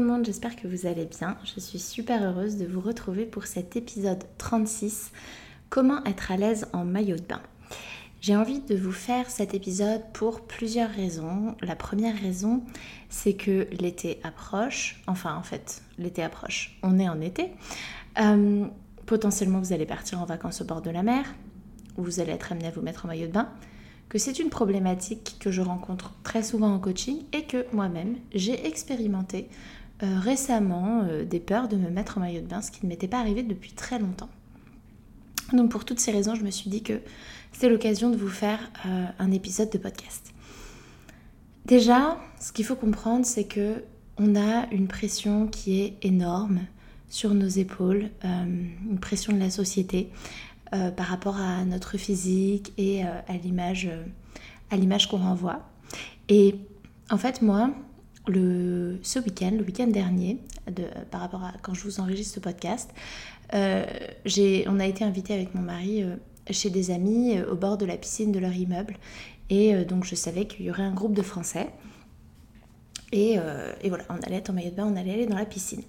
Le 0.00 0.06
monde, 0.06 0.24
j'espère 0.24 0.56
que 0.56 0.66
vous 0.66 0.86
allez 0.86 1.04
bien. 1.04 1.36
Je 1.44 1.60
suis 1.60 1.78
super 1.78 2.22
heureuse 2.22 2.56
de 2.56 2.66
vous 2.66 2.80
retrouver 2.80 3.26
pour 3.26 3.44
cet 3.46 3.76
épisode 3.76 4.24
36, 4.38 5.12
Comment 5.68 6.02
être 6.04 6.32
à 6.32 6.36
l'aise 6.36 6.66
en 6.72 6.84
maillot 6.84 7.16
de 7.16 7.22
bain. 7.22 7.40
J'ai 8.20 8.34
envie 8.34 8.60
de 8.60 8.74
vous 8.74 8.92
faire 8.92 9.30
cet 9.30 9.54
épisode 9.54 10.02
pour 10.12 10.40
plusieurs 10.40 10.90
raisons. 10.90 11.54
La 11.62 11.76
première 11.76 12.18
raison, 12.18 12.64
c'est 13.08 13.34
que 13.34 13.68
l'été 13.70 14.18
approche. 14.24 15.00
Enfin, 15.06 15.36
en 15.36 15.42
fait, 15.44 15.82
l'été 15.96 16.22
approche. 16.24 16.76
On 16.82 16.98
est 16.98 17.08
en 17.08 17.20
été. 17.20 17.52
Euh, 18.20 18.66
potentiellement, 19.06 19.60
vous 19.60 19.72
allez 19.72 19.86
partir 19.86 20.20
en 20.20 20.24
vacances 20.24 20.60
au 20.60 20.64
bord 20.64 20.82
de 20.82 20.90
la 20.90 21.04
mer, 21.04 21.24
ou 21.96 22.02
vous 22.02 22.18
allez 22.18 22.32
être 22.32 22.50
amené 22.50 22.66
à 22.66 22.70
vous 22.70 22.82
mettre 22.82 23.04
en 23.04 23.08
maillot 23.08 23.28
de 23.28 23.32
bain 23.32 23.48
que 24.10 24.18
c'est 24.18 24.40
une 24.40 24.50
problématique 24.50 25.36
que 25.38 25.50
je 25.50 25.62
rencontre 25.62 26.12
très 26.24 26.42
souvent 26.42 26.74
en 26.74 26.80
coaching 26.80 27.22
et 27.32 27.44
que 27.44 27.64
moi-même 27.72 28.16
j'ai 28.34 28.66
expérimenté 28.66 29.48
euh, 30.02 30.18
récemment 30.18 31.02
euh, 31.04 31.24
des 31.24 31.40
peurs 31.40 31.68
de 31.68 31.76
me 31.76 31.90
mettre 31.90 32.18
en 32.18 32.20
maillot 32.20 32.40
de 32.40 32.46
bain, 32.46 32.62
ce 32.62 32.70
qui 32.70 32.84
ne 32.84 32.88
m'était 32.88 33.08
pas 33.08 33.18
arrivé 33.18 33.42
depuis 33.42 33.72
très 33.72 33.98
longtemps. 33.98 34.30
Donc 35.52 35.70
pour 35.70 35.84
toutes 35.84 36.00
ces 36.00 36.10
raisons, 36.10 36.34
je 36.34 36.42
me 36.42 36.50
suis 36.50 36.70
dit 36.70 36.82
que 36.82 37.00
c'était 37.52 37.68
l'occasion 37.68 38.10
de 38.10 38.16
vous 38.16 38.28
faire 38.28 38.60
euh, 38.86 39.06
un 39.18 39.30
épisode 39.32 39.70
de 39.70 39.78
podcast. 39.78 40.32
Déjà, 41.66 42.18
ce 42.40 42.52
qu'il 42.52 42.64
faut 42.64 42.76
comprendre, 42.76 43.26
c'est 43.26 43.44
que 43.44 43.84
on 44.16 44.36
a 44.36 44.66
une 44.70 44.86
pression 44.88 45.46
qui 45.46 45.80
est 45.80 45.96
énorme 46.02 46.60
sur 47.08 47.34
nos 47.34 47.48
épaules, 47.48 48.10
une 48.22 48.98
pression 49.00 49.32
de 49.32 49.38
la 49.38 49.50
société, 49.50 50.10
par 50.70 51.06
rapport 51.06 51.38
à 51.38 51.64
notre 51.64 51.96
physique 51.96 52.72
et 52.76 53.02
à 53.02 53.36
l'image 53.42 53.88
qu'on 55.08 55.16
renvoie. 55.16 55.70
Et 56.28 56.54
en 57.10 57.16
fait, 57.16 57.42
moi, 57.42 57.70
le, 58.26 58.98
ce 59.02 59.18
week-end, 59.18 59.52
le 59.52 59.64
week-end 59.64 59.86
dernier, 59.86 60.38
de, 60.66 60.84
par 61.10 61.20
rapport 61.20 61.44
à 61.44 61.52
quand 61.62 61.74
je 61.74 61.84
vous 61.84 62.00
enregistre 62.00 62.34
ce 62.34 62.40
podcast, 62.40 62.90
j'ai, 64.24 64.64
on 64.68 64.78
a 64.78 64.86
été 64.86 65.04
invité 65.04 65.34
avec 65.34 65.54
mon 65.54 65.62
mari 65.62 66.04
chez 66.50 66.70
des 66.70 66.90
amis 66.92 67.40
au 67.40 67.56
bord 67.56 67.78
de 67.78 67.84
la 67.84 67.96
piscine 67.96 68.30
de 68.30 68.38
leur 68.38 68.52
immeuble. 68.52 68.96
Et 69.48 69.84
donc 69.84 70.04
je 70.04 70.14
savais 70.14 70.46
qu'il 70.46 70.66
y 70.66 70.70
aurait 70.70 70.84
un 70.84 70.92
groupe 70.92 71.14
de 71.14 71.22
Français. 71.22 71.68
Et, 73.10 73.38
et, 73.82 73.88
voilà, 73.88 74.04
on 74.08 74.20
allait 74.24 74.36
être 74.36 74.50
en 74.50 74.52
maillot 74.52 74.70
de 74.70 74.76
bain, 74.76 74.86
on 74.86 74.96
allait 74.96 75.14
aller 75.14 75.26
dans 75.26 75.38
la 75.38 75.46
piscine. 75.46 75.82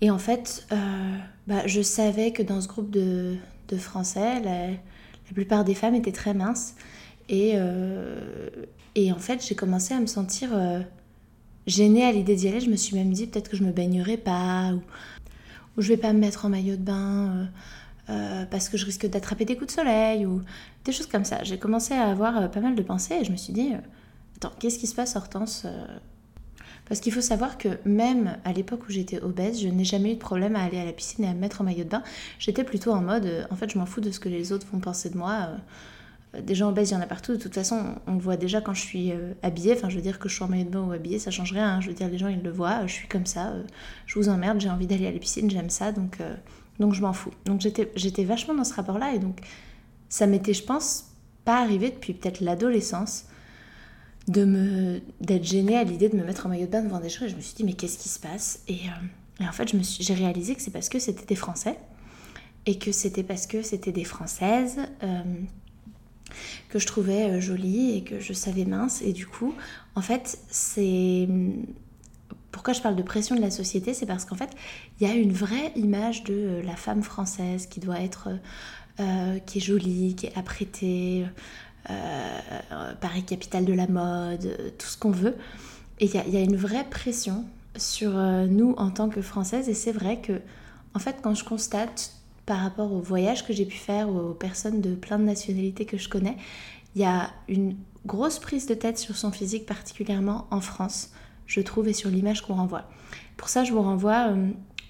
Et 0.00 0.10
en 0.10 0.18
fait, 0.18 0.66
bah, 1.46 1.66
je 1.66 1.82
savais 1.82 2.32
que 2.32 2.42
dans 2.42 2.60
ce 2.62 2.68
groupe 2.68 2.90
de, 2.90 3.36
de 3.68 3.76
Français, 3.76 4.40
la, 4.40 4.68
plupart 5.34 5.64
des 5.64 5.74
femmes 5.74 5.94
étaient 5.94 6.12
très 6.12 6.34
minces. 6.34 6.74
Et, 7.28 7.52
euh, 7.54 8.48
et 8.94 9.12
en 9.12 9.18
fait, 9.18 9.44
j'ai 9.46 9.54
commencé 9.54 9.94
à 9.94 10.00
me 10.00 10.06
sentir 10.06 10.50
euh, 10.52 10.80
gênée 11.68 12.04
à 12.04 12.12
l'idée 12.12 12.34
d'y 12.34 12.48
aller. 12.48 12.60
Je 12.60 12.70
me 12.70 12.76
suis 12.76 12.96
même 12.96 13.12
dit 13.12 13.26
peut-être 13.26 13.48
que 13.48 13.56
je 13.56 13.62
me 13.62 13.72
baignerai 13.72 14.16
pas 14.16 14.72
ou, 14.72 14.82
je 15.80 15.88
vais 15.88 15.96
pas 15.96 16.12
me 16.12 16.18
mettre 16.18 16.44
en 16.44 16.48
maillot 16.48 16.74
de 16.74 16.82
bain 16.82 17.48
euh, 18.10 18.44
parce 18.46 18.68
que 18.68 18.76
je 18.76 18.84
risque 18.84 19.06
d'attraper 19.06 19.44
des 19.44 19.54
coups 19.54 19.68
de 19.68 19.72
soleil 19.72 20.26
ou 20.26 20.42
des 20.84 20.90
choses 20.90 21.06
comme 21.06 21.24
ça. 21.24 21.44
J'ai 21.44 21.58
commencé 21.58 21.94
à 21.94 22.08
avoir 22.08 22.50
pas 22.50 22.60
mal 22.60 22.74
de 22.74 22.82
pensées 22.82 23.18
et 23.20 23.24
je 23.24 23.30
me 23.30 23.36
suis 23.36 23.52
dit 23.52 23.74
attends, 24.36 24.52
qu'est-ce 24.58 24.78
qui 24.78 24.88
se 24.88 24.94
passe, 24.96 25.14
Hortense 25.14 25.66
parce 26.88 27.00
qu'il 27.00 27.12
faut 27.12 27.20
savoir 27.20 27.58
que 27.58 27.68
même 27.84 28.38
à 28.44 28.52
l'époque 28.52 28.88
où 28.88 28.90
j'étais 28.90 29.22
obèse, 29.22 29.60
je 29.60 29.68
n'ai 29.68 29.84
jamais 29.84 30.12
eu 30.12 30.14
de 30.14 30.20
problème 30.20 30.56
à 30.56 30.62
aller 30.62 30.78
à 30.78 30.84
la 30.84 30.92
piscine 30.92 31.24
et 31.24 31.28
à 31.28 31.34
me 31.34 31.38
mettre 31.38 31.60
en 31.60 31.64
maillot 31.64 31.84
de 31.84 31.90
bain. 31.90 32.02
J'étais 32.38 32.64
plutôt 32.64 32.92
en 32.92 33.02
mode, 33.02 33.26
euh, 33.26 33.44
en 33.50 33.56
fait, 33.56 33.70
je 33.70 33.78
m'en 33.78 33.84
fous 33.84 34.00
de 34.00 34.10
ce 34.10 34.18
que 34.18 34.30
les 34.30 34.52
autres 34.52 34.66
vont 34.72 34.80
penser 34.80 35.10
de 35.10 35.18
moi. 35.18 35.50
Euh, 36.38 36.42
des 36.42 36.54
gens 36.54 36.68
obèses, 36.68 36.90
il 36.90 36.94
y 36.94 36.96
en 36.96 37.00
a 37.00 37.06
partout. 37.06 37.32
De 37.32 37.38
toute 37.38 37.54
façon, 37.54 37.94
on 38.06 38.14
le 38.14 38.20
voit 38.20 38.36
déjà 38.36 38.60
quand 38.60 38.74
je 38.74 38.80
suis 38.80 39.12
euh, 39.12 39.32
habillée. 39.42 39.74
Enfin, 39.74 39.88
je 39.88 39.96
veux 39.96 40.02
dire 40.02 40.18
que 40.18 40.28
je 40.28 40.34
suis 40.34 40.44
en 40.44 40.48
maillot 40.48 40.64
de 40.64 40.70
bain 40.70 40.82
ou 40.82 40.92
habillée, 40.92 41.18
ça 41.18 41.30
change 41.30 41.52
rien. 41.52 41.74
Hein. 41.76 41.80
Je 41.80 41.88
veux 41.88 41.94
dire, 41.94 42.08
les 42.08 42.18
gens, 42.18 42.28
ils 42.28 42.42
le 42.42 42.50
voient. 42.50 42.86
Je 42.86 42.92
suis 42.92 43.08
comme 43.08 43.26
ça. 43.26 43.52
Je 44.06 44.18
vous 44.18 44.28
emmerde, 44.28 44.60
j'ai 44.60 44.70
envie 44.70 44.86
d'aller 44.86 45.06
à 45.06 45.12
la 45.12 45.18
piscine, 45.18 45.50
j'aime 45.50 45.70
ça. 45.70 45.92
Donc, 45.92 46.18
donc 46.78 46.94
je 46.94 47.02
m'en 47.02 47.12
fous. 47.12 47.32
Donc, 47.44 47.60
j'étais 47.60 48.24
vachement 48.24 48.54
dans 48.54 48.64
ce 48.64 48.74
rapport-là. 48.74 49.14
Et 49.14 49.18
donc, 49.18 49.40
ça 50.08 50.26
m'était, 50.26 50.54
je 50.54 50.62
pense, 50.62 51.04
pas 51.44 51.60
arrivé 51.62 51.90
depuis 51.90 52.14
peut-être 52.14 52.40
l'adolescence 52.40 53.24
de 54.28 54.44
me 54.44 55.00
d'être 55.20 55.44
gênée 55.44 55.76
à 55.76 55.84
l'idée 55.84 56.08
de 56.08 56.16
me 56.16 56.24
mettre 56.24 56.46
en 56.46 56.50
maillot 56.50 56.66
de 56.66 56.72
bain 56.72 56.82
devant 56.82 57.00
des 57.00 57.08
gens 57.08 57.24
et 57.24 57.28
je 57.28 57.36
me 57.36 57.40
suis 57.40 57.54
dit 57.54 57.64
mais 57.64 57.72
qu'est-ce 57.72 57.98
qui 57.98 58.08
se 58.08 58.20
passe? 58.20 58.62
Et, 58.68 58.80
euh, 59.40 59.44
en 59.46 59.52
fait 59.52 59.74
j'ai 60.00 60.14
réalisé 60.14 60.54
que 60.54 60.60
c'est 60.60 60.70
parce 60.70 60.88
que 60.88 60.98
c'était 60.98 61.24
des 61.24 61.34
Français 61.34 61.78
et 62.66 62.78
que 62.78 62.92
c'était 62.92 63.22
parce 63.22 63.46
que 63.46 63.62
c'était 63.62 63.92
des 63.92 64.04
Françaises 64.04 64.78
euh, 65.02 65.22
que 66.68 66.78
je 66.78 66.86
trouvais 66.86 67.24
euh, 67.24 67.40
jolies 67.40 67.96
et 67.96 68.04
que 68.04 68.20
je 68.20 68.32
savais 68.32 68.64
mince 68.64 69.02
et 69.02 69.12
du 69.12 69.26
coup 69.26 69.54
en 69.94 70.02
fait 70.02 70.38
c'est 70.50 71.28
pourquoi 72.50 72.72
je 72.72 72.80
parle 72.80 72.96
de 72.96 73.02
pression 73.02 73.36
de 73.36 73.40
la 73.40 73.50
société 73.50 73.94
c'est 73.94 74.06
parce 74.06 74.24
qu'en 74.24 74.36
fait 74.36 74.50
il 75.00 75.06
y 75.06 75.10
a 75.10 75.14
une 75.14 75.32
vraie 75.32 75.72
image 75.76 76.24
de 76.24 76.60
la 76.64 76.76
femme 76.76 77.02
française 77.02 77.66
qui 77.66 77.80
doit 77.80 78.00
être 78.00 78.28
qui 79.46 79.58
est 79.58 79.60
jolie 79.60 80.16
qui 80.16 80.26
est 80.26 80.36
apprêtée 80.36 81.24
euh, 81.90 82.92
Paris 83.00 83.22
capitale 83.22 83.64
de 83.64 83.72
la 83.72 83.86
mode, 83.86 84.74
tout 84.78 84.86
ce 84.86 84.98
qu'on 84.98 85.10
veut. 85.10 85.36
Et 86.00 86.04
il 86.04 86.34
y, 86.34 86.36
a 86.36 86.40
une 86.40 86.56
vraie 86.56 86.84
pression 86.84 87.44
sur 87.76 88.16
euh, 88.16 88.46
nous 88.46 88.74
en 88.76 88.90
tant 88.90 89.08
que 89.08 89.22
Françaises. 89.22 89.68
Et 89.68 89.74
c'est 89.74 89.92
vrai 89.92 90.20
que, 90.20 90.40
en 90.94 90.98
fait, 90.98 91.16
quand 91.22 91.34
je 91.34 91.44
constate 91.44 92.12
par 92.48 92.60
rapport 92.60 92.94
aux 92.94 93.00
voyages 93.00 93.46
que 93.46 93.52
j'ai 93.52 93.66
pu 93.66 93.76
faire, 93.76 94.08
aux 94.08 94.32
personnes 94.32 94.80
de 94.80 94.94
plein 94.94 95.18
de 95.18 95.24
nationalités 95.24 95.84
que 95.84 95.98
je 95.98 96.08
connais, 96.08 96.38
il 96.94 97.02
y 97.02 97.04
a 97.04 97.30
une 97.46 97.76
grosse 98.06 98.38
prise 98.38 98.64
de 98.64 98.72
tête 98.72 98.96
sur 98.96 99.16
son 99.16 99.30
physique, 99.30 99.66
particulièrement 99.66 100.46
en 100.50 100.62
France, 100.62 101.10
je 101.44 101.60
trouve, 101.60 101.88
et 101.88 101.92
sur 101.92 102.08
l'image 102.08 102.40
qu'on 102.40 102.54
renvoie. 102.54 102.84
Pour 103.36 103.50
ça, 103.50 103.64
je 103.64 103.72
vous 103.72 103.82
renvoie 103.82 104.34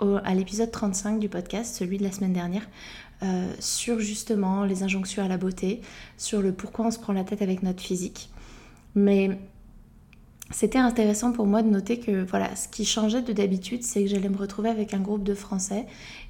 euh, 0.02 0.20
à 0.24 0.34
l'épisode 0.36 0.70
35 0.70 1.19
du 1.19 1.28
podcast, 1.28 1.74
celui 1.74 1.98
de 1.98 2.04
la 2.04 2.12
semaine 2.12 2.32
dernière, 2.32 2.62
euh, 3.24 3.52
sur 3.58 3.98
justement 3.98 4.62
les 4.62 4.84
injonctions 4.84 5.25
à 5.25 5.28
la 5.28 5.36
beauté, 5.36 5.80
sur 6.16 6.40
le 6.40 6.52
pourquoi 6.52 6.86
on 6.86 6.90
se 6.92 7.00
prend 7.00 7.12
la 7.12 7.25
tête 7.25 7.43
avec 7.43 7.64
notre 7.64 7.82
physique. 7.82 8.31
Mais 8.94 9.37
c'était 10.52 10.78
intéressant 10.78 11.32
pour 11.32 11.46
moi 11.46 11.62
de 11.62 11.69
noter 11.69 11.99
que 11.99 12.22
voilà, 12.22 12.55
ce 12.55 12.69
qui 12.69 12.84
changeait 12.84 13.20
de 13.20 13.32
d'habitude, 13.32 13.82
c'est 13.82 14.05
que 14.05 14.08
j'allais 14.08 14.28
me 14.28 14.38
retrouver 14.38 14.69
avec 14.69 14.94
un 14.94 15.00
groupe 15.00 15.25
de 15.25 15.34
Français 15.34 15.87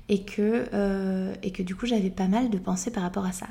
et 0.09 0.23
que, 0.23 0.67
euh, 0.73 1.35
et 1.43 1.51
que 1.51 1.63
du 1.63 1.75
coup 1.75 1.87
j'avais 1.87 2.11
pas 2.11 2.29
mal 2.29 2.51
de 2.51 2.59
pensées 2.59 2.91
par 2.91 3.03
rapport 3.03 3.27
à 3.27 3.33
ça. 3.33 3.49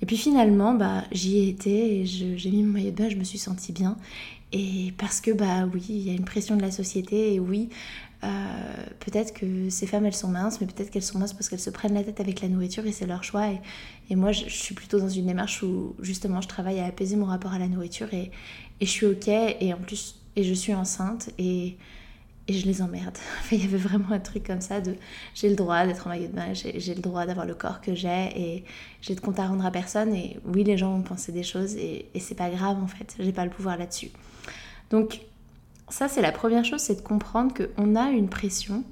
Et 0.00 0.06
puis 0.06 0.16
finalement, 0.16 0.74
bah, 0.74 1.04
j'y 1.10 1.38
ai 1.38 1.48
été 1.48 2.00
et 2.00 2.06
j'ai 2.06 2.50
mis 2.50 2.62
mon 2.62 2.74
maillot 2.74 2.92
de 2.92 2.96
bain, 2.96 3.08
je 3.08 3.16
me 3.16 3.24
suis 3.24 3.38
sentie 3.38 3.72
bien. 3.72 3.96
Et 4.52 4.94
parce 4.96 5.20
que 5.20 5.30
bah 5.30 5.68
oui, 5.72 5.84
il 5.88 6.06
y 6.06 6.10
a 6.10 6.12
une 6.12 6.24
pression 6.24 6.56
de 6.56 6.62
la 6.62 6.70
société 6.70 7.34
et 7.34 7.40
oui, 7.40 7.68
euh, 8.24 8.26
peut-être 8.98 9.32
que 9.32 9.70
ces 9.70 9.86
femmes 9.86 10.06
elles 10.06 10.14
sont 10.14 10.28
minces, 10.28 10.60
mais 10.60 10.66
peut-être 10.66 10.90
qu'elles 10.90 11.02
sont 11.02 11.18
minces 11.18 11.32
parce 11.32 11.48
qu'elles 11.48 11.60
se 11.60 11.70
prennent 11.70 11.94
la 11.94 12.02
tête 12.02 12.20
avec 12.20 12.40
la 12.40 12.48
nourriture 12.48 12.86
et 12.86 12.92
c'est 12.92 13.06
leur 13.06 13.24
choix. 13.24 13.48
Et, 14.10 14.16
moi 14.16 14.32
je, 14.32 14.48
suis 14.48 14.74
plutôt 14.74 14.98
dans 14.98 15.08
une 15.08 15.26
démarche 15.26 15.62
où 15.62 15.94
justement 16.00 16.40
je 16.40 16.48
travaille 16.48 16.80
à 16.80 16.86
apaiser 16.86 17.16
mon 17.16 17.26
rapport 17.26 17.52
à 17.52 17.58
la 17.58 17.68
nourriture 17.68 18.12
et, 18.14 18.30
je 18.80 18.86
suis 18.86 19.06
ok 19.06 19.28
et 19.28 19.74
en 19.74 19.78
plus 19.78 20.16
et 20.36 20.44
je 20.44 20.54
suis 20.54 20.72
enceinte 20.72 21.30
et, 21.38 21.76
je 22.52 22.66
les 22.66 22.82
emmerde. 22.82 23.16
il 23.52 23.62
y 23.62 23.64
avait 23.64 23.76
vraiment 23.76 24.12
un 24.12 24.20
truc 24.20 24.46
comme 24.46 24.60
ça 24.60 24.80
de 24.80 24.94
j'ai 25.34 25.48
le 25.48 25.56
droit 25.56 25.86
d'être 25.86 26.06
en 26.06 26.10
maillot 26.10 26.28
de 26.28 26.32
bain, 26.32 26.52
j'ai 26.52 26.94
le 26.94 27.00
droit 27.00 27.26
d'avoir 27.26 27.46
le 27.46 27.54
corps 27.54 27.80
que 27.80 27.94
j'ai 27.94 28.30
et 28.36 28.64
j'ai 29.02 29.14
de 29.14 29.20
compte 29.20 29.38
à 29.38 29.46
rendre 29.46 29.66
à 29.66 29.70
personne. 29.70 30.14
Et 30.14 30.38
oui, 30.44 30.64
les 30.64 30.76
gens 30.78 30.92
vont 30.92 31.02
penser 31.02 31.32
des 31.32 31.42
choses 31.42 31.76
et, 31.76 32.06
et 32.14 32.20
c'est 32.20 32.34
pas 32.34 32.50
grave 32.50 32.82
en 32.82 32.86
fait, 32.86 33.16
j'ai 33.18 33.32
pas 33.32 33.44
le 33.44 33.50
pouvoir 33.50 33.76
là-dessus. 33.76 34.10
Donc 34.90 35.20
ça, 35.90 36.08
c'est 36.08 36.22
la 36.22 36.32
première 36.32 36.64
chose, 36.64 36.80
c'est 36.80 36.96
de 36.96 37.06
comprendre 37.06 37.52
qu'on 37.54 37.96
a 37.96 38.10
une 38.10 38.28
pression 38.28 38.84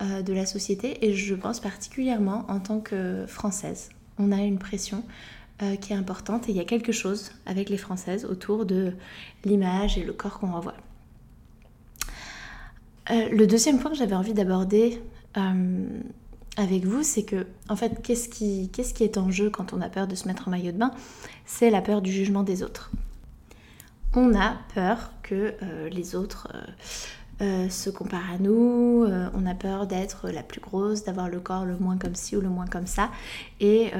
euh, 0.00 0.22
de 0.22 0.32
la 0.32 0.46
société 0.46 1.04
et 1.06 1.14
je 1.14 1.34
pense 1.34 1.60
particulièrement 1.60 2.44
en 2.48 2.60
tant 2.60 2.80
que 2.80 3.24
française. 3.26 3.90
On 4.18 4.30
a 4.30 4.42
une 4.42 4.58
pression 4.58 5.02
euh, 5.62 5.76
qui 5.76 5.92
est 5.92 5.96
importante 5.96 6.48
et 6.48 6.52
il 6.52 6.56
y 6.56 6.60
a 6.60 6.64
quelque 6.64 6.92
chose 6.92 7.32
avec 7.46 7.68
les 7.68 7.78
françaises 7.78 8.24
autour 8.24 8.64
de 8.66 8.92
l'image 9.44 9.98
et 9.98 10.04
le 10.04 10.12
corps 10.12 10.38
qu'on 10.38 10.52
renvoie. 10.52 10.74
Euh, 13.10 13.28
le 13.30 13.46
deuxième 13.46 13.78
point 13.78 13.90
que 13.90 13.96
j'avais 13.96 14.14
envie 14.14 14.34
d'aborder 14.34 15.00
avec 16.56 16.84
vous, 16.84 17.04
c'est 17.04 17.22
que, 17.22 17.46
en 17.68 17.76
fait, 17.76 18.02
qu'est-ce 18.02 18.28
qui, 18.28 18.70
est 19.04 19.18
en 19.18 19.30
jeu 19.30 19.50
quand 19.50 19.72
on 19.72 19.80
a 19.80 19.88
peur 19.88 20.08
de 20.08 20.16
se 20.16 20.26
mettre 20.26 20.48
en 20.48 20.50
maillot 20.50 20.72
de 20.72 20.78
bain? 20.78 20.90
C'est 21.46 21.70
la 21.70 21.80
peur 21.80 22.02
du 22.02 22.10
jugement 22.10 22.42
des 22.42 22.64
autres 22.64 22.90
on 24.14 24.34
a 24.34 24.56
peur 24.74 25.12
que 25.22 25.54
euh, 25.62 25.88
les 25.90 26.14
autres 26.14 26.48
euh, 26.54 26.60
euh, 27.40 27.68
se 27.68 27.90
comparent 27.90 28.32
à 28.32 28.38
nous, 28.38 29.06
on 29.34 29.46
a 29.46 29.54
peur 29.54 29.86
d'être 29.86 30.28
la 30.28 30.42
plus 30.42 30.60
grosse, 30.60 31.04
d'avoir 31.04 31.28
le 31.28 31.38
corps 31.38 31.64
le 31.64 31.76
moins 31.76 31.96
comme 31.96 32.16
ci 32.16 32.36
ou 32.36 32.40
le 32.40 32.48
moins 32.48 32.66
comme 32.66 32.88
ça, 32.88 33.10
et 33.60 33.92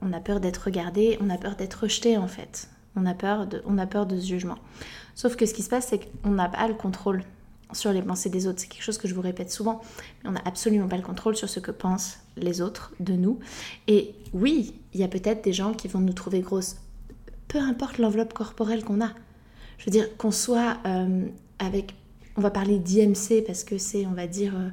on 0.00 0.10
a 0.14 0.20
peur 0.20 0.40
d'être 0.40 0.56
regardé, 0.64 1.18
on 1.20 1.28
a 1.28 1.36
peur 1.36 1.54
d'être 1.54 1.82
rejeté 1.82 2.16
en 2.16 2.28
fait. 2.28 2.70
On 2.96 3.04
a, 3.04 3.12
peur 3.12 3.46
de, 3.46 3.62
on 3.66 3.76
a 3.76 3.86
peur 3.86 4.06
de 4.06 4.18
ce 4.18 4.26
jugement. 4.26 4.56
Sauf 5.14 5.36
que 5.36 5.44
ce 5.44 5.52
qui 5.52 5.62
se 5.62 5.68
passe, 5.68 5.88
c'est 5.88 6.00
qu'on 6.00 6.30
n'a 6.30 6.48
pas 6.48 6.66
le 6.66 6.74
contrôle 6.74 7.22
sur 7.72 7.92
les 7.92 8.02
pensées 8.02 8.30
des 8.30 8.46
autres. 8.46 8.60
C'est 8.60 8.68
quelque 8.68 8.82
chose 8.82 8.98
que 8.98 9.08
je 9.08 9.14
vous 9.14 9.20
répète 9.20 9.50
souvent. 9.50 9.80
On 10.24 10.32
n'a 10.32 10.42
absolument 10.44 10.88
pas 10.88 10.96
le 10.96 11.02
contrôle 11.02 11.36
sur 11.36 11.48
ce 11.48 11.60
que 11.60 11.70
pensent 11.70 12.18
les 12.36 12.60
autres 12.60 12.92
de 13.00 13.14
nous. 13.14 13.38
Et 13.86 14.14
oui, 14.32 14.74
il 14.94 15.00
y 15.00 15.04
a 15.04 15.08
peut-être 15.08 15.44
des 15.44 15.52
gens 15.52 15.74
qui 15.74 15.88
vont 15.88 16.00
nous 16.00 16.12
trouver 16.12 16.40
grosses. 16.40 16.76
Peu 17.48 17.58
importe 17.58 17.98
l'enveloppe 17.98 18.32
corporelle 18.32 18.84
qu'on 18.84 19.00
a 19.00 19.12
je 19.78 19.84
veux 19.84 19.90
dire, 19.90 20.16
qu'on 20.16 20.32
soit 20.32 20.78
euh, 20.86 21.26
avec, 21.58 21.94
on 22.36 22.40
va 22.40 22.50
parler 22.50 22.78
d'IMC 22.78 23.44
parce 23.46 23.64
que 23.64 23.78
c'est, 23.78 24.06
on 24.06 24.12
va 24.12 24.26
dire, 24.26 24.54
euh, 24.56 24.68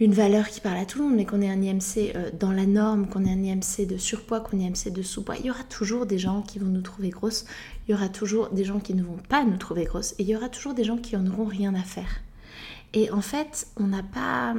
une 0.00 0.14
valeur 0.14 0.48
qui 0.48 0.60
parle 0.60 0.78
à 0.78 0.86
tout 0.86 0.98
le 0.98 1.04
monde, 1.04 1.16
mais 1.16 1.26
qu'on 1.26 1.42
ait 1.42 1.50
un 1.50 1.60
IMC 1.60 2.12
euh, 2.16 2.30
dans 2.32 2.52
la 2.52 2.64
norme, 2.64 3.06
qu'on 3.06 3.24
ait 3.26 3.32
un 3.32 3.42
IMC 3.42 3.86
de 3.86 3.98
surpoids, 3.98 4.40
qu'on 4.40 4.58
ait 4.58 4.64
un 4.64 4.68
IMC 4.68 4.92
de 4.92 5.02
sous-poids, 5.02 5.36
il 5.38 5.46
y 5.46 5.50
aura 5.50 5.62
toujours 5.64 6.06
des 6.06 6.18
gens 6.18 6.40
qui 6.40 6.58
vont 6.58 6.66
nous 6.66 6.80
trouver 6.80 7.10
grosses, 7.10 7.44
il 7.86 7.92
y 7.92 7.94
aura 7.94 8.08
toujours 8.08 8.48
des 8.48 8.64
gens 8.64 8.80
qui 8.80 8.94
ne 8.94 9.02
vont 9.02 9.18
pas 9.28 9.44
nous 9.44 9.58
trouver 9.58 9.84
grosses, 9.84 10.12
et 10.12 10.22
il 10.22 10.28
y 10.28 10.34
aura 10.34 10.48
toujours 10.48 10.72
des 10.72 10.84
gens 10.84 10.96
qui 10.96 11.16
en 11.16 11.26
auront 11.26 11.44
rien 11.44 11.74
à 11.74 11.82
faire. 11.82 12.20
Et 12.94 13.10
en 13.10 13.20
fait, 13.20 13.68
on 13.76 13.84
n'a 13.84 14.02
pas... 14.02 14.54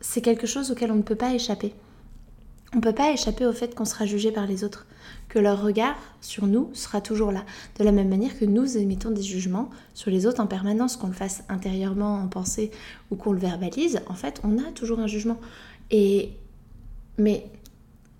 C'est 0.00 0.20
quelque 0.20 0.48
chose 0.48 0.72
auquel 0.72 0.90
on 0.90 0.96
ne 0.96 1.02
peut 1.02 1.14
pas 1.14 1.32
échapper. 1.32 1.72
On 2.74 2.78
ne 2.78 2.82
peut 2.82 2.92
pas 2.92 3.12
échapper 3.12 3.46
au 3.46 3.52
fait 3.52 3.74
qu'on 3.74 3.84
sera 3.84 4.06
jugé 4.06 4.32
par 4.32 4.46
les 4.46 4.64
autres 4.64 4.86
que 5.28 5.38
leur 5.38 5.62
regard 5.62 5.96
sur 6.20 6.46
nous 6.46 6.70
sera 6.74 7.00
toujours 7.00 7.32
là. 7.32 7.44
De 7.78 7.84
la 7.84 7.92
même 7.92 8.08
manière 8.08 8.38
que 8.38 8.44
nous 8.44 8.76
émettons 8.76 9.10
des 9.10 9.22
jugements 9.22 9.70
sur 9.94 10.10
les 10.10 10.26
autres 10.26 10.40
en 10.40 10.46
permanence, 10.46 10.96
qu'on 10.96 11.08
le 11.08 11.12
fasse 11.12 11.42
intérieurement 11.48 12.16
en 12.16 12.28
pensée 12.28 12.70
ou 13.10 13.16
qu'on 13.16 13.32
le 13.32 13.38
verbalise, 13.38 14.00
en 14.08 14.14
fait, 14.14 14.40
on 14.44 14.58
a 14.58 14.72
toujours 14.72 14.98
un 14.98 15.06
jugement. 15.06 15.38
Et 15.90 16.30
mais 17.18 17.46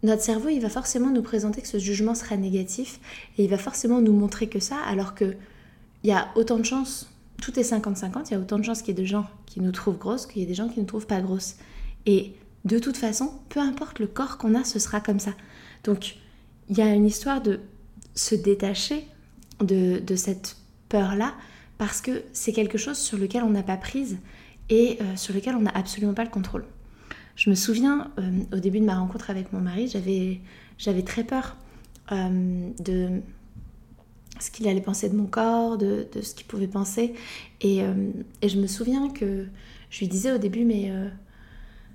notre 0.03 0.23
cerveau, 0.23 0.49
il 0.49 0.61
va 0.61 0.69
forcément 0.69 1.11
nous 1.11 1.23
présenter 1.23 1.63
que 1.63 1.69
ce 1.69 1.79
jugement 1.79 2.15
sera 2.15 2.37
négatif 2.37 3.01
et 3.39 3.45
il 3.45 3.51
va 3.51 3.59
forcément 3.59 4.01
nous 4.01 4.13
montrer 4.13 4.49
que 4.49 4.61
ça, 4.61 4.77
alors 4.87 5.15
que 5.15 5.37
il 6.03 6.11
y 6.11 6.13
a 6.13 6.29
autant 6.35 6.59
de 6.59 6.65
chances, 6.65 7.09
tout 7.41 7.59
est 7.59 7.63
50-50, 7.63 8.27
il 8.27 8.33
y 8.33 8.35
a 8.35 8.41
autant 8.41 8.59
de 8.59 8.65
chances 8.65 8.83
qu'il 8.83 8.89
y 8.97 8.99
ait 8.99 9.03
des 9.03 9.07
gens 9.07 9.27
qui 9.47 9.61
nous 9.61 9.71
trouvent 9.71 9.99
grosses 9.99 10.27
qu'il 10.27 10.41
y 10.41 10.45
ait 10.45 10.49
des 10.49 10.55
gens 10.55 10.69
qui 10.69 10.77
ne 10.77 10.81
nous 10.81 10.87
trouvent 10.87 11.07
pas 11.07 11.21
grosses. 11.21 11.57
Et 12.07 12.35
de 12.65 12.79
toute 12.79 12.97
façon, 12.97 13.33
peu 13.49 13.61
importe 13.61 13.99
le 13.99 14.07
corps 14.07 14.39
qu'on 14.39 14.55
a, 14.55 14.65
ce 14.65 14.79
sera 14.79 15.01
comme 15.01 15.21
ça. 15.21 15.33
Donc, 15.85 16.17
il 16.69 16.79
y 16.79 16.83
a 16.83 16.93
une 16.95 17.07
histoire 17.07 17.41
de 17.41 17.61
se 18.15 18.35
détacher 18.35 19.07
de, 19.61 20.17
cette 20.17 20.57
peur-là 20.89 21.35
parce 21.79 22.01
que 22.01 22.23
c'est 22.33 22.53
quelque 22.53 22.79
chose 22.79 22.99
sur 22.99 23.19
lequel 23.19 23.43
on 23.43 23.51
n'a 23.51 23.63
pas 23.63 23.77
prise 23.77 24.19
et 24.69 24.99
euh, 25.01 25.17
sur 25.17 25.35
lequel 25.35 25.55
on 25.55 25.63
n'a 25.63 25.71
absolument 25.71 26.15
pas 26.15 26.25
le 26.25 26.31
contrôle. 26.31 26.65
Je 27.37 27.51
me 27.51 27.55
souviens, 27.55 28.11
euh, 28.19 28.41
au 28.53 28.59
début 28.59 28.81
de 28.81 28.85
ma 28.85 28.99
rencontre 28.99 29.31
avec 29.31 29.53
mon 29.53 29.61
mari, 29.61 29.89
j'avais, 29.89 31.03
très 31.03 31.25
peur 31.25 31.57
euh, 32.13 32.71
de 32.79 33.21
ce 34.41 34.51
qu'il 34.51 34.69
allait 34.69 34.81
penser 34.81 35.09
de 35.09 35.17
mon 35.17 35.27
corps, 35.27 35.79
de, 35.79 36.07
ce 36.21 36.35
qu'il 36.35 36.47
pouvait 36.47 36.67
penser. 36.67 37.15
Et, 37.61 37.79
et, 38.43 38.49
je 38.49 38.59
me 38.59 38.67
souviens 38.67 39.09
que 39.09 39.47
je 39.91 39.99
lui 40.01 40.09
disais 40.09 40.33
au 40.33 40.39
début, 40.39 40.65
mais 40.65 40.91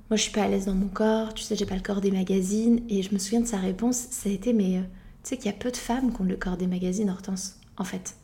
moi 0.10 0.16
je 0.16 0.22
suis 0.22 0.32
pas 0.32 0.44
à 0.44 0.48
l'aise 0.48 0.66
dans 0.66 0.74
mon 0.74 0.88
corps, 0.88 1.34
tu 1.34 1.44
sais, 1.44 1.56
j'ai 1.56 1.66
pas 1.66 1.76
le 1.76 1.82
corps 1.82 2.00
des 2.00 2.12
magazines. 2.12 2.82
Et 2.90 3.04
je 3.04 3.14
me 3.14 3.20
souviens 3.20 3.42
de 3.42 3.46
sa 3.46 3.58
réponse, 3.58 4.08
ça 4.10 4.30
a 4.30 4.32
été, 4.32 4.54
mais 4.54 4.78
euh, 4.78 4.82
tu 5.24 5.30
sais 5.30 5.38
qu'il 5.38 5.48
y 5.48 5.54
a 5.54 5.58
peu 5.58 5.70
de 5.70 5.78
femmes 5.78 6.14
qui 6.14 6.22
ont 6.22 6.26
le 6.26 6.38
corps 6.38 6.58
des 6.58 6.68
magazines, 6.68 7.10
Hortense, 7.10 7.60
en 7.78 7.84
fait. 7.84 8.16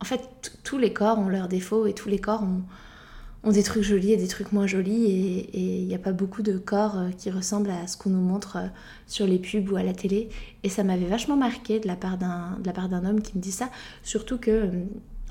En 0.00 0.04
fait, 0.04 0.58
tous 0.62 0.76
les 0.76 0.92
corps 0.92 1.18
ont 1.18 1.28
leurs 1.28 1.48
défauts 1.48 1.86
et 1.86 1.94
tous 1.94 2.10
les 2.10 2.18
corps 2.18 2.42
ont, 2.42 2.62
des 3.50 3.62
trucs 3.62 3.84
jolis 3.84 4.12
et 4.12 4.16
des 4.16 4.26
trucs 4.26 4.50
moins 4.52 4.66
jolis. 4.66 5.04
Et 5.06 5.78
il 5.78 5.86
n'y 5.86 5.94
a 5.94 5.98
pas 5.98 6.12
beaucoup 6.12 6.42
de 6.42 6.58
corps 6.58 6.98
euh, 6.98 7.10
qui 7.16 7.30
ressemblent 7.30 7.70
à 7.70 7.86
ce 7.86 7.96
qu'on 7.96 8.10
nous 8.10 8.20
montre 8.20 8.56
euh, 8.56 8.66
sur 9.06 9.26
les 9.26 9.38
pubs 9.38 9.70
ou 9.70 9.76
à 9.76 9.82
la 9.82 9.94
télé. 9.94 10.28
Et 10.64 10.68
ça 10.68 10.84
m'avait 10.84 11.06
vachement 11.06 11.36
marqué 11.36 11.80
de 11.80 11.86
la 11.86 11.96
part 11.96 12.18
d'un 12.18 13.04
homme 13.06 13.22
qui 13.22 13.38
me 13.38 13.42
dit 13.42 13.52
ça, 13.52 13.70
surtout 14.02 14.36
que 14.38 14.70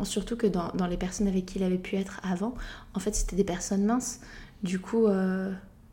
surtout 0.03 0.35
que 0.35 0.47
dans, 0.47 0.88
les 0.89 0.97
personnes 0.97 1.27
avec 1.27 1.45
qui 1.45 1.59
il 1.59 1.63
avait 1.63 1.77
pu 1.77 1.95
être 1.95 2.19
avant, 2.23 2.55
en 2.95 2.99
fait, 2.99 3.15
c'était 3.15 3.35
des 3.35 3.45
personnes 3.45 3.85
minces. 3.85 4.19
Du 4.63 4.79
coup, 4.79 5.07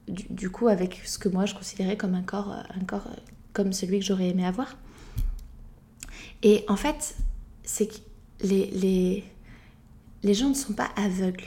du, 0.08 0.50
coup 0.50 0.68
avec 0.68 1.02
ce 1.04 1.18
que 1.18 1.28
moi 1.28 1.46
je 1.46 1.54
considérais 1.54 1.96
comme 1.96 2.14
un 2.14 2.22
corps, 2.22 2.52
euh, 2.52 2.80
un 2.80 2.84
corps 2.84 3.06
euh, 3.06 3.20
comme 3.52 3.72
celui 3.72 4.00
que 4.00 4.04
j'aurais 4.04 4.28
aimé 4.28 4.44
avoir. 4.44 4.76
Et 6.42 6.64
en 6.68 6.76
fait, 6.76 7.14
c'est 7.62 7.86
que 7.86 7.98
les, 8.40 8.66
les, 8.66 9.24
les, 10.22 10.34
gens 10.34 10.48
ne 10.48 10.54
sont 10.54 10.72
pas 10.72 10.90
aveugles. 10.96 11.44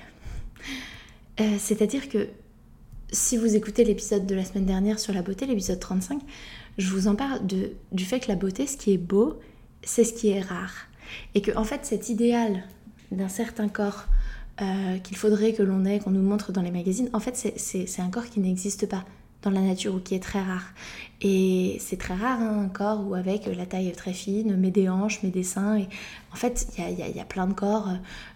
Euh, 1.42 1.58
c'est-à-dire 1.60 2.08
que 2.08 2.30
si 3.12 3.36
vous 3.36 3.56
écoutez 3.56 3.84
l'épisode 3.84 4.26
de 4.26 4.36
la 4.36 4.46
semaine 4.46 4.66
dernière 4.66 5.00
sur 5.00 5.14
la 5.14 5.22
beauté, 5.22 5.46
l'épisode 5.46 5.80
35, 5.80 6.22
je 6.78 6.90
vous 6.90 7.08
en 7.08 7.16
parle 7.16 7.46
de, 7.46 7.74
du 7.92 8.06
fait 8.06 8.22
que 8.22 8.30
la 8.30 8.36
beauté, 8.36 8.68
ce 8.68 8.78
qui 8.78 8.94
est 8.94 8.98
beau, 8.98 9.40
c'est 9.84 10.04
ce 10.04 10.14
qui 10.14 10.30
est 10.30 10.42
rare. 10.42 10.88
Et 11.34 11.42
que 11.42 11.56
en 11.58 11.64
fait 11.64 11.86
cet 11.86 12.10
idéal 12.10 12.64
d'un 13.12 13.30
certain 13.30 13.68
corps 13.68 14.06
euh, 14.62 14.98
qu'il 15.00 15.18
faudrait 15.18 15.54
que 15.54 15.64
l'on 15.64 15.86
ait, 15.86 16.00
qu'on 16.00 16.12
nous 16.12 16.22
montre 16.22 16.52
dans 16.52 16.62
les 16.62 16.72
magazines, 16.72 17.10
en 17.14 17.20
fait, 17.20 17.36
c'est 17.58 18.02
un 18.02 18.10
corps 18.10 18.30
qui 18.30 18.40
n'existe 18.40 18.88
pas 18.88 19.04
dans 19.46 19.52
la 19.52 19.62
nature 19.62 19.96
ou 19.96 20.00
qui 20.00 20.16
est 20.16 20.20
très 20.20 20.42
rare. 20.42 20.74
Et 21.22 21.78
c'est 21.80 21.98
très 21.98 22.14
rare 22.14 22.42
hein, 22.42 22.64
un 22.66 22.68
corps 22.68 23.08
où 23.08 23.16
avec 23.16 23.46
la 23.46 23.66
taille 23.66 23.92
très 23.94 24.12
fine, 24.12 24.58
mais 24.58 24.70
des 24.70 24.90
hanches, 24.90 25.22
mais 25.24 25.30
des 25.30 25.44
seins. 25.44 25.78
Et 25.78 25.88
en 26.34 26.36
fait, 26.36 26.68
il 26.78 27.16
y 27.16 27.20
a, 27.22 27.26
plein 27.26 27.48
de 27.48 27.54
corps 27.54 27.90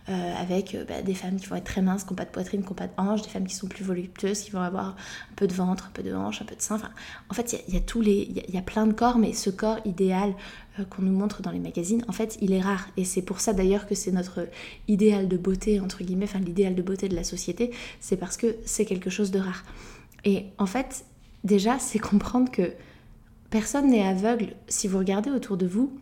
euh, 0.08 0.34
avec 0.38 0.74
euh, 0.74 0.86
bah, 0.86 1.02
des 1.02 1.14
femmes 1.14 1.36
qui 1.36 1.48
vont 1.48 1.58
être 1.58 1.66
très 1.66 1.82
minces, 1.82 2.04
qui 2.04 2.12
n'ont 2.12 2.16
pas 2.16 2.26
de 2.26 2.30
poitrine, 2.30 2.62
qui 2.62 2.70
n'ont 2.70 2.76
pas 2.76 2.88
de 2.88 2.94
hanches, 2.98 3.24
des 3.24 3.30
femmes 3.30 3.46
qui 3.46 3.56
sont 3.56 3.68
plus 3.68 3.84
voluptueuses, 3.84 4.40
qui 4.40 4.52
vont 4.52 4.62
avoir 4.62 4.88
un 4.88 5.36
peu 5.36 5.46
de 5.46 5.54
ventre, 5.54 5.88
un 5.88 5.92
peu 5.92 6.04
de 6.04 6.14
hanches, 6.14 6.42
un 6.42 6.46
peu 6.46 6.56
de 6.56 6.62
seins. 6.62 6.76
Enfin, 6.76 6.90
en 7.30 7.34
fait, 7.34 7.64
il 7.68 7.74
y 7.74 7.78
a, 7.78 7.82
tous 7.82 8.02
les, 8.02 8.32
il 8.48 8.56
y, 8.56 8.58
a 8.58 8.62
plein 8.62 8.88
de 8.88 8.94
corps, 8.94 9.18
mais 9.18 9.34
ce 9.34 9.50
corps 9.50 9.80
idéal 9.84 10.34
euh, 10.80 10.86
qu'on 10.86 11.02
nous 11.02 11.12
montre 11.12 11.42
dans 11.42 11.52
les 11.52 11.60
magazines, 11.60 12.06
en 12.08 12.14
fait, 12.14 12.38
il 12.42 12.54
est 12.54 12.62
rare. 12.62 12.88
Et 12.96 13.04
c'est 13.04 13.22
pour 13.22 13.42
ça 13.42 13.52
d'ailleurs 13.52 13.88
que 13.88 13.96
c'est 13.96 14.12
notre 14.12 14.48
idéal 14.88 15.28
de 15.28 15.38
beauté, 15.38 15.82
entre 15.82 16.04
guillemets, 16.04 16.26
enfin 16.26 16.40
l'idéal 16.40 16.76
de 16.76 16.82
beauté 16.82 17.10
de 17.10 17.16
la 17.16 17.26
société, 17.26 17.72
c'est 18.00 18.18
parce 18.18 18.38
que 18.38 18.56
c'est 18.64 18.86
quelque 18.86 19.10
chose 19.10 19.32
de 19.32 19.40
rare. 19.40 19.66
Et 20.26 20.48
en 20.58 20.66
fait, 20.66 21.06
déjà, 21.44 21.80
c'est 21.80 22.00
comprendre 22.00 22.52
que 22.52 22.74
personne 23.50 23.90
n'est 23.90 24.08
aveugle. 24.08 24.54
Si 24.68 24.88
vous 24.88 24.98
regardez 24.98 25.30
autour 25.30 25.58
de 25.58 25.68
vous, 25.68 25.98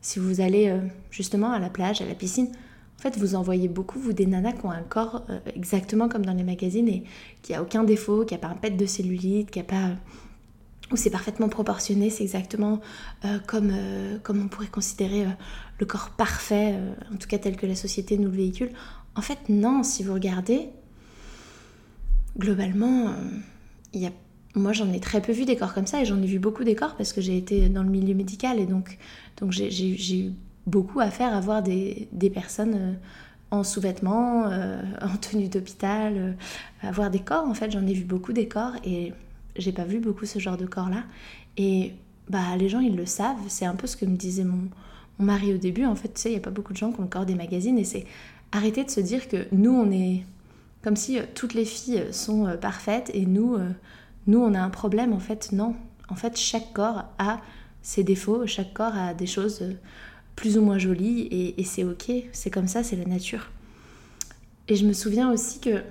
si 0.00 0.18
vous 0.18 0.40
allez 0.40 0.68
euh, 0.68 0.80
justement 1.10 1.52
à 1.52 1.58
la 1.58 1.70
plage, 1.70 2.00
à 2.00 2.06
la 2.06 2.14
piscine, 2.14 2.48
en 2.98 3.02
fait, 3.02 3.16
vous 3.18 3.34
en 3.34 3.42
voyez 3.42 3.68
beaucoup, 3.68 3.98
vous, 3.98 4.12
des 4.12 4.26
nanas 4.26 4.52
qui 4.52 4.66
ont 4.66 4.70
un 4.70 4.82
corps 4.82 5.24
euh, 5.30 5.38
exactement 5.54 6.08
comme 6.08 6.24
dans 6.24 6.34
les 6.34 6.44
magazines 6.44 6.88
et 6.88 7.04
qui 7.42 7.54
a 7.54 7.62
aucun 7.62 7.84
défaut, 7.84 8.24
qui 8.24 8.34
a 8.34 8.38
pas 8.38 8.48
un 8.48 8.54
pet 8.54 8.70
de 8.70 8.86
cellulite, 8.86 9.50
qui 9.50 9.60
a 9.60 9.64
pas 9.64 9.90
où 10.90 10.96
c'est 10.96 11.10
parfaitement 11.10 11.48
proportionné, 11.48 12.10
c'est 12.10 12.22
exactement 12.22 12.80
euh, 13.24 13.38
comme, 13.46 13.72
comme 14.22 14.42
on 14.42 14.48
pourrait 14.48 14.66
considérer 14.66 15.24
le 15.78 15.86
corps 15.86 16.10
parfait, 16.10 16.74
en 17.12 17.16
tout 17.16 17.28
cas 17.28 17.38
tel 17.38 17.56
que 17.56 17.64
la 17.64 17.76
société 17.76 18.18
nous 18.18 18.30
le 18.30 18.36
véhicule. 18.36 18.70
En 19.14 19.22
fait, 19.22 19.48
non, 19.48 19.82
si 19.84 20.02
vous 20.02 20.12
regardez, 20.12 20.68
globalement, 22.36 23.14
il 23.92 24.04
a 24.06 24.10
moi 24.54 24.72
j'en 24.72 24.92
ai 24.92 25.00
très 25.00 25.20
peu 25.20 25.32
vu 25.32 25.44
des 25.44 25.56
corps 25.56 25.72
comme 25.74 25.86
ça 25.86 26.02
et 26.02 26.04
j'en 26.04 26.20
ai 26.20 26.26
vu 26.26 26.38
beaucoup 26.38 26.64
des 26.64 26.74
corps 26.74 26.94
parce 26.96 27.12
que 27.12 27.20
j'ai 27.20 27.36
été 27.36 27.68
dans 27.68 27.82
le 27.82 27.88
milieu 27.88 28.14
médical 28.14 28.58
et 28.58 28.66
donc, 28.66 28.98
donc 29.40 29.52
j'ai 29.52 30.18
eu 30.18 30.32
beaucoup 30.66 31.00
à 31.00 31.10
faire 31.10 31.34
à 31.34 31.40
voir 31.40 31.62
des, 31.62 32.08
des 32.12 32.30
personnes 32.30 32.74
euh, 32.74 32.92
en 33.50 33.64
sous-vêtements, 33.64 34.46
euh, 34.46 34.82
en 35.00 35.16
tenue 35.16 35.48
d'hôpital, 35.48 36.14
euh, 36.16 36.32
à 36.82 36.92
voir 36.92 37.10
des 37.10 37.20
corps. 37.20 37.46
En 37.48 37.54
fait 37.54 37.70
j'en 37.70 37.86
ai 37.86 37.94
vu 37.94 38.04
beaucoup 38.04 38.32
des 38.32 38.46
corps 38.46 38.74
et 38.84 39.12
j'ai 39.56 39.72
pas 39.72 39.84
vu 39.84 40.00
beaucoup 40.00 40.26
ce 40.26 40.38
genre 40.38 40.56
de 40.56 40.66
corps 40.66 40.90
là 40.90 41.04
et 41.56 41.92
bah 42.28 42.56
les 42.58 42.68
gens 42.68 42.80
ils 42.80 42.96
le 42.96 43.06
savent, 43.06 43.36
c'est 43.48 43.66
un 43.66 43.74
peu 43.74 43.86
ce 43.86 43.96
que 43.96 44.04
me 44.04 44.16
disait 44.16 44.44
mon, 44.44 44.68
mon 45.18 45.24
mari 45.24 45.54
au 45.54 45.58
début. 45.58 45.86
En 45.86 45.96
fait 45.96 46.12
tu 46.12 46.20
sais 46.20 46.30
il 46.30 46.34
y 46.34 46.38
a 46.38 46.40
pas 46.40 46.50
beaucoup 46.50 46.74
de 46.74 46.78
gens 46.78 46.92
qui 46.92 47.00
ont 47.00 47.04
le 47.04 47.08
corps 47.08 47.26
des 47.26 47.34
magazines 47.34 47.78
et 47.78 47.84
c'est 47.84 48.04
arrêter 48.52 48.84
de 48.84 48.90
se 48.90 49.00
dire 49.00 49.28
que 49.28 49.46
nous 49.50 49.72
on 49.72 49.90
est 49.90 50.24
comme 50.82 50.96
si 50.96 51.18
toutes 51.34 51.54
les 51.54 51.64
filles 51.64 52.04
sont 52.12 52.56
parfaites 52.60 53.10
et 53.14 53.24
nous 53.26 53.58
nous, 54.26 54.38
on 54.38 54.54
a 54.54 54.60
un 54.60 54.70
problème, 54.70 55.12
en 55.12 55.18
fait, 55.18 55.52
non. 55.52 55.74
En 56.08 56.14
fait, 56.14 56.36
chaque 56.38 56.72
corps 56.72 57.04
a 57.18 57.40
ses 57.82 58.04
défauts, 58.04 58.46
chaque 58.46 58.72
corps 58.72 58.94
a 58.94 59.14
des 59.14 59.26
choses 59.26 59.64
plus 60.36 60.56
ou 60.56 60.62
moins 60.62 60.78
jolie 60.78 61.54
et, 61.56 61.64
c'est 61.64 61.84
ok, 61.84 62.10
c'est 62.32 62.50
comme 62.50 62.68
ça, 62.68 62.82
c'est 62.82 62.96
la 62.96 63.04
nature. 63.04 63.50
Et 64.68 64.76
je 64.76 64.86
me 64.86 64.92
souviens 64.92 65.32
aussi 65.32 65.60
que, 65.60 65.82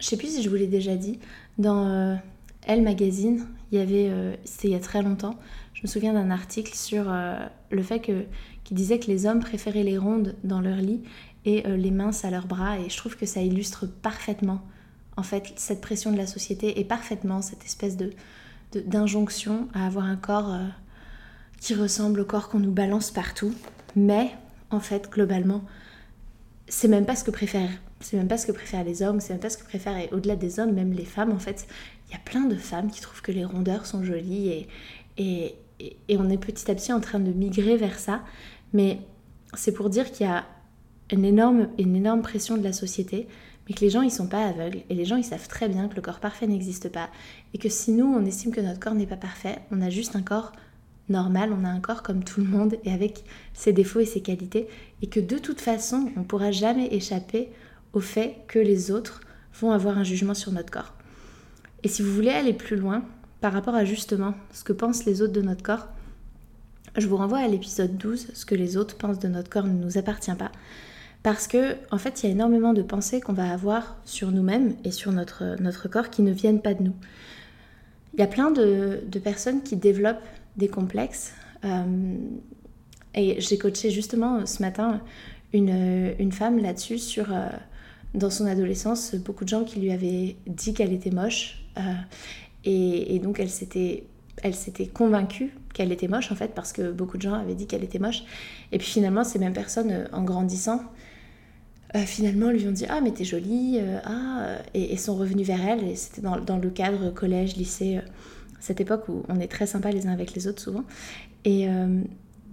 je 0.00 0.06
sais 0.06 0.16
plus 0.16 0.34
si 0.34 0.42
je 0.42 0.50
vous 0.50 0.56
l'ai 0.56 0.66
déjà 0.66 0.96
dit, 0.96 1.20
dans 1.58 1.86
euh, 1.86 2.16
Elle 2.66 2.82
Magazine, 2.82 3.46
il 3.70 3.78
y 3.78 3.80
avait, 3.80 4.08
euh, 4.08 4.34
c'était 4.44 4.68
il 4.68 4.72
y 4.72 4.76
a 4.76 4.80
très 4.80 5.02
longtemps, 5.02 5.38
je 5.74 5.82
me 5.82 5.86
souviens 5.86 6.12
d'un 6.12 6.30
article 6.30 6.74
sur 6.74 7.04
euh, 7.08 7.38
le 7.70 7.82
fait 7.82 8.00
que, 8.00 8.24
qui 8.64 8.74
disait 8.74 8.98
que 8.98 9.06
les 9.06 9.26
hommes 9.26 9.40
préféraient 9.40 9.84
les 9.84 9.96
rondes 9.98 10.34
dans 10.42 10.60
leur 10.60 10.76
lit 10.76 11.02
et 11.48 11.62
les 11.76 11.90
minces 11.90 12.24
à 12.24 12.30
leurs 12.30 12.46
bras 12.46 12.78
et 12.78 12.88
je 12.88 12.96
trouve 12.96 13.16
que 13.16 13.26
ça 13.26 13.40
illustre 13.40 13.86
parfaitement 13.86 14.60
en 15.16 15.22
fait 15.22 15.52
cette 15.56 15.80
pression 15.80 16.12
de 16.12 16.16
la 16.16 16.26
société 16.26 16.80
et 16.80 16.84
parfaitement 16.84 17.42
cette 17.42 17.64
espèce 17.64 17.96
de 17.96 18.12
d'injonction 18.86 19.68
à 19.72 19.86
avoir 19.86 20.04
un 20.04 20.16
corps 20.16 20.54
qui 21.60 21.74
ressemble 21.74 22.20
au 22.20 22.24
corps 22.24 22.48
qu'on 22.48 22.60
nous 22.60 22.72
balance 22.72 23.10
partout. 23.10 23.54
Mais 23.96 24.30
en 24.70 24.80
fait, 24.80 25.10
globalement, 25.10 25.62
c'est 26.68 26.88
même 26.88 27.06
pas 27.06 27.16
ce 27.16 27.24
que 27.24 27.30
préfèrent. 27.30 27.70
C'est 28.00 28.16
même 28.16 28.28
pas 28.28 28.38
ce 28.38 28.46
que 28.46 28.52
préfèrent 28.52 28.84
les 28.84 29.02
hommes, 29.02 29.20
c'est 29.20 29.32
même 29.32 29.40
pas 29.40 29.50
ce 29.50 29.58
que 29.58 29.64
préfèrent, 29.64 29.96
et 29.96 30.08
au-delà 30.12 30.36
des 30.36 30.60
hommes, 30.60 30.72
même 30.72 30.92
les 30.92 31.04
femmes, 31.04 31.32
en 31.32 31.38
fait, 31.38 31.66
il 32.08 32.12
y 32.12 32.14
a 32.14 32.20
plein 32.20 32.44
de 32.44 32.54
femmes 32.54 32.90
qui 32.90 33.00
trouvent 33.00 33.22
que 33.22 33.32
les 33.32 33.44
rondeurs 33.44 33.86
sont 33.86 34.04
jolies 34.04 34.48
et, 34.48 34.68
et, 35.18 35.56
et 36.08 36.16
on 36.16 36.30
est 36.30 36.38
petit 36.38 36.70
à 36.70 36.74
petit 36.74 36.92
en 36.92 37.00
train 37.00 37.18
de 37.18 37.32
migrer 37.32 37.76
vers 37.76 37.98
ça. 37.98 38.22
Mais 38.72 39.00
c'est 39.54 39.72
pour 39.72 39.90
dire 39.90 40.12
qu'il 40.12 40.26
y 40.26 40.30
a 40.30 40.46
une 41.12 41.24
énorme, 41.24 42.22
pression 42.22 42.56
de 42.56 42.64
la 42.64 42.72
société, 42.72 43.28
mais 43.66 43.74
que 43.74 43.80
les 43.80 43.90
gens 43.90 44.02
ils 44.02 44.10
sont 44.10 44.28
pas 44.28 44.46
aveugles 44.46 44.80
et 44.88 44.94
les 44.94 45.04
gens 45.04 45.16
ils 45.16 45.24
savent 45.24 45.48
très 45.48 45.68
bien 45.68 45.88
que 45.88 45.96
le 45.96 46.02
corps 46.02 46.20
parfait 46.20 46.46
n'existe 46.46 46.88
pas 46.88 47.10
et 47.52 47.58
que 47.58 47.68
si 47.68 47.92
nous 47.92 48.06
on 48.06 48.24
estime 48.24 48.50
que 48.50 48.60
notre 48.60 48.80
corps 48.80 48.94
n'est 48.94 49.06
pas 49.06 49.16
parfait, 49.16 49.58
on 49.70 49.82
a 49.82 49.90
juste 49.90 50.16
un 50.16 50.22
corps 50.22 50.52
normal, 51.08 51.52
on 51.52 51.64
a 51.64 51.68
un 51.68 51.80
corps 51.80 52.02
comme 52.02 52.24
tout 52.24 52.40
le 52.40 52.46
monde 52.46 52.76
et 52.84 52.92
avec 52.92 53.24
ses 53.54 53.72
défauts 53.72 54.00
et 54.00 54.06
ses 54.06 54.20
qualités, 54.20 54.68
et 55.02 55.06
que 55.06 55.20
de 55.20 55.38
toute 55.38 55.60
façon, 55.60 56.10
on 56.16 56.22
pourra 56.22 56.50
jamais 56.50 56.94
échapper 56.94 57.48
au 57.92 58.00
fait 58.00 58.36
que 58.46 58.58
les 58.58 58.90
autres 58.90 59.20
vont 59.60 59.70
avoir 59.70 59.98
un 59.98 60.04
jugement 60.04 60.34
sur 60.34 60.52
notre 60.52 60.70
corps. 60.70 60.94
Et 61.82 61.88
si 61.88 62.02
vous 62.02 62.12
voulez 62.12 62.30
aller 62.30 62.52
plus 62.52 62.76
loin 62.76 63.04
par 63.40 63.52
rapport 63.52 63.74
à 63.74 63.84
justement 63.84 64.34
ce 64.52 64.64
que 64.64 64.72
pensent 64.72 65.04
les 65.04 65.22
autres 65.22 65.32
de 65.32 65.42
notre 65.42 65.62
corps, 65.62 65.88
je 66.96 67.06
vous 67.06 67.16
renvoie 67.16 67.38
à 67.38 67.48
l'épisode 67.48 67.96
12, 67.96 68.28
ce 68.34 68.46
que 68.46 68.54
les 68.54 68.76
autres 68.76 68.96
pensent 68.96 69.18
de 69.18 69.28
notre 69.28 69.48
corps 69.48 69.66
ne 69.66 69.72
nous 69.72 69.98
appartient 69.98 70.34
pas. 70.34 70.50
Parce 71.22 71.48
que, 71.48 71.76
en 71.90 71.98
fait, 71.98 72.22
il 72.22 72.26
y 72.26 72.28
a 72.28 72.32
énormément 72.32 72.72
de 72.72 72.82
pensées 72.82 73.20
qu'on 73.20 73.32
va 73.32 73.52
avoir 73.52 73.96
sur 74.04 74.30
nous-mêmes 74.30 74.74
et 74.84 74.90
sur 74.90 75.12
notre, 75.12 75.60
notre 75.60 75.88
corps 75.88 76.10
qui 76.10 76.22
ne 76.22 76.32
viennent 76.32 76.62
pas 76.62 76.74
de 76.74 76.82
nous. 76.84 76.94
Il 78.14 78.20
y 78.20 78.22
a 78.22 78.26
plein 78.26 78.50
de, 78.50 79.02
de 79.06 79.18
personnes 79.18 79.62
qui 79.62 79.76
développent 79.76 80.24
des 80.56 80.68
complexes. 80.68 81.32
Euh, 81.64 82.16
et 83.14 83.40
j'ai 83.40 83.58
coaché 83.58 83.90
justement 83.90 84.46
ce 84.46 84.62
matin 84.62 85.00
une, 85.52 86.14
une 86.18 86.32
femme 86.32 86.58
là-dessus 86.58 86.98
sur, 86.98 87.32
euh, 87.32 87.48
dans 88.14 88.30
son 88.30 88.46
adolescence, 88.46 89.14
beaucoup 89.14 89.44
de 89.44 89.48
gens 89.48 89.64
qui 89.64 89.80
lui 89.80 89.90
avaient 89.90 90.36
dit 90.46 90.74
qu'elle 90.74 90.92
était 90.92 91.10
moche. 91.10 91.64
Euh, 91.78 91.80
et, 92.64 93.14
et, 93.14 93.18
donc 93.18 93.40
elle 93.40 93.50
s'était, 93.50 94.04
elle 94.42 94.54
s'était 94.54 94.86
convaincue 94.86 95.52
qu'elle 95.78 95.92
était 95.92 96.08
moche 96.08 96.30
en 96.30 96.34
fait 96.34 96.54
parce 96.54 96.72
que 96.72 96.92
beaucoup 96.92 97.16
de 97.16 97.22
gens 97.22 97.34
avaient 97.34 97.54
dit 97.54 97.66
qu'elle 97.66 97.84
était 97.84 97.98
moche. 97.98 98.24
Et 98.72 98.78
puis 98.78 98.86
finalement 98.86 99.24
ces 99.24 99.38
mêmes 99.38 99.54
personnes 99.54 100.08
en 100.12 100.22
grandissant 100.22 100.82
finalement 102.04 102.50
lui 102.50 102.68
ont 102.68 102.72
dit 102.72 102.84
ah 102.90 103.00
mais 103.00 103.12
t'es 103.12 103.24
jolie 103.24 103.80
ah 104.04 104.58
et, 104.74 104.94
sont 104.98 105.16
revenus 105.16 105.46
vers 105.46 105.66
elle 105.66 105.84
et 105.84 105.96
c'était 105.96 106.20
dans, 106.20 106.58
le 106.58 106.68
cadre 106.68 107.10
collège 107.10 107.56
lycée 107.56 108.00
cette 108.60 108.80
époque 108.80 109.08
où 109.08 109.22
on 109.28 109.40
est 109.40 109.48
très 109.48 109.66
sympa 109.66 109.90
les 109.90 110.06
uns 110.06 110.12
avec 110.12 110.34
les 110.34 110.46
autres 110.46 110.60
souvent. 110.60 110.84
Et, 111.44 111.68
euh, 111.68 112.02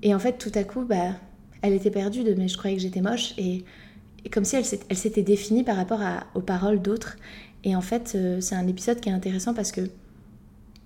et 0.01 0.13
en 0.13 0.19
fait, 0.19 0.37
tout 0.37 0.51
à 0.55 0.63
coup, 0.63 0.85
bah, 0.85 1.13
elle 1.61 1.73
était 1.73 1.91
perdue 1.91 2.23
de 2.23 2.33
mais 2.33 2.47
je 2.47 2.57
croyais 2.57 2.75
que 2.75 2.81
j'étais 2.81 3.01
moche 3.01 3.33
et, 3.37 3.63
comme 4.31 4.45
si 4.45 4.55
elle, 4.55 4.65
elle 4.89 4.97
s'était 4.97 5.23
définie 5.23 5.63
par 5.63 5.75
rapport 5.75 5.99
aux 6.33 6.41
paroles 6.41 6.81
d'autres. 6.81 7.17
Et 7.63 7.75
en 7.75 7.81
fait, 7.81 8.13
euh, 8.15 8.41
c'est 8.41 8.55
un 8.55 8.67
épisode 8.67 8.99
qui 8.99 9.09
est 9.09 9.13
intéressant 9.13 9.53
parce 9.53 9.71
que 9.71 9.81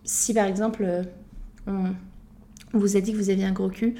si 0.03 0.33
par 0.33 0.45
exemple 0.45 0.83
euh, 0.85 1.03
vous 2.73 2.97
a 2.97 3.01
dit 3.01 3.13
que 3.13 3.17
vous 3.17 3.29
aviez 3.29 3.45
un 3.45 3.51
gros 3.51 3.69
cul, 3.69 3.95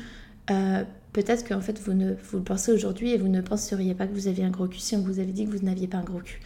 peut-être 0.47 1.47
qu'en 1.47 1.61
fait 1.61 1.79
vous, 1.79 1.93
ne, 1.93 2.13
vous 2.13 2.37
le 2.37 2.43
pensez 2.43 2.71
aujourd'hui 2.71 3.11
et 3.11 3.17
vous 3.17 3.27
ne 3.27 3.41
penseriez 3.41 3.95
pas 3.95 4.07
que 4.07 4.13
vous 4.13 4.27
aviez 4.27 4.43
un 4.43 4.49
gros 4.49 4.67
cul 4.67 4.79
si 4.79 4.95
on 4.95 5.01
vous 5.01 5.19
avait 5.19 5.31
dit 5.31 5.45
que 5.45 5.51
vous 5.51 5.65
n'aviez 5.65 5.87
pas 5.87 5.97
un 5.97 6.03
gros 6.03 6.19
cul. 6.19 6.39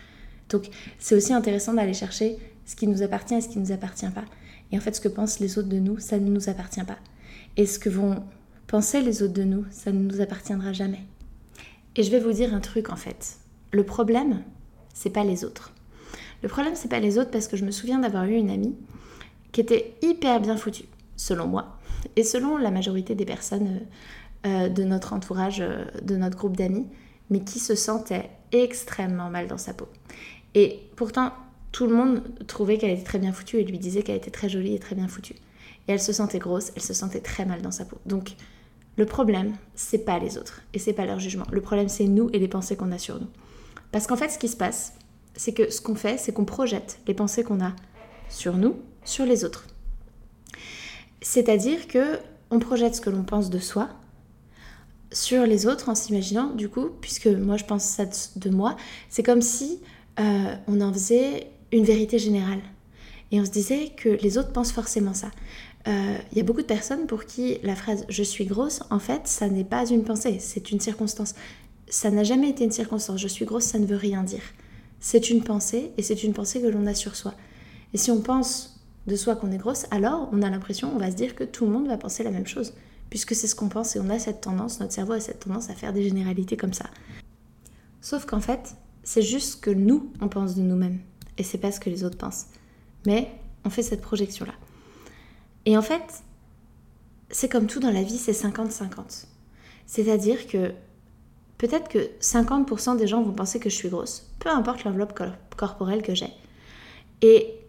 Donc 0.50 0.70
c'est 1.00 1.16
aussi 1.16 1.34
intéressant 1.34 1.74
d'aller 1.74 1.94
chercher 1.94 2.38
ce 2.66 2.76
qui 2.76 2.88
nous 2.88 3.02
appartient 3.02 3.34
et 3.34 3.42
ce 3.42 3.50
qui 3.50 3.60
ne 3.60 3.66
nous 3.66 3.72
appartient 3.72 4.10
pas. 4.10 4.26
Et 4.72 4.78
en 4.78 4.82
fait, 4.82 4.96
ce 4.96 5.02
que 5.02 5.08
pensent 5.08 5.40
les 5.40 5.58
autres 5.58 5.70
de 5.70 5.80
nous, 5.80 6.00
ça 6.00 6.18
ne 6.18 6.30
nous 6.30 6.50
appartient 6.50 6.84
pas. 6.84 6.98
Et 7.58 7.66
ce 7.66 7.78
que 7.78 7.90
vont 7.90 8.24
penser 8.68 9.02
les 9.02 9.22
autres 9.22 9.34
de 9.34 9.44
nous, 9.44 9.66
ça 9.70 9.92
ne 9.92 10.00
nous 10.00 10.22
appartiendra 10.22 10.74
jamais. 10.74 11.02
Et 11.96 12.04
je 12.04 12.10
vais 12.10 12.20
vous 12.20 12.34
dire 12.34 12.54
un 12.54 12.60
truc 12.60 12.90
en 12.90 12.96
fait. 12.96 13.38
Le 13.72 13.84
problème, 13.84 14.44
c'est 14.94 15.12
pas 15.12 15.24
les 15.24 15.44
autres. 15.44 15.74
Le 16.42 16.50
problème, 16.50 16.74
c'est 16.76 16.90
pas 16.90 17.00
les 17.00 17.18
autres 17.18 17.32
parce 17.32 17.48
que 17.48 17.58
je 17.58 17.66
me 17.66 17.72
souviens 17.72 18.00
d'avoir 18.00 18.26
eu 18.26 18.36
une 18.36 18.50
amie 18.50 18.76
qui 19.52 19.62
était 19.62 19.94
hyper 20.02 20.40
bien 20.42 20.58
foutue, 20.58 20.86
selon 21.16 21.48
moi, 21.48 21.78
et 22.16 22.24
selon 22.24 22.58
la 22.58 22.72
majorité 22.72 23.16
des 23.16 23.26
personnes 23.26 23.68
euh, 23.68 23.80
euh, 24.46 24.70
de 24.70 24.84
notre 24.84 25.14
entourage, 25.14 25.62
euh, 25.62 25.86
de 26.02 26.18
notre 26.18 26.38
groupe 26.38 26.58
d'amis, 26.58 26.88
mais 27.30 27.40
qui 27.42 27.60
se 27.60 27.76
sentait 27.76 28.30
extrêmement 28.52 29.30
mal 29.30 29.48
dans 29.48 29.58
sa 29.58 29.74
peau. 29.74 29.88
Et 30.54 30.82
pourtant, 30.96 31.32
tout 31.72 31.88
le 31.88 31.96
monde 31.96 32.24
trouvait 32.46 32.78
qu'elle 32.78 32.92
était 32.92 33.04
très 33.04 33.20
bien 33.20 33.32
foutue 33.32 33.58
et 33.58 33.64
lui 33.64 33.80
disait 33.80 34.04
qu'elle 34.04 34.18
était 34.18 34.32
très 34.32 34.50
jolie 34.50 34.76
et 34.76 34.80
très 34.80 34.96
bien 34.96 35.08
foutue. 35.08 35.36
Et 35.88 35.94
elle 35.94 36.02
se 36.02 36.14
sentait 36.14 36.40
grosse, 36.40 36.72
elle 36.76 36.82
se 36.82 36.94
sentait 36.94 37.22
très 37.22 37.46
mal 37.46 37.62
dans 37.62 37.72
sa 37.72 37.86
peau. 37.86 37.98
Donc 38.06 38.36
le 38.98 39.06
problème, 39.06 39.54
c'est 39.76 40.06
pas 40.06 40.20
les 40.20 40.38
autres 40.38 40.62
et 40.74 40.80
c'est 40.80 40.94
pas 40.94 41.06
leur 41.06 41.20
jugement. 41.20 41.46
Le 41.52 41.62
problème, 41.62 41.90
c'est 41.90 42.06
nous 42.06 42.30
et 42.34 42.40
les 42.40 42.48
pensées 42.48 42.76
qu'on 42.76 42.92
a 42.92 43.00
sur 43.00 43.20
nous. 43.20 43.30
Parce 43.92 44.08
qu'en 44.08 44.18
fait, 44.18 44.30
ce 44.30 44.38
qui 44.38 44.50
se 44.50 44.58
passe, 44.58 44.94
c'est 45.36 45.54
que 45.54 45.72
ce 45.72 45.82
qu'on 45.82 45.96
fait, 45.96 46.18
c'est 46.18 46.34
qu'on 46.34 46.46
projette 46.46 47.00
les 47.08 47.14
pensées 47.14 47.44
qu'on 47.44 47.64
a 47.64 47.74
sur 48.30 48.56
nous, 48.58 48.76
sur 49.04 49.26
les 49.26 49.46
autres. 49.46 49.66
C'est-à-dire 51.24 51.88
que 51.88 52.20
on 52.52 52.60
projette 52.60 52.96
ce 52.96 53.02
que 53.02 53.10
l'on 53.10 53.24
pense 53.24 53.50
de 53.50 53.58
soi 53.58 53.90
sur 55.12 55.46
les 55.46 55.66
autres 55.66 55.90
en 55.90 55.96
s'imaginant, 55.96 56.54
du 56.54 56.70
coup, 56.70 56.90
puisque 57.02 57.28
moi 57.28 57.58
je 57.58 57.64
pense 57.64 57.84
ça 57.84 58.06
de 58.36 58.50
moi, 58.50 58.76
c'est 59.10 59.24
comme 59.24 59.42
si 59.42 59.80
euh, 60.20 60.56
on 60.68 60.82
en 60.82 60.92
faisait 60.92 61.48
une 61.72 61.86
vérité 61.86 62.20
générale. 62.20 62.62
Et 63.32 63.40
on 63.40 63.46
se 63.46 63.52
disait 63.52 63.92
que 63.96 64.10
les 64.10 64.38
autres 64.38 64.52
pensent 64.52 64.72
forcément 64.72 65.14
ça. 65.14 65.32
Il 65.86 65.92
euh, 65.92 66.18
y 66.36 66.40
a 66.40 66.44
beaucoup 66.44 66.62
de 66.62 66.68
personnes 66.68 67.08
pour 67.08 67.26
qui 67.26 67.58
la 67.64 67.76
phrase 67.76 68.06
je 68.10 68.24
suis 68.24 68.46
grosse, 68.46 68.82
en 68.90 69.00
fait, 69.00 69.22
ça 69.28 69.48
n'est 69.48 69.64
pas 69.64 69.86
une 69.90 70.04
pensée, 70.04 70.38
c'est 70.40 70.72
une 70.72 70.80
circonstance. 70.80 71.36
Ça 71.88 72.10
n'a 72.12 72.24
jamais 72.24 72.50
été 72.50 72.64
une 72.64 72.72
circonstance. 72.72 73.20
Je 73.20 73.28
suis 73.28 73.46
grosse, 73.46 73.66
ça 73.66 73.80
ne 73.80 73.86
veut 73.86 73.98
rien 73.98 74.24
dire. 74.24 74.44
C'est 75.00 75.30
une 75.30 75.44
pensée 75.44 75.92
et 75.98 76.02
c'est 76.02 76.24
une 76.24 76.34
pensée 76.34 76.62
que 76.62 76.68
l'on 76.68 76.86
a 76.86 76.94
sur 76.94 77.16
soi. 77.16 77.34
Et 77.94 77.98
si 77.98 78.12
on 78.12 78.22
pense 78.22 78.73
de 79.08 79.16
soi 79.16 79.36
qu'on 79.36 79.52
est 79.52 79.58
grosse, 79.58 79.86
alors 79.92 80.30
on 80.32 80.42
a 80.42 80.50
l'impression, 80.50 80.92
on 80.94 80.98
va 80.98 81.12
se 81.12 81.16
dire 81.16 81.36
que 81.36 81.44
tout 81.44 81.66
le 81.66 81.72
monde 81.72 81.88
va 81.88 81.98
penser 81.98 82.24
la 82.24 82.32
même 82.32 82.48
chose, 82.48 82.74
puisque 83.10 83.36
c'est 83.36 83.48
ce 83.48 83.56
qu'on 83.56 83.70
pense 83.70 83.96
et 83.96 84.00
on 84.00 84.10
a 84.10 84.20
cette 84.20 84.42
tendance, 84.42 84.80
notre 84.80 84.94
cerveau 84.94 85.14
a 85.14 85.20
cette 85.20 85.40
tendance 85.40 85.70
à 85.70 85.74
faire 85.74 85.94
des 85.94 86.04
généralités 86.04 86.58
comme 86.58 86.74
ça. 86.74 86.86
Sauf 88.02 88.26
qu'en 88.26 88.40
fait, 88.40 88.76
c'est 89.04 89.22
juste 89.22 89.54
ce 89.54 89.58
que 89.58 89.70
nous, 89.70 90.12
on 90.22 90.30
pense 90.30 90.56
de 90.56 90.62
nous-mêmes 90.62 91.00
et 91.38 91.44
c'est 91.44 91.58
pas 91.58 91.72
ce 91.72 91.80
que 91.80 91.90
les 91.90 92.04
autres 92.04 92.18
pensent. 92.18 92.48
Mais 93.06 93.32
on 93.66 93.70
fait 93.70 93.84
cette 93.84 94.02
projection-là. 94.02 94.54
Et 95.66 95.78
en 95.78 95.82
fait, 95.82 96.24
c'est 97.30 97.50
comme 97.50 97.68
tout 97.68 97.80
dans 97.80 97.92
la 97.92 98.04
vie, 98.04 98.18
c'est 98.18 98.32
50-50. 98.32 99.26
C'est-à-dire 99.86 100.48
que 100.48 100.74
peut-être 101.58 101.90
que 101.90 102.10
50% 102.20 102.98
des 102.98 103.08
gens 103.08 103.24
vont 103.24 103.34
penser 103.34 103.60
que 103.60 103.70
je 103.70 103.76
suis 103.76 103.90
grosse, 103.90 104.30
peu 104.40 104.50
importe 104.50 104.84
l'enveloppe 104.84 105.20
corporelle 105.56 106.02
que 106.02 106.16
j'ai. 106.16 106.32
Et 107.22 107.60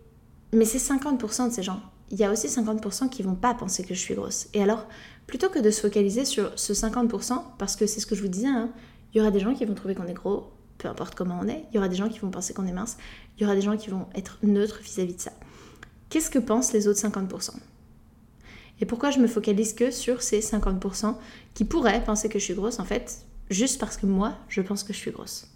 mais 0.55 0.65
c'est 0.65 0.79
50% 0.79 1.49
de 1.49 1.53
ces 1.53 1.63
gens. 1.63 1.81
Il 2.11 2.19
y 2.19 2.25
a 2.25 2.31
aussi 2.31 2.47
50% 2.47 3.09
qui 3.09 3.23
vont 3.23 3.35
pas 3.35 3.55
penser 3.55 3.83
que 3.83 3.95
je 3.95 4.01
suis 4.01 4.15
grosse. 4.15 4.49
Et 4.55 4.63
alors, 4.63 4.87
plutôt 5.27 5.49
que 5.49 5.59
de 5.59 5.71
se 5.71 5.81
focaliser 5.81 6.25
sur 6.25 6.53
ce 6.59 6.73
50%, 6.73 7.43
parce 7.59 7.77
que 7.77 7.87
c'est 7.87 8.01
ce 8.01 8.07
que 8.07 8.15
je 8.15 8.23
vous 8.23 8.29
disais, 8.29 8.49
hein, 8.49 8.71
il 9.13 9.19
y 9.19 9.21
aura 9.21 9.31
des 9.31 9.41
gens 9.41 9.55
qui 9.55 9.65
vont 9.65 9.75
trouver 9.75 9.95
qu'on 9.95 10.07
est 10.07 10.15
gros, 10.15 10.51
peu 10.79 10.89
importe 10.89 11.15
comment 11.15 11.39
on 11.43 11.49
est. 11.49 11.65
Il 11.71 11.77
y 11.77 11.79
aura 11.79 11.89
des 11.89 11.97
gens 11.97 12.09
qui 12.09 12.19
vont 12.19 12.31
penser 12.31 12.53
qu'on 12.53 12.67
est 12.67 12.73
mince. 12.73 12.97
Il 13.37 13.43
y 13.43 13.47
aura 13.47 13.55
des 13.55 13.63
gens 13.63 13.77
qui 13.77 13.91
vont 13.91 14.07
être 14.15 14.39
neutres 14.43 14.81
vis-à-vis 14.83 15.15
de 15.15 15.21
ça. 15.21 15.33
Qu'est-ce 16.09 16.31
que 16.31 16.39
pensent 16.39 16.73
les 16.73 16.89
autres 16.89 17.01
50% 17.01 17.55
Et 18.81 18.87
pourquoi 18.87 19.11
je 19.11 19.19
me 19.19 19.27
focalise 19.27 19.73
que 19.73 19.91
sur 19.91 20.23
ces 20.23 20.41
50% 20.41 21.17
qui 21.55 21.65
pourraient 21.65 22.05
penser 22.05 22.29
que 22.29 22.39
je 22.39 22.45
suis 22.45 22.55
grosse, 22.55 22.79
en 22.79 22.85
fait, 22.85 23.25
juste 23.51 23.81
parce 23.81 23.97
que 23.97 24.07
moi, 24.07 24.37
je 24.49 24.61
pense 24.61 24.85
que 24.85 24.93
je 24.93 24.99
suis 24.99 25.11
grosse? 25.11 25.49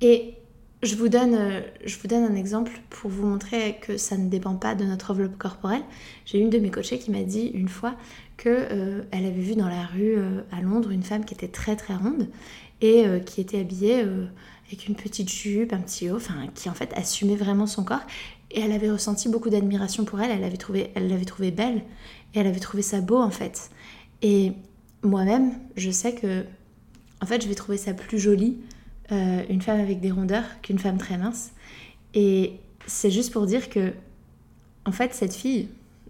Et 0.00 0.34
je 0.82 0.94
vous 0.94 1.08
donne, 1.08 1.34
euh, 1.34 1.60
je 1.84 1.96
vous 1.98 2.08
donne 2.08 2.24
un 2.24 2.34
exemple 2.34 2.72
pour 2.90 3.10
vous 3.10 3.26
montrer 3.26 3.78
que 3.80 3.96
ça 3.96 4.16
ne 4.16 4.28
dépend 4.28 4.54
pas 4.56 4.74
de 4.74 4.84
notre 4.84 5.10
enveloppe 5.10 5.38
corporelle. 5.38 5.82
J'ai 6.26 6.38
une 6.38 6.50
de 6.50 6.58
mes 6.58 6.70
coachées 6.70 6.98
qui 6.98 7.10
m'a 7.10 7.22
dit 7.22 7.46
une 7.54 7.68
fois 7.68 7.94
qu'elle 8.36 8.68
euh, 8.70 9.02
avait 9.12 9.30
vu 9.30 9.54
dans 9.54 9.68
la 9.68 9.86
rue 9.86 10.16
euh, 10.16 10.42
à 10.52 10.60
Londres 10.60 10.90
une 10.90 11.02
femme 11.02 11.24
qui 11.24 11.34
était 11.34 11.48
très 11.48 11.76
très 11.76 11.94
ronde 11.94 12.28
et 12.82 13.06
qui 13.24 13.40
était 13.40 13.60
habillée 13.60 14.00
avec 14.66 14.86
une 14.86 14.96
petite 14.96 15.30
jupe, 15.30 15.72
un 15.72 15.78
petit 15.78 16.10
haut, 16.10 16.16
enfin 16.16 16.46
qui 16.54 16.68
en 16.68 16.74
fait 16.74 16.92
assumait 16.94 17.34
vraiment 17.34 17.66
son 17.66 17.84
corps. 17.84 18.02
Et 18.50 18.60
elle 18.60 18.72
avait 18.72 18.90
ressenti 18.90 19.30
beaucoup 19.30 19.48
d'admiration 19.48 20.04
pour 20.04 20.20
elle, 20.20 20.30
elle 20.30 20.42
l'avait 20.42 20.58
trouvé, 20.58 20.90
elle 20.94 21.08
l'avait 21.08 21.24
trouvé 21.24 21.50
belle, 21.50 21.84
et 22.34 22.38
elle 22.38 22.46
avait 22.46 22.60
trouvé 22.60 22.82
ça 22.82 23.00
beau 23.00 23.16
en 23.16 23.30
fait. 23.30 23.70
Et 24.20 24.52
moi-même, 25.02 25.52
je 25.76 25.90
sais 25.90 26.14
que, 26.14 26.44
en 27.22 27.26
fait, 27.26 27.42
je 27.42 27.48
vais 27.48 27.54
trouver 27.54 27.78
ça 27.78 27.94
plus 27.94 28.18
joli, 28.18 28.58
euh, 29.12 29.42
une 29.48 29.62
femme 29.62 29.80
avec 29.80 30.00
des 30.00 30.10
rondeurs, 30.10 30.44
qu'une 30.62 30.78
femme 30.78 30.98
très 30.98 31.18
mince. 31.18 31.52
Et 32.14 32.54
c'est 32.86 33.10
juste 33.10 33.32
pour 33.32 33.46
dire 33.46 33.68
que, 33.68 33.92
en 34.84 34.92
fait, 34.92 35.14
cette 35.14 35.34
fille, 35.34 35.68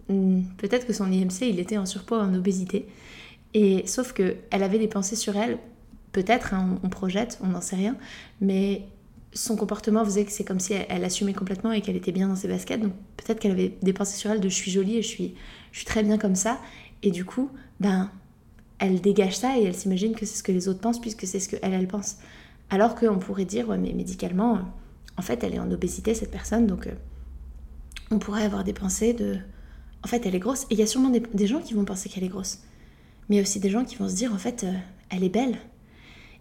hmm, 0.09 0.43
peut-être 0.59 0.87
que 0.87 0.93
son 0.93 1.11
IMC, 1.11 1.43
il 1.43 1.59
était 1.59 1.79
en 1.79 1.87
surpoids, 1.87 2.23
en 2.23 2.35
obésité. 2.35 2.87
Et 3.55 3.87
sauf 3.87 4.13
que 4.13 4.37
elle 4.51 4.63
avait 4.63 4.79
des 4.79 4.89
pensées 4.89 5.17
sur 5.17 5.37
elle, 5.37 5.59
peut-être, 6.13 6.55
hein, 6.55 6.79
on, 6.83 6.89
projette, 6.89 7.39
on 7.43 7.49
n'en 7.49 7.61
sait 7.61 7.77
rien, 7.77 7.97
mais 8.41 8.83
son 9.33 9.57
comportement 9.57 10.05
faisait 10.05 10.25
que 10.25 10.33
c'est 10.33 10.45
comme 10.45 10.61
si 10.61 10.73
elle, 10.73 11.05
assumait 11.05 11.35
complètement 11.35 11.73
et 11.73 11.83
qu'elle 11.83 11.97
était 11.97 12.13
bien 12.13 12.29
dans 12.29 12.37
ses 12.37 12.49
baskets. 12.49 12.81
Donc 12.81 12.93
peut-être 13.17 13.39
qu'elle 13.39 13.53
avait 13.53 13.77
des 13.83 13.93
pensées 13.93 14.17
sur 14.17 14.31
elle 14.31 14.41
de 14.41 14.49
je 14.49 14.55
suis 14.55 14.71
jolie 14.71 14.97
et 14.97 15.03
je 15.03 15.09
suis, 15.09 15.35
je 15.73 15.79
suis 15.79 15.87
très 15.87 16.03
bien 16.03 16.17
comme 16.17 16.35
ça. 16.35 16.59
Et 17.03 17.11
du 17.11 17.25
coup, 17.25 17.51
ben, 17.81 18.11
elle 18.79 19.01
dégage 19.01 19.37
ça 19.37 19.59
et 19.59 19.65
elle 19.65 19.75
s'imagine 19.75 20.15
que 20.15 20.25
c'est 20.25 20.37
ce 20.37 20.43
que 20.43 20.53
les 20.53 20.69
autres 20.69 20.81
pensent 20.81 21.01
puisque 21.01 21.27
c'est 21.27 21.41
ce 21.41 21.51
qu'elle, 21.51 21.75
elle 21.75 21.89
pense. 21.89 22.17
Alors 22.71 22.95
qu'on 22.95 23.19
pourrait 23.19 23.45
dire, 23.45 23.69
ouais, 23.69 23.79
mais 23.79 23.93
médicalement, 23.93 24.61
en 25.17 25.23
fait, 25.23 25.45
elle 25.45 25.55
est 25.55 25.59
en 25.59 25.71
obésité, 25.71 26.15
cette 26.15 26.31
personne, 26.31 26.67
donc 26.67 26.87
euh, 26.87 26.95
on 28.11 28.19
pourrait 28.19 28.45
avoir 28.45 28.65
des 28.65 28.73
pensées 28.73 29.13
de, 29.13 29.39
en 30.03 30.09
fait, 30.09 30.27
elle 30.27 30.35
est 30.35 30.41
grosse. 30.41 30.65
Et 30.65 30.75
il 30.75 30.79
y 30.79 30.83
a 30.83 30.87
sûrement 30.87 31.11
des, 31.11 31.47
gens 31.47 31.61
qui 31.61 31.75
vont 31.75 31.85
penser 31.85 32.09
qu'elle 32.09 32.25
est 32.25 32.29
grosse. 32.29 32.61
Mais 33.29 33.37
il 33.37 33.39
y 33.39 33.41
a 33.41 33.43
aussi 33.43 33.61
des 33.61 33.71
gens 33.71 33.85
qui 33.85 33.97
vont 33.97 34.09
se 34.09 34.15
dire, 34.15 34.33
en 34.33 34.39
fait, 34.39 34.65
euh, 34.65 34.73
elle 35.11 35.25
est 35.25 35.29
belle. 35.29 35.59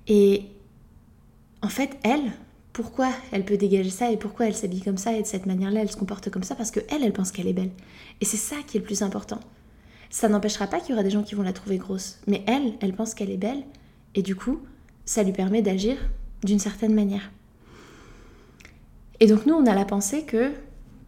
Et 0.08 0.44
en 1.62 1.70
fait, 1.70 1.98
elle, 2.04 2.32
pourquoi 2.74 3.10
elle 3.32 3.46
peut 3.46 3.58
dégager 3.58 3.90
ça 3.90 4.12
et 4.12 4.18
pourquoi 4.18 4.48
elle 4.48 4.56
s'habille 4.56 4.82
comme 4.82 4.98
ça 4.98 5.14
et 5.14 5.22
de 5.22 5.28
cette 5.28 5.46
manière-là, 5.46 5.82
elle 5.82 5.92
se 5.92 5.98
comporte 5.98 6.30
comme 6.30 6.44
ça? 6.44 6.56
Parce 6.56 6.72
que 6.72 6.82
elle, 6.90 7.04
elle 7.04 7.14
pense 7.14 7.32
qu'elle 7.32 7.48
est 7.48 7.54
belle. 7.54 7.72
Et 8.22 8.26
c'est 8.26 8.38
ça 8.38 8.58
qui 8.68 8.78
est 8.78 8.80
le 8.82 8.86
plus 8.86 9.02
important. 9.02 9.40
Ça 10.10 10.30
n'empêchera 10.30 10.68
pas 10.68 10.80
qu'il 10.80 10.92
y 10.92 10.94
aura 10.94 11.04
des 11.04 11.10
gens 11.10 11.24
qui 11.24 11.36
vont 11.36 11.44
la 11.44 11.54
trouver 11.54 11.78
grosse, 11.78 12.20
mais 12.28 12.44
elle, 12.48 12.74
elle 12.82 12.94
pense 12.94 13.14
qu'elle 13.14 13.32
est 13.32 13.38
belle 13.38 13.64
et 14.14 14.22
du 14.22 14.36
coup, 14.36 14.60
ça 15.06 15.24
lui 15.24 15.32
permet 15.32 15.62
d'agir 15.62 15.98
d'une 16.44 16.60
certaine 16.60 16.94
manière. 16.94 17.32
Et 19.20 19.28
donc 19.28 19.46
nous, 19.46 19.54
on 19.54 19.66
a 19.66 19.74
la 19.74 19.86
pensée 19.86 20.24
que 20.24 20.52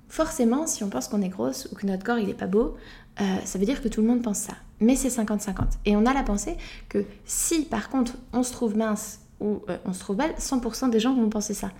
forcément, 0.07 0.67
si 0.67 0.83
on 0.83 0.89
pense 0.89 1.07
qu'on 1.07 1.21
est 1.21 1.29
grosse 1.29 1.67
ou 1.71 1.75
que 1.75 1.85
notre 1.85 2.03
corps 2.03 2.19
il 2.19 2.29
est 2.29 2.33
pas 2.33 2.47
beau, 2.47 2.75
euh, 3.19 3.23
ça 3.43 3.59
veut 3.59 3.65
dire 3.65 3.81
que 3.81 3.87
tout 3.87 4.01
le 4.01 4.07
monde 4.07 4.21
pense 4.21 4.37
ça. 4.37 4.53
Mais 4.79 4.95
c'est 4.95 5.09
50-50. 5.09 5.79
Et 5.85 5.95
on 5.95 6.05
a 6.05 6.13
la 6.13 6.23
pensée 6.23 6.55
que 6.87 7.05
si 7.25 7.65
par 7.65 7.89
contre 7.89 8.13
on 8.33 8.43
se 8.43 8.51
trouve 8.51 8.77
mince 8.77 9.19
où 9.39 9.61
euh, 9.69 9.77
on 9.85 9.93
se 9.93 9.99
trouve 9.99 10.17
belle, 10.17 10.33
100% 10.37 10.89
des 10.89 10.99
gens 10.99 11.13
vont 11.13 11.29
penser 11.29 11.53
ça. 11.53 11.71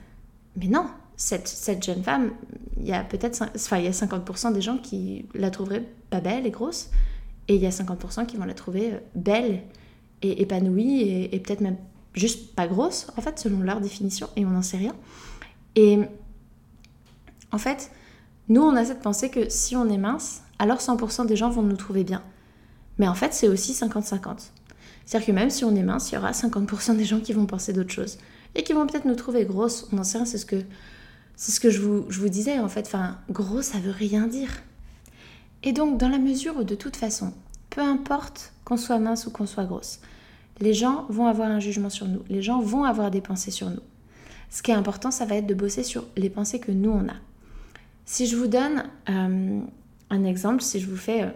Mais 0.58 0.68
non, 0.68 0.88
cette, 1.16 1.48
cette 1.48 1.84
jeune 1.84 2.04
femme, 2.04 2.32
il 2.78 2.88
y 2.88 2.94
a 2.94 3.04
peut-être 3.04 3.42
enfin, 3.56 3.80
y 3.80 3.88
a 3.88 3.92
50% 3.92 4.54
des 4.54 4.62
gens 4.62 4.78
qui 4.78 5.26
la 5.34 5.50
trouveraient 5.50 5.86
pas 6.10 6.22
belle 6.22 6.46
et 6.46 6.52
grosse, 6.52 6.90
et 7.48 7.56
il 7.56 7.62
y 7.62 7.66
a 7.66 7.72
50% 7.72 8.26
qui 8.26 8.38
vont 8.38 8.46
la 8.46 8.54
trouver 8.54 8.94
euh, 8.94 9.00
belle 9.16 9.62
et 10.22 10.42
épanouie, 10.42 11.02
et, 11.02 11.36
et 11.36 11.40
peut-être 11.40 11.62
même 11.62 11.78
juste 12.18 12.56
pas 12.56 12.68
grosse, 12.68 13.08
en 13.18 13.22
fait, 13.22 13.40
selon 13.40 13.60
leur 13.60 13.80
définition, 13.80 14.30
et 14.36 14.46
on 14.46 14.50
n'en 14.50 14.62
sait 14.62 14.78
rien. 14.78 14.96
Et 15.76 16.00
en 17.52 17.58
fait, 17.58 17.92
nous, 18.50 18.62
on 18.62 18.76
a 18.76 18.86
cette 18.86 19.02
pensée 19.02 19.30
que 19.30 19.50
si 19.50 19.76
on 19.76 19.90
est 19.90 19.98
mince, 19.98 20.42
alors 20.60 20.80
100% 20.80 21.26
des 21.26 21.36
gens 21.36 21.50
vont 21.50 21.62
nous 21.62 21.76
trouver 21.76 22.04
bien. 22.04 22.24
Mais 22.98 23.08
en 23.08 23.14
fait, 23.14 23.34
c'est 23.34 23.48
aussi 23.48 23.74
50-50. 23.74 24.50
C'est-à-dire 25.06 25.28
que 25.28 25.32
même 25.32 25.50
si 25.50 25.64
on 25.64 25.76
est 25.76 25.84
mince, 25.84 26.12
il 26.12 26.16
y 26.16 26.18
aura 26.18 26.32
50% 26.32 26.98
des 26.98 27.06
gens 27.06 27.20
qui 27.20 27.34
vont 27.34 27.46
penser 27.46 27.74
d'autres 27.74 27.92
choses. 27.92 28.18
Et 28.56 28.64
qui 28.64 28.74
vont 28.74 28.88
peut-être 28.88 29.06
nous 29.06 29.16
trouver 29.16 29.46
grosse. 29.46 29.88
On 29.94 29.98
en 29.98 30.04
sait 30.04 30.18
rien, 30.18 30.26
c'est 30.26 30.38
ce 30.38 30.46
que, 30.46 30.62
c'est 31.36 31.52
ce 31.52 31.60
que 31.60 31.70
je, 31.70 31.82
vous, 31.82 32.06
je 32.10 32.20
vous 32.20 32.30
disais 32.30 32.60
en 32.60 32.68
fait. 32.68 32.88
Enfin, 32.88 33.18
gros, 33.30 33.62
ça 33.62 33.80
veut 33.80 33.92
rien 33.92 34.28
dire. 34.28 34.50
Et 35.64 35.74
donc, 35.74 35.98
dans 35.98 36.10
la 36.10 36.18
mesure 36.18 36.58
où 36.58 36.64
de 36.64 36.76
toute 36.76 36.96
façon, 36.96 37.34
peu 37.70 37.82
importe 37.82 38.54
qu'on 38.66 38.78
soit 38.78 39.00
mince 39.00 39.28
ou 39.28 39.32
qu'on 39.32 39.46
soit 39.46 39.66
grosse, 39.66 40.00
les 40.60 40.74
gens 40.74 41.06
vont 41.10 41.28
avoir 41.28 41.50
un 41.50 41.60
jugement 41.60 41.90
sur 41.90 42.08
nous. 42.08 42.24
Les 42.30 42.42
gens 42.42 42.62
vont 42.62 42.84
avoir 42.84 43.12
des 43.12 43.22
pensées 43.22 43.52
sur 43.52 43.70
nous. 43.70 43.82
Ce 44.50 44.62
qui 44.62 44.72
est 44.72 44.76
important, 44.76 45.12
ça 45.12 45.26
va 45.26 45.36
être 45.36 45.48
de 45.48 45.54
bosser 45.54 45.84
sur 45.84 46.06
les 46.16 46.30
pensées 46.30 46.60
que 46.60 46.72
nous, 46.72 46.92
on 46.92 47.08
a. 47.08 47.16
Si 48.06 48.26
je 48.26 48.38
vous 48.38 48.48
donne 48.48 48.84
euh, 49.10 49.60
un 50.10 50.24
exemple, 50.24 50.62
si 50.62 50.80
je 50.80 50.90
vous 50.90 50.96
fais, 50.96 51.24
euh, 51.24 51.30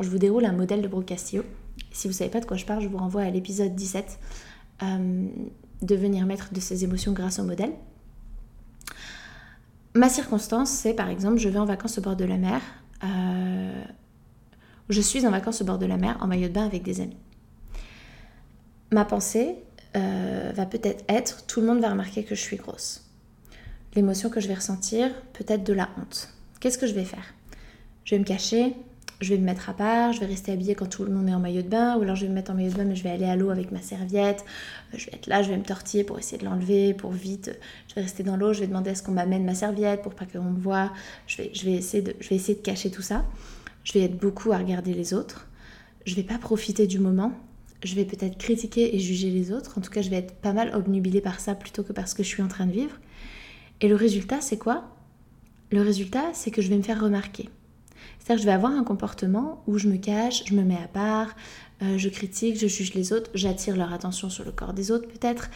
je 0.00 0.08
vous 0.08 0.18
déroule 0.18 0.46
un 0.46 0.52
modèle 0.52 0.80
de 0.80 0.88
Brooke 0.88 1.06
Castillo, 1.06 1.44
si 1.92 2.08
vous 2.08 2.12
ne 2.12 2.18
savez 2.18 2.30
pas 2.30 2.40
de 2.40 2.46
quoi 2.46 2.56
je 2.56 2.64
parle, 2.64 2.82
je 2.82 2.88
vous 2.88 2.98
renvoie 2.98 3.22
à 3.22 3.30
l'épisode 3.30 3.74
17, 3.74 4.18
euh, 4.82 5.28
devenir 5.82 6.26
maître 6.26 6.48
de 6.52 6.60
ses 6.60 6.84
émotions 6.84 7.12
grâce 7.12 7.38
au 7.38 7.44
modèle. 7.44 7.72
Ma 9.94 10.08
circonstance, 10.08 10.70
c'est 10.70 10.94
par 10.94 11.08
exemple, 11.08 11.38
je 11.38 11.48
vais 11.48 11.58
en 11.58 11.64
vacances 11.64 11.98
au 11.98 12.02
bord 12.02 12.16
de 12.16 12.24
la 12.24 12.36
mer. 12.36 12.60
Euh, 13.04 13.84
je 14.88 15.00
suis 15.00 15.26
en 15.26 15.30
vacances 15.30 15.62
au 15.62 15.64
bord 15.64 15.78
de 15.78 15.86
la 15.86 15.96
mer 15.96 16.18
en 16.20 16.26
maillot 16.26 16.48
de 16.48 16.52
bain 16.52 16.66
avec 16.66 16.82
des 16.82 17.00
amis. 17.00 17.16
Ma 18.94 19.04
pensée 19.04 19.56
euh, 19.96 20.52
va 20.54 20.66
peut-être 20.66 21.04
être, 21.08 21.46
tout 21.46 21.60
le 21.60 21.66
monde 21.66 21.80
va 21.80 21.90
remarquer 21.90 22.22
que 22.22 22.36
je 22.36 22.40
suis 22.40 22.56
grosse. 22.56 23.02
L'émotion 23.96 24.30
que 24.30 24.38
je 24.38 24.46
vais 24.46 24.54
ressentir, 24.54 25.10
peut-être 25.32 25.64
de 25.64 25.72
la 25.72 25.88
honte. 25.98 26.28
Qu'est-ce 26.60 26.78
que 26.78 26.86
je 26.86 26.94
vais 26.94 27.04
faire 27.04 27.34
Je 28.04 28.14
vais 28.14 28.20
me 28.20 28.24
cacher, 28.24 28.76
je 29.20 29.34
vais 29.34 29.40
me 29.40 29.46
mettre 29.46 29.68
à 29.68 29.74
part, 29.74 30.12
je 30.12 30.20
vais 30.20 30.26
rester 30.26 30.52
habillée 30.52 30.76
quand 30.76 30.86
tout 30.86 31.02
le 31.02 31.10
monde 31.12 31.28
est 31.28 31.34
en 31.34 31.40
maillot 31.40 31.62
de 31.62 31.68
bain, 31.68 31.96
ou 31.96 32.02
alors 32.02 32.14
je 32.14 32.22
vais 32.22 32.28
me 32.28 32.34
mettre 32.34 32.52
en 32.52 32.54
maillot 32.54 32.70
de 32.70 32.76
bain 32.76 32.84
mais 32.84 32.94
je 32.94 33.02
vais 33.02 33.10
aller 33.10 33.24
à 33.24 33.34
l'eau 33.34 33.50
avec 33.50 33.72
ma 33.72 33.82
serviette, 33.82 34.44
euh, 34.94 34.96
je 34.96 35.06
vais 35.06 35.16
être 35.16 35.26
là, 35.26 35.42
je 35.42 35.50
vais 35.50 35.56
me 35.56 35.64
tortiller 35.64 36.04
pour 36.04 36.16
essayer 36.20 36.38
de 36.38 36.44
l'enlever, 36.44 36.94
pour 36.94 37.10
vite, 37.10 37.50
je 37.88 37.96
vais 37.96 38.02
rester 38.02 38.22
dans 38.22 38.36
l'eau, 38.36 38.52
je 38.52 38.60
vais 38.60 38.68
demander 38.68 38.90
à 38.90 38.94
ce 38.94 39.02
qu'on 39.02 39.10
m'amène 39.10 39.44
ma 39.44 39.56
serviette 39.56 40.02
pour 40.02 40.14
pas 40.14 40.24
qu'on 40.24 40.44
me 40.44 40.60
voit, 40.60 40.92
je 41.26 41.38
vais, 41.38 41.50
je, 41.52 41.64
vais 41.64 41.72
essayer 41.72 42.04
de, 42.04 42.14
je 42.20 42.28
vais 42.28 42.36
essayer 42.36 42.54
de 42.54 42.62
cacher 42.62 42.92
tout 42.92 43.02
ça, 43.02 43.24
je 43.82 43.92
vais 43.92 44.02
être 44.02 44.16
beaucoup 44.16 44.52
à 44.52 44.58
regarder 44.58 44.94
les 44.94 45.14
autres, 45.14 45.48
je 46.06 46.14
vais 46.14 46.22
pas 46.22 46.38
profiter 46.38 46.86
du 46.86 47.00
moment, 47.00 47.32
je 47.84 47.94
vais 47.94 48.04
peut-être 48.04 48.38
critiquer 48.38 48.96
et 48.96 48.98
juger 48.98 49.30
les 49.30 49.52
autres, 49.52 49.78
en 49.78 49.80
tout 49.80 49.90
cas 49.90 50.02
je 50.02 50.10
vais 50.10 50.16
être 50.16 50.34
pas 50.34 50.52
mal 50.52 50.74
obnubilée 50.74 51.20
par 51.20 51.38
ça 51.40 51.54
plutôt 51.54 51.82
que 51.82 51.92
par 51.92 52.08
ce 52.08 52.14
que 52.14 52.22
je 52.22 52.28
suis 52.28 52.42
en 52.42 52.48
train 52.48 52.66
de 52.66 52.72
vivre, 52.72 52.98
et 53.80 53.88
le 53.88 53.94
résultat 53.94 54.40
c'est 54.40 54.58
quoi? 54.58 54.84
Le 55.70 55.82
résultat 55.82 56.30
c'est 56.32 56.50
que 56.50 56.62
je 56.62 56.68
vais 56.68 56.76
me 56.76 56.82
faire 56.82 57.00
remarquer. 57.00 57.48
C'est-à-dire 58.18 58.36
que 58.36 58.42
je 58.42 58.46
vais 58.46 58.54
avoir 58.54 58.72
un 58.72 58.84
comportement 58.84 59.62
où 59.66 59.78
je 59.78 59.88
me 59.88 59.96
cache, 59.96 60.44
je 60.46 60.54
me 60.54 60.62
mets 60.62 60.78
à 60.82 60.88
part, 60.88 61.34
euh, 61.82 61.98
je 61.98 62.08
critique, 62.08 62.58
je 62.58 62.66
juge 62.66 62.94
les 62.94 63.12
autres, 63.12 63.30
j'attire 63.34 63.76
leur 63.76 63.92
attention 63.92 64.30
sur 64.30 64.44
le 64.44 64.52
corps 64.52 64.72
des 64.72 64.90
autres 64.90 65.08
peut-être, 65.08 65.50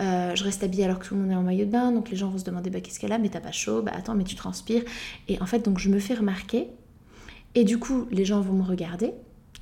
euh, 0.00 0.34
je 0.34 0.44
reste 0.44 0.62
habillée 0.62 0.84
alors 0.84 0.98
que 0.98 1.06
tout 1.06 1.14
le 1.14 1.20
monde 1.20 1.30
est 1.30 1.34
en 1.34 1.42
maillot 1.42 1.66
de 1.66 1.70
bain, 1.70 1.92
donc 1.92 2.10
les 2.10 2.16
gens 2.16 2.30
vont 2.30 2.38
se 2.38 2.44
demander 2.44 2.70
bah, 2.70 2.80
qu'est-ce 2.80 2.98
qu'elle 2.98 3.12
a, 3.12 3.18
mais 3.18 3.28
t'as 3.28 3.40
pas 3.40 3.52
chaud, 3.52 3.82
bah 3.82 3.92
attends, 3.94 4.14
mais 4.14 4.24
tu 4.24 4.36
transpires. 4.36 4.82
Et 5.28 5.40
en 5.40 5.46
fait, 5.46 5.64
donc 5.64 5.78
je 5.78 5.88
me 5.88 5.98
fais 5.98 6.14
remarquer, 6.14 6.68
et 7.54 7.64
du 7.64 7.78
coup, 7.78 8.06
les 8.10 8.24
gens 8.24 8.40
vont 8.40 8.54
me 8.54 8.64
regarder, 8.64 9.12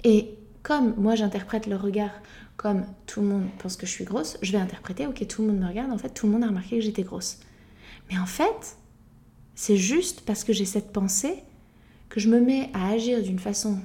et 0.05 0.35
comme 0.63 0.95
moi 0.97 1.15
j'interprète 1.15 1.67
leur 1.67 1.83
regard 1.83 2.11
comme 2.57 2.85
tout 3.07 3.21
le 3.21 3.27
monde 3.27 3.47
pense 3.59 3.77
que 3.77 3.87
je 3.87 3.91
suis 3.91 4.05
grosse, 4.05 4.39
je 4.41 4.53
vais 4.53 4.59
interpréter, 4.59 5.07
ok, 5.07 5.27
tout 5.27 5.43
le 5.43 5.49
monde 5.49 5.59
me 5.59 5.67
regarde, 5.67 5.91
en 5.91 5.99
fait, 5.99 6.11
tout 6.11 6.27
le 6.27 6.33
monde 6.33 6.45
a 6.45 6.47
remarqué 6.47 6.77
que 6.77 6.83
j'étais 6.83 7.03
grosse. 7.03 7.39
Mais 8.09 8.19
en 8.19 8.27
fait, 8.27 8.77
c'est 9.55 9.77
juste 9.77 10.23
parce 10.23 10.45
que 10.45 10.53
j'ai 10.53 10.65
cette 10.65 10.93
pensée 10.93 11.43
que 12.09 12.21
je 12.21 12.29
me 12.29 12.41
mets 12.41 12.71
à 12.75 12.91
agir 12.91 13.23
d'une 13.23 13.39
façon 13.39 13.79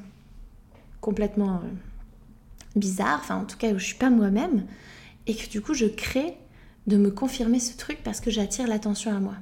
complètement 1.01 1.55
euh, 1.55 1.67
bizarre, 2.75 3.19
enfin 3.21 3.37
en 3.37 3.45
tout 3.45 3.57
cas 3.57 3.71
où 3.71 3.79
je 3.79 3.85
suis 3.85 3.95
pas 3.95 4.09
moi-même, 4.09 4.65
et 5.25 5.35
que 5.35 5.49
du 5.49 5.61
coup 5.61 5.73
je 5.73 5.85
crée 5.85 6.37
de 6.87 6.97
me 6.97 7.09
confirmer 7.09 7.59
ce 7.59 7.77
truc 7.77 7.99
parce 8.03 8.19
que 8.19 8.29
j'attire 8.29 8.67
l'attention 8.67 9.15
à 9.15 9.19
moi. 9.19 9.35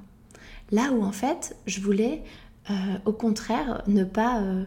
Là 0.72 0.92
où 0.92 1.04
en 1.04 1.12
fait 1.12 1.56
je 1.66 1.80
voulais 1.82 2.24
euh, 2.70 2.74
au 3.06 3.14
contraire 3.14 3.84
ne 3.88 4.04
pas, 4.04 4.42
euh, 4.42 4.66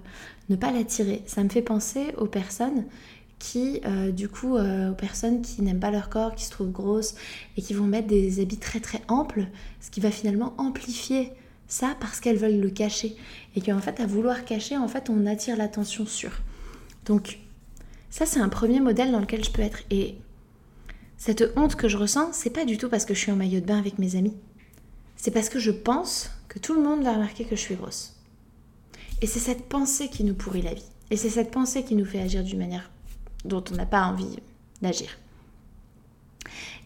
ne 0.48 0.56
pas 0.56 0.70
l'attirer. 0.70 1.22
Ça 1.26 1.42
me 1.44 1.48
fait 1.48 1.62
penser 1.62 2.14
aux 2.16 2.26
personnes 2.26 2.84
qui, 3.38 3.80
du 4.12 4.28
coup, 4.28 4.56
aux 4.56 4.94
personnes 4.94 5.42
qui 5.42 5.62
n'aiment 5.62 5.78
pas 5.78 5.90
leur 5.90 6.08
corps, 6.08 6.34
qui 6.34 6.44
se 6.44 6.50
trouvent 6.50 6.72
grosses 6.72 7.14
et 7.56 7.62
qui 7.62 7.74
vont 7.74 7.86
mettre 7.86 8.08
des 8.08 8.40
habits 8.40 8.58
très 8.58 8.80
très 8.80 9.00
amples, 9.08 9.46
ce 9.80 9.90
qui 9.90 10.00
va 10.00 10.10
finalement 10.10 10.54
amplifier 10.58 11.32
ça 11.68 11.94
parce 12.00 12.18
qu'elles 12.18 12.38
veulent 12.38 12.60
le 12.60 12.70
cacher. 12.70 13.14
Et 13.54 13.60
qu'en 13.60 13.78
fait, 13.78 14.00
à 14.00 14.06
vouloir 14.06 14.44
cacher, 14.44 14.76
en 14.76 14.88
fait, 14.88 15.10
on 15.10 15.26
attire 15.26 15.56
l'attention 15.56 16.06
sur. 16.06 16.30
Donc, 17.04 17.38
ça, 18.10 18.26
c'est 18.26 18.40
un 18.40 18.48
premier 18.48 18.80
modèle 18.80 19.12
dans 19.12 19.20
lequel 19.20 19.44
je 19.44 19.50
peux 19.50 19.62
être. 19.62 19.80
Et 19.90 20.16
cette 21.16 21.52
honte 21.56 21.76
que 21.76 21.88
je 21.88 21.96
ressens, 21.96 22.32
c'est 22.32 22.50
pas 22.50 22.64
du 22.64 22.78
tout 22.78 22.88
parce 22.88 23.04
que 23.04 23.14
je 23.14 23.20
suis 23.20 23.30
en 23.32 23.36
maillot 23.36 23.60
de 23.60 23.66
bain 23.66 23.78
avec 23.78 23.98
mes 23.98 24.16
amis. 24.16 24.34
C'est 25.16 25.30
parce 25.30 25.48
que 25.48 25.58
je 25.58 25.70
pense 25.70 26.30
que 26.48 26.58
tout 26.58 26.74
le 26.74 26.82
monde 26.82 27.02
va 27.04 27.12
remarquer 27.12 27.44
que 27.44 27.54
je 27.54 27.60
suis 27.60 27.74
grosse. 27.74 28.17
Et 29.20 29.26
c'est 29.26 29.38
cette 29.38 29.68
pensée 29.68 30.08
qui 30.08 30.24
nous 30.24 30.34
pourrit 30.34 30.62
la 30.62 30.74
vie. 30.74 30.88
Et 31.10 31.16
c'est 31.16 31.30
cette 31.30 31.50
pensée 31.50 31.84
qui 31.84 31.94
nous 31.94 32.04
fait 32.04 32.20
agir 32.20 32.44
d'une 32.44 32.58
manière 32.58 32.90
dont 33.44 33.64
on 33.70 33.74
n'a 33.74 33.86
pas 33.86 34.02
envie 34.02 34.36
d'agir. 34.82 35.08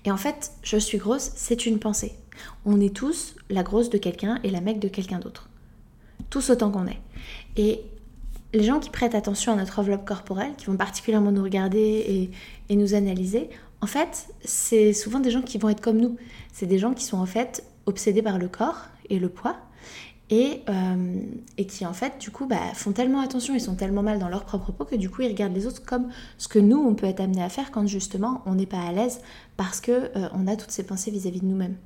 Et 0.05 0.11
en 0.11 0.16
fait, 0.16 0.53
je 0.62 0.77
suis 0.77 0.99
grosse, 0.99 1.33
c'est 1.37 1.66
une 1.66 1.79
pensée. 1.79 2.12
On 2.64 2.81
est 2.81 2.95
tous 2.95 3.37
la 3.51 3.62
grosse 3.62 3.90
de 3.90 3.99
quelqu'un 3.99 4.40
et 4.42 4.51
la 4.51 4.61
mec 4.61 4.79
de 4.79 4.88
quelqu'un 4.88 5.18
d'autre. 5.18 5.49
Tous 6.31 6.51
autant 6.51 6.71
qu'on 6.71 6.87
est. 6.87 7.01
Et 7.57 7.83
les 8.53 8.64
gens 8.64 8.81
qui 8.81 8.90
prêtent 8.90 9.14
attention 9.14 9.53
à 9.53 9.57
notre 9.57 9.79
enveloppe 9.79 10.05
corporelle, 10.05 10.55
qui 10.57 10.66
vont 10.66 10.77
particulièrement 10.77 11.33
nous 11.33 11.42
regarder 11.42 12.31
et, 12.68 12.77
nous 12.77 12.95
analyser, 12.95 13.51
en 13.81 13.87
fait, 13.87 14.29
c'est 14.45 14.92
souvent 14.92 15.21
des 15.21 15.31
gens 15.31 15.42
qui 15.42 15.59
vont 15.59 15.68
être 15.68 15.81
comme 15.81 15.99
nous. 15.99 16.16
C'est 16.53 16.66
des 16.66 16.79
gens 16.79 16.95
qui 16.95 17.05
sont 17.05 17.18
en 17.18 17.27
fait 17.27 17.64
obsédés 17.87 18.23
par 18.23 18.38
le 18.38 18.49
corps 18.49 18.87
et 19.11 19.18
le 19.18 19.29
poids 19.29 19.57
et, 20.33 20.62
euh, 20.71 21.21
et 21.59 21.66
qui 21.66 21.85
en 21.85 21.92
fait 21.92 22.18
du 22.18 22.31
coup 22.31 22.47
bah, 22.47 22.57
font 22.73 22.92
tellement 22.92 23.21
attention, 23.21 23.55
ils 23.55 23.61
sont 23.61 23.75
tellement 23.75 24.03
mal 24.03 24.18
dans 24.18 24.31
leur 24.31 24.45
propre 24.45 24.73
peau 24.73 24.87
que 24.87 24.97
du 24.97 25.11
coup 25.11 25.21
ils 25.21 25.29
regardent 25.29 25.55
les 25.55 25.66
autres 25.66 25.85
comme 25.85 26.09
ce 26.38 26.49
que 26.49 26.59
nous 26.59 26.79
on 26.79 26.95
peut 26.95 27.05
être 27.05 27.21
amené 27.21 27.42
à 27.42 27.51
faire 27.51 27.71
quand 27.71 27.87
justement 27.87 28.40
on 28.47 28.55
n'est 28.55 28.66
pas 28.66 28.81
à 28.81 28.92
l'aise 28.92 29.21
parce 29.59 29.83
que 29.83 29.92
euh, 29.92 30.29
on 30.33 30.47
a 30.47 30.57
toutes 30.57 30.71
ces 30.71 30.85
pensées 30.85 31.11
vis-à-vis 31.11 31.40
de 31.40 31.45
nous-mêmes. 31.45 31.77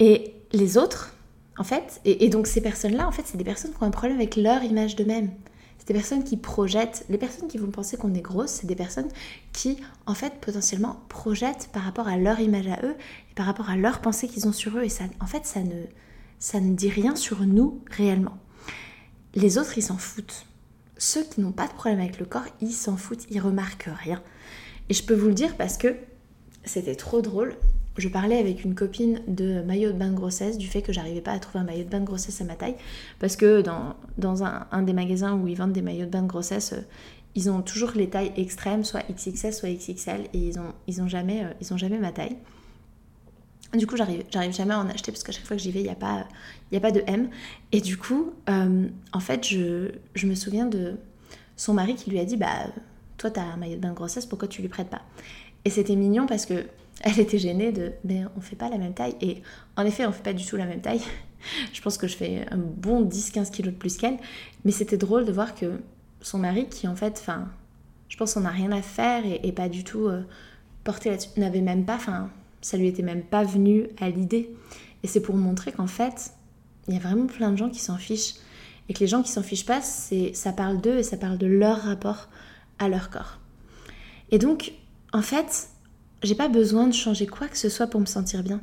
Et 0.00 0.34
les 0.52 0.76
autres, 0.76 1.14
en 1.56 1.62
fait, 1.62 2.00
et, 2.04 2.24
et 2.24 2.28
donc 2.28 2.48
ces 2.48 2.60
personnes-là, 2.60 3.06
en 3.06 3.12
fait, 3.12 3.22
c'est 3.26 3.38
des 3.38 3.44
personnes 3.44 3.70
qui 3.70 3.80
ont 3.80 3.86
un 3.86 3.92
problème 3.92 4.16
avec 4.16 4.34
leur 4.34 4.64
image 4.64 4.96
d'eux-mêmes. 4.96 5.30
C'est 5.78 5.86
des 5.86 5.94
personnes 5.94 6.24
qui 6.24 6.36
projettent. 6.36 7.04
Les 7.08 7.18
personnes 7.18 7.46
qui 7.46 7.58
vont 7.58 7.70
penser 7.70 7.96
qu'on 7.96 8.12
est 8.14 8.20
grosse, 8.20 8.50
c'est 8.50 8.66
des 8.66 8.74
personnes 8.74 9.08
qui, 9.52 9.78
en 10.06 10.14
fait, 10.14 10.32
potentiellement 10.40 10.96
projettent 11.08 11.70
par 11.72 11.84
rapport 11.84 12.08
à 12.08 12.16
leur 12.16 12.40
image 12.40 12.66
à 12.66 12.80
eux 12.84 12.96
et 13.30 13.34
par 13.36 13.46
rapport 13.46 13.70
à 13.70 13.76
leurs 13.76 14.00
pensées 14.00 14.26
qu'ils 14.26 14.48
ont 14.48 14.52
sur 14.52 14.76
eux. 14.78 14.82
Et 14.82 14.88
ça, 14.88 15.04
en 15.20 15.26
fait, 15.26 15.46
ça 15.46 15.60
ne, 15.60 15.84
ça 16.42 16.58
ne 16.58 16.74
dit 16.74 16.88
rien 16.88 17.14
sur 17.14 17.46
nous 17.46 17.80
réellement. 17.88 18.36
Les 19.36 19.58
autres, 19.58 19.78
ils 19.78 19.82
s'en 19.82 19.96
foutent. 19.96 20.44
Ceux 20.98 21.22
qui 21.22 21.40
n'ont 21.40 21.52
pas 21.52 21.68
de 21.68 21.72
problème 21.72 22.00
avec 22.00 22.18
le 22.18 22.26
corps, 22.26 22.46
ils 22.60 22.72
s'en 22.72 22.96
foutent, 22.96 23.30
ils 23.30 23.38
remarquent 23.38 23.88
rien. 23.88 24.20
Et 24.88 24.94
je 24.94 25.04
peux 25.04 25.14
vous 25.14 25.28
le 25.28 25.34
dire 25.34 25.56
parce 25.56 25.76
que 25.76 25.94
c'était 26.64 26.96
trop 26.96 27.22
drôle. 27.22 27.54
Je 27.96 28.08
parlais 28.08 28.38
avec 28.38 28.64
une 28.64 28.74
copine 28.74 29.22
de 29.28 29.62
maillot 29.62 29.92
de 29.92 29.96
bain 29.96 30.10
de 30.10 30.16
grossesse, 30.16 30.58
du 30.58 30.66
fait 30.66 30.82
que 30.82 30.92
j'arrivais 30.92 31.20
pas 31.20 31.30
à 31.30 31.38
trouver 31.38 31.60
un 31.60 31.64
maillot 31.64 31.84
de 31.84 31.88
bain 31.90 32.00
de 32.00 32.06
grossesse 32.06 32.40
à 32.40 32.44
ma 32.44 32.56
taille, 32.56 32.74
parce 33.20 33.36
que 33.36 33.62
dans, 33.62 34.42
un, 34.42 34.82
des 34.82 34.94
magasins 34.94 35.34
où 35.34 35.46
ils 35.46 35.56
vendent 35.56 35.72
des 35.72 35.80
maillots 35.80 36.06
de 36.06 36.10
bain 36.10 36.22
de 36.22 36.26
grossesse, 36.26 36.72
euh, 36.72 36.80
ils 37.36 37.50
ont 37.50 37.62
toujours 37.62 37.92
les 37.94 38.10
tailles 38.10 38.32
extrêmes, 38.36 38.82
soit 38.82 39.04
XXS, 39.08 39.52
soit 39.52 39.68
XXL, 39.68 40.22
et 40.34 40.38
ils 40.38 40.58
ont, 40.58 40.72
ils 40.88 41.00
ont, 41.02 41.06
jamais, 41.06 41.44
euh, 41.44 41.52
ils 41.60 41.72
ont 41.72 41.76
jamais 41.76 41.98
ma 41.98 42.10
taille. 42.10 42.36
Du 43.74 43.86
coup, 43.86 43.96
j'arrive, 43.96 44.24
jamais 44.52 44.74
à 44.74 44.80
en 44.80 44.88
acheter 44.88 45.12
parce 45.12 45.24
qu'à 45.24 45.32
chaque 45.32 45.46
fois 45.46 45.56
que 45.56 45.62
j'y 45.62 45.70
vais, 45.70 45.80
il 45.80 45.84
n'y 45.84 45.88
a, 45.88 45.94
pas, 45.94 46.26
a 46.72 46.80
pas 46.80 46.90
de 46.90 47.02
M. 47.06 47.30
Et 47.72 47.80
du 47.80 47.96
coup, 47.96 48.32
euh, 48.50 48.86
en 49.12 49.20
fait, 49.20 49.48
je, 49.48 50.26
me 50.26 50.34
souviens 50.34 50.66
de 50.66 50.98
son 51.56 51.72
mari 51.72 51.94
qui 51.94 52.10
lui 52.10 52.18
a 52.18 52.24
dit 52.26 52.36
Bah, 52.36 52.66
toi, 53.16 53.30
t'as 53.30 53.42
un 53.42 53.56
maillot 53.56 53.76
de 53.76 53.80
bain 53.80 53.90
de 53.90 53.94
grossesse, 53.94 54.26
pourquoi 54.26 54.46
tu 54.46 54.60
lui 54.60 54.68
prêtes 54.68 54.90
pas? 54.90 55.00
Et 55.64 55.70
c'était 55.70 55.96
mignon 55.96 56.26
parce 56.26 56.44
que 56.44 56.66
elle 57.00 57.18
était 57.18 57.38
gênée 57.38 57.72
de 57.72 57.92
Mais 58.04 58.24
on 58.36 58.42
fait 58.42 58.56
pas 58.56 58.68
la 58.68 58.76
même 58.76 58.92
taille. 58.92 59.16
Et 59.22 59.42
en 59.76 59.86
effet, 59.86 60.04
on 60.04 60.12
fait 60.12 60.22
pas 60.22 60.34
du 60.34 60.44
tout 60.44 60.56
la 60.56 60.66
même 60.66 60.82
taille. 60.82 61.00
je 61.72 61.80
pense 61.80 61.96
que 61.96 62.06
je 62.06 62.16
fais 62.16 62.44
un 62.50 62.58
bon 62.58 63.06
10-15 63.06 63.50
kilos 63.50 63.72
de 63.72 63.78
plus 63.78 63.96
qu'elle. 63.96 64.18
Mais 64.66 64.72
c'était 64.72 64.98
drôle 64.98 65.24
de 65.24 65.32
voir 65.32 65.54
que 65.54 65.80
son 66.20 66.38
mari, 66.38 66.68
qui 66.68 66.86
en 66.86 66.94
fait, 66.94 67.24
je 68.08 68.16
pense 68.18 68.34
qu'on 68.34 68.40
n'a 68.40 68.50
rien 68.50 68.70
à 68.70 68.82
faire 68.82 69.24
et, 69.24 69.40
et 69.42 69.52
pas 69.52 69.70
du 69.70 69.82
tout 69.82 70.08
euh, 70.08 70.22
porté 70.84 71.08
là-dessus, 71.08 71.30
n'avait 71.38 71.62
même 71.62 71.86
pas, 71.86 71.96
enfin, 71.96 72.30
ça 72.62 72.76
lui 72.76 72.86
était 72.86 73.02
même 73.02 73.22
pas 73.22 73.44
venu 73.44 73.88
à 74.00 74.08
l'idée. 74.08 74.50
Et 75.02 75.06
c'est 75.06 75.20
pour 75.20 75.36
montrer 75.36 75.72
qu'en 75.72 75.86
fait, 75.86 76.32
il 76.88 76.94
y 76.94 76.96
a 76.96 77.00
vraiment 77.00 77.26
plein 77.26 77.50
de 77.52 77.56
gens 77.56 77.68
qui 77.68 77.80
s'en 77.80 77.98
fichent. 77.98 78.34
Et 78.88 78.94
que 78.94 79.00
les 79.00 79.06
gens 79.06 79.22
qui 79.22 79.30
s'en 79.30 79.42
fichent 79.42 79.66
pas, 79.66 79.80
c'est, 79.80 80.32
ça 80.34 80.52
parle 80.52 80.80
d'eux 80.80 80.98
et 80.98 81.02
ça 81.02 81.16
parle 81.16 81.38
de 81.38 81.46
leur 81.46 81.82
rapport 81.82 82.28
à 82.78 82.88
leur 82.88 83.10
corps. 83.10 83.38
Et 84.30 84.38
donc, 84.38 84.72
en 85.12 85.22
fait, 85.22 85.68
j'ai 86.22 86.34
pas 86.34 86.48
besoin 86.48 86.86
de 86.86 86.94
changer 86.94 87.26
quoi 87.26 87.48
que 87.48 87.58
ce 87.58 87.68
soit 87.68 87.86
pour 87.86 88.00
me 88.00 88.06
sentir 88.06 88.42
bien. 88.42 88.60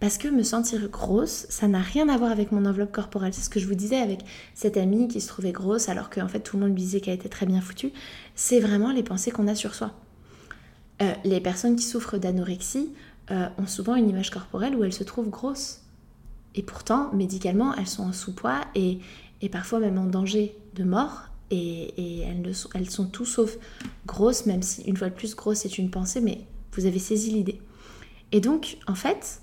Parce 0.00 0.18
que 0.18 0.28
me 0.28 0.42
sentir 0.42 0.88
grosse, 0.88 1.46
ça 1.48 1.68
n'a 1.68 1.80
rien 1.80 2.08
à 2.08 2.16
voir 2.16 2.30
avec 2.30 2.52
mon 2.52 2.64
enveloppe 2.64 2.92
corporelle. 2.92 3.34
C'est 3.34 3.42
ce 3.42 3.50
que 3.50 3.60
je 3.60 3.66
vous 3.66 3.74
disais 3.74 3.98
avec 3.98 4.20
cette 4.54 4.76
amie 4.76 5.08
qui 5.08 5.20
se 5.20 5.28
trouvait 5.28 5.52
grosse 5.52 5.88
alors 5.88 6.10
qu'en 6.10 6.28
fait 6.28 6.40
tout 6.40 6.56
le 6.56 6.62
monde 6.62 6.72
lui 6.72 6.82
disait 6.82 7.00
qu'elle 7.00 7.14
était 7.14 7.28
très 7.28 7.46
bien 7.46 7.60
foutue. 7.60 7.92
C'est 8.34 8.60
vraiment 8.60 8.92
les 8.92 9.02
pensées 9.02 9.30
qu'on 9.30 9.46
a 9.46 9.54
sur 9.54 9.74
soi. 9.74 9.92
Euh, 11.02 11.12
les 11.24 11.40
personnes 11.40 11.76
qui 11.76 11.84
souffrent 11.84 12.18
d'anorexie 12.18 12.90
euh, 13.30 13.48
ont 13.58 13.66
souvent 13.66 13.94
une 13.94 14.08
image 14.08 14.30
corporelle 14.30 14.74
où 14.74 14.84
elles 14.84 14.92
se 14.92 15.04
trouvent 15.04 15.30
grosses. 15.30 15.82
Et 16.54 16.62
pourtant, 16.62 17.12
médicalement, 17.12 17.74
elles 17.74 17.86
sont 17.86 18.04
en 18.04 18.12
sous-poids 18.12 18.60
et, 18.74 18.98
et, 19.40 19.48
parfois 19.48 19.80
même 19.80 19.98
en 19.98 20.06
danger 20.06 20.56
de 20.74 20.84
mort. 20.84 21.22
Et, 21.50 21.94
et 21.96 22.20
elles, 22.20 22.54
sont, 22.54 22.68
elles, 22.74 22.90
sont, 22.90 23.06
tout 23.06 23.26
sauf 23.26 23.56
grosses, 24.06 24.46
même 24.46 24.62
si 24.62 24.82
une 24.82 24.96
fois 24.96 25.10
de 25.10 25.14
plus, 25.14 25.34
grosse 25.34 25.58
c'est 25.58 25.78
une 25.78 25.90
pensée, 25.90 26.20
mais 26.20 26.46
vous 26.72 26.86
avez 26.86 26.98
saisi 26.98 27.30
l'idée. 27.30 27.60
Et 28.32 28.40
donc, 28.40 28.78
en 28.86 28.94
fait, 28.94 29.41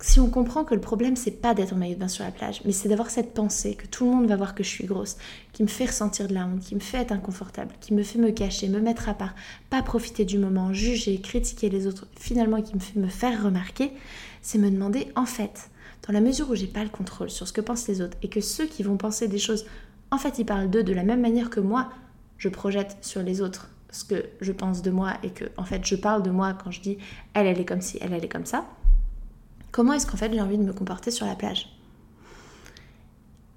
si 0.00 0.20
on 0.20 0.30
comprend 0.30 0.64
que 0.64 0.74
le 0.74 0.80
problème, 0.80 1.16
c'est 1.16 1.30
pas 1.30 1.54
d'être 1.54 1.74
en 1.74 1.76
maillot 1.76 1.94
de 1.94 2.00
bain 2.00 2.08
sur 2.08 2.24
la 2.24 2.30
plage, 2.30 2.62
mais 2.64 2.72
c'est 2.72 2.88
d'avoir 2.88 3.10
cette 3.10 3.34
pensée 3.34 3.74
que 3.74 3.86
tout 3.86 4.04
le 4.04 4.10
monde 4.10 4.26
va 4.26 4.36
voir 4.36 4.54
que 4.54 4.62
je 4.62 4.68
suis 4.68 4.86
grosse, 4.86 5.16
qui 5.52 5.62
me 5.62 5.68
fait 5.68 5.86
ressentir 5.86 6.28
de 6.28 6.34
la 6.34 6.46
honte, 6.46 6.60
qui 6.60 6.74
me 6.74 6.80
fait 6.80 6.98
être 6.98 7.12
inconfortable, 7.12 7.74
qui 7.80 7.92
me 7.92 8.02
fait 8.02 8.18
me 8.18 8.30
cacher, 8.30 8.68
me 8.68 8.80
mettre 8.80 9.08
à 9.08 9.14
part, 9.14 9.34
pas 9.68 9.82
profiter 9.82 10.24
du 10.24 10.38
moment, 10.38 10.72
juger, 10.72 11.20
critiquer 11.20 11.68
les 11.68 11.86
autres, 11.86 12.06
finalement 12.16 12.62
qui 12.62 12.74
me 12.74 12.80
fait 12.80 12.98
me 12.98 13.08
faire 13.08 13.42
remarquer, 13.44 13.92
c'est 14.42 14.58
me 14.58 14.70
demander 14.70 15.08
en 15.16 15.26
fait, 15.26 15.70
dans 16.06 16.12
la 16.14 16.20
mesure 16.20 16.50
où 16.50 16.54
j'ai 16.54 16.66
pas 16.66 16.82
le 16.82 16.90
contrôle 16.90 17.30
sur 17.30 17.46
ce 17.46 17.52
que 17.52 17.60
pensent 17.60 17.88
les 17.88 18.00
autres 18.00 18.16
et 18.22 18.28
que 18.28 18.40
ceux 18.40 18.66
qui 18.66 18.82
vont 18.82 18.96
penser 18.96 19.28
des 19.28 19.38
choses, 19.38 19.66
en 20.10 20.18
fait, 20.18 20.38
ils 20.38 20.46
parlent 20.46 20.70
d'eux 20.70 20.82
de 20.82 20.92
la 20.92 21.04
même 21.04 21.20
manière 21.20 21.50
que 21.50 21.60
moi, 21.60 21.90
je 22.38 22.48
projette 22.48 22.96
sur 23.02 23.22
les 23.22 23.42
autres 23.42 23.68
ce 23.92 24.04
que 24.04 24.24
je 24.40 24.52
pense 24.52 24.82
de 24.82 24.90
moi 24.90 25.14
et 25.22 25.30
que 25.30 25.46
en 25.56 25.64
fait 25.64 25.84
je 25.84 25.96
parle 25.96 26.22
de 26.22 26.30
moi 26.30 26.54
quand 26.54 26.70
je 26.70 26.80
dis 26.80 26.98
elle 27.34 27.48
elle 27.48 27.58
est 27.58 27.64
comme 27.64 27.80
ci, 27.80 27.98
elle 28.00 28.12
elle 28.12 28.24
est 28.24 28.28
comme 28.28 28.46
ça 28.46 28.64
Comment 29.72 29.92
est-ce 29.92 30.06
qu'en 30.06 30.16
fait 30.16 30.32
j'ai 30.32 30.40
envie 30.40 30.58
de 30.58 30.64
me 30.64 30.72
comporter 30.72 31.10
sur 31.10 31.26
la 31.26 31.34
plage? 31.34 31.68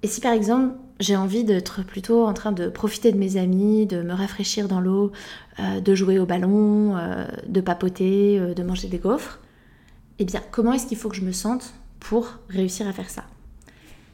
Et 0.02 0.06
si 0.06 0.20
par 0.20 0.32
exemple 0.32 0.74
j'ai 1.00 1.16
envie 1.16 1.44
d'être 1.44 1.82
plutôt 1.82 2.24
en 2.26 2.34
train 2.34 2.52
de 2.52 2.68
profiter 2.68 3.10
de 3.10 3.18
mes 3.18 3.36
amis, 3.36 3.86
de 3.86 4.02
me 4.02 4.12
rafraîchir 4.12 4.68
dans 4.68 4.80
l'eau, 4.80 5.10
euh, 5.58 5.80
de 5.80 5.94
jouer 5.94 6.18
au 6.18 6.26
ballon, 6.26 6.96
euh, 6.96 7.26
de 7.48 7.60
papoter, 7.60 8.38
euh, 8.38 8.54
de 8.54 8.62
manger 8.62 8.88
des 8.88 8.98
gaufres, 8.98 9.40
eh 10.18 10.24
bien 10.24 10.40
comment 10.52 10.72
est-ce 10.72 10.86
qu'il 10.86 10.98
faut 10.98 11.08
que 11.08 11.16
je 11.16 11.24
me 11.24 11.32
sente 11.32 11.74
pour 11.98 12.38
réussir 12.48 12.86
à 12.86 12.92
faire 12.92 13.10
ça? 13.10 13.24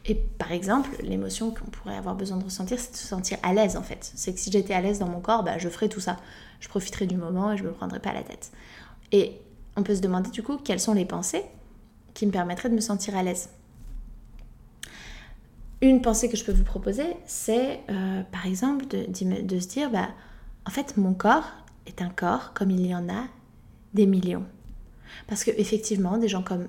Et 0.06 0.14
par 0.14 0.50
exemple, 0.52 0.90
l'émotion 1.02 1.50
qu'on 1.50 1.70
pourrait 1.70 1.96
avoir 1.96 2.14
besoin 2.14 2.38
de 2.38 2.44
ressentir, 2.44 2.78
c'est 2.80 2.92
de 2.92 2.96
se 2.96 3.06
sentir 3.06 3.36
à 3.42 3.52
l'aise 3.52 3.76
en 3.76 3.82
fait. 3.82 4.10
C'est 4.14 4.32
que 4.32 4.40
si 4.40 4.50
j'étais 4.50 4.72
à 4.72 4.80
l'aise 4.80 4.98
dans 4.98 5.08
mon 5.08 5.20
corps, 5.20 5.42
bah, 5.42 5.58
je 5.58 5.68
ferais 5.68 5.90
tout 5.90 6.00
ça. 6.00 6.16
Je 6.60 6.68
profiterais 6.68 7.06
du 7.06 7.16
moment 7.16 7.52
et 7.52 7.58
je 7.58 7.64
me 7.64 7.70
prendrais 7.70 8.00
pas 8.00 8.14
la 8.14 8.22
tête. 8.22 8.50
Et 9.12 9.32
on 9.76 9.82
peut 9.82 9.94
se 9.94 10.00
demander 10.00 10.30
du 10.30 10.42
coup 10.42 10.56
quelles 10.56 10.80
sont 10.80 10.94
les 10.94 11.04
pensées 11.04 11.44
qui 12.14 12.26
me 12.26 12.32
permettrait 12.32 12.68
de 12.68 12.74
me 12.74 12.80
sentir 12.80 13.16
à 13.16 13.22
l'aise. 13.22 13.50
Une 15.82 16.02
pensée 16.02 16.28
que 16.28 16.36
je 16.36 16.44
peux 16.44 16.52
vous 16.52 16.64
proposer, 16.64 17.16
c'est 17.26 17.80
euh, 17.88 18.22
par 18.24 18.46
exemple 18.46 18.86
de, 18.86 19.06
de, 19.42 19.58
se 19.58 19.68
dire, 19.68 19.90
bah, 19.90 20.10
en 20.66 20.70
fait, 20.70 20.96
mon 20.98 21.14
corps 21.14 21.50
est 21.86 22.02
un 22.02 22.10
corps 22.10 22.52
comme 22.52 22.70
il 22.70 22.86
y 22.86 22.94
en 22.94 23.08
a 23.08 23.24
des 23.94 24.06
millions. 24.06 24.44
Parce 25.26 25.42
que 25.42 25.50
effectivement, 25.56 26.18
des 26.18 26.28
gens 26.28 26.42
comme 26.42 26.68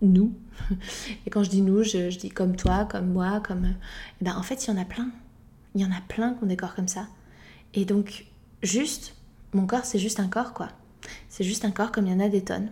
nous, 0.00 0.32
et 1.26 1.30
quand 1.30 1.42
je 1.42 1.50
dis 1.50 1.62
nous, 1.62 1.82
je, 1.82 2.16
dis 2.16 2.30
comme 2.30 2.56
toi, 2.56 2.86
comme 2.90 3.12
moi, 3.12 3.40
comme... 3.40 3.74
Eh 4.20 4.24
ben, 4.24 4.34
en 4.36 4.42
fait, 4.42 4.64
il 4.64 4.70
y 4.70 4.72
en 4.72 4.80
a 4.80 4.84
plein. 4.84 5.10
Il 5.74 5.82
y 5.82 5.84
en 5.84 5.92
a 5.92 6.00
plein 6.08 6.34
qui 6.34 6.44
ont 6.44 6.46
des 6.46 6.56
corps 6.56 6.74
comme 6.74 6.88
ça. 6.88 7.08
Et 7.74 7.84
donc, 7.84 8.26
juste, 8.62 9.14
mon 9.52 9.66
corps, 9.66 9.84
c'est 9.84 9.98
juste 9.98 10.20
un 10.20 10.28
corps, 10.28 10.54
quoi. 10.54 10.68
C'est 11.28 11.44
juste 11.44 11.64
un 11.64 11.70
corps 11.70 11.92
comme 11.92 12.06
il 12.06 12.12
y 12.12 12.16
en 12.16 12.20
a 12.20 12.28
des 12.28 12.42
tonnes. 12.42 12.70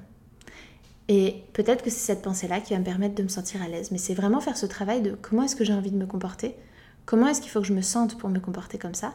Et 1.09 1.45
peut-être 1.53 1.83
que 1.83 1.91
c'est 1.91 1.99
cette 1.99 2.23
pensée-là 2.23 2.61
qui 2.61 2.73
va 2.73 2.79
me 2.79 2.85
permettre 2.85 3.15
de 3.15 3.23
me 3.23 3.29
sentir 3.29 3.63
à 3.63 3.69
l'aise. 3.69 3.91
Mais 3.91 3.99
c'est 3.99 4.15
vraiment 4.15 4.41
faire 4.41 4.57
ce 4.57 4.67
travail 4.67 5.03
de 5.03 5.17
comment 5.21 5.43
est-ce 5.43 5.57
que 5.57 5.65
j'ai 5.65 5.75
envie 5.75 5.91
de 5.91 5.99
me 5.99 6.07
comporter, 6.07 6.57
comment 7.05 7.29
est-ce 7.29 7.41
qu'il 7.41 7.51
faut 7.51 7.61
que 7.61 7.67
je 7.67 7.75
me 7.75 7.83
sente 7.83 8.17
pour 8.19 8.31
me 8.31 8.41
comporter 8.41 8.79
comme 8.79 8.95
ça, 8.95 9.15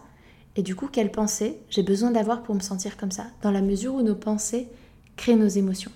et 0.55 0.61
du 0.61 0.75
coup, 0.75 0.87
quelle 0.87 1.11
pensée 1.11 1.59
j'ai 1.69 1.83
besoin 1.83 2.11
d'avoir 2.11 2.43
pour 2.43 2.55
me 2.55 2.59
sentir 2.59 2.97
comme 2.97 3.11
ça, 3.11 3.27
dans 3.41 3.51
la 3.51 3.61
mesure 3.61 3.95
où 3.95 4.01
nos 4.01 4.15
pensées 4.15 4.67
créent 5.15 5.35
nos 5.35 5.47
émotions? 5.47 5.91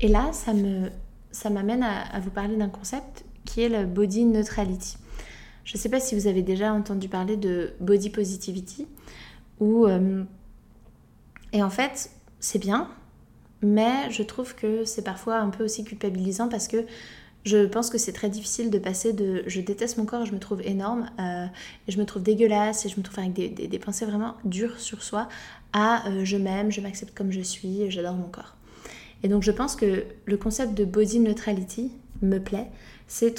Et 0.00 0.08
là, 0.08 0.30
ça 0.32 0.54
me 0.54 0.90
ça 1.32 1.48
m'amène 1.48 1.82
à, 1.84 2.18
vous 2.20 2.30
parler 2.30 2.56
d'un 2.56 2.68
concept 2.68 3.24
qui 3.44 3.60
est 3.60 3.68
le 3.68 3.86
body 3.86 4.24
neutrality. 4.24 4.96
Je 5.64 5.76
ne 5.76 5.80
sais 5.80 5.88
pas 5.88 6.00
si 6.00 6.16
vous 6.16 6.26
avez 6.26 6.42
déjà 6.42 6.72
entendu 6.72 7.08
parler 7.08 7.36
de 7.36 7.72
body 7.80 8.10
positivity, 8.10 8.86
ou 9.58 9.86
euh, 9.86 10.24
et 11.52 11.62
en 11.62 11.70
fait, 11.70 12.10
c'est 12.40 12.58
bien, 12.58 12.88
mais 13.62 14.10
je 14.10 14.22
trouve 14.22 14.54
que 14.54 14.84
c'est 14.84 15.02
parfois 15.02 15.38
un 15.38 15.50
peu 15.50 15.64
aussi 15.64 15.84
culpabilisant 15.84 16.48
parce 16.48 16.68
que 16.68 16.86
je 17.44 17.66
pense 17.66 17.88
que 17.88 17.98
c'est 17.98 18.12
très 18.12 18.28
difficile 18.28 18.70
de 18.70 18.78
passer 18.78 19.12
de 19.12 19.42
je 19.46 19.60
déteste 19.60 19.96
mon 19.96 20.04
corps, 20.04 20.26
je 20.26 20.32
me 20.32 20.38
trouve 20.38 20.60
énorme, 20.62 21.10
euh, 21.18 21.46
et 21.88 21.92
je 21.92 21.98
me 21.98 22.04
trouve 22.04 22.22
dégueulasse, 22.22 22.84
et 22.84 22.88
je 22.88 22.98
me 22.98 23.02
trouve 23.02 23.18
avec 23.18 23.32
des, 23.32 23.78
pensées 23.78 24.04
vraiment 24.04 24.34
dures 24.44 24.78
sur 24.78 25.02
soi, 25.02 25.28
à 25.72 26.06
euh, 26.08 26.24
je 26.24 26.36
m'aime, 26.36 26.70
je 26.70 26.80
m'accepte 26.80 27.16
comme 27.16 27.32
je 27.32 27.40
suis, 27.40 27.90
j'adore 27.90 28.14
mon 28.14 28.28
corps. 28.28 28.56
Et 29.22 29.28
donc 29.28 29.42
je 29.42 29.52
pense 29.52 29.74
que 29.74 30.04
le 30.26 30.36
concept 30.36 30.74
de 30.74 30.84
body 30.84 31.20
neutrality 31.20 31.92
me 32.22 32.38
plaît. 32.38 32.66
C'est 33.06 33.34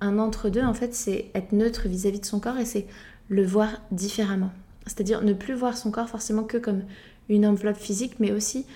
un 0.00 0.18
entre-deux, 0.18 0.62
en 0.62 0.74
fait, 0.74 0.94
c'est 0.94 1.26
être 1.34 1.52
neutre 1.52 1.88
vis-à-vis 1.88 2.18
-vis 2.18 2.20
de 2.22 2.26
son 2.26 2.40
corps 2.40 2.58
et 2.58 2.64
c'est 2.64 2.86
le 3.28 3.44
voir 3.44 3.80
différemment. 3.92 4.50
C'est-à-dire 4.86 5.22
ne 5.22 5.34
plus 5.34 5.54
voir 5.54 5.76
son 5.76 5.90
corps 5.90 6.08
forcément 6.08 6.42
que 6.44 6.58
comme 6.58 6.82
une 7.28 7.46
enveloppe 7.46 7.76
physique, 7.76 8.14
mais 8.18 8.32
aussi 8.32 8.66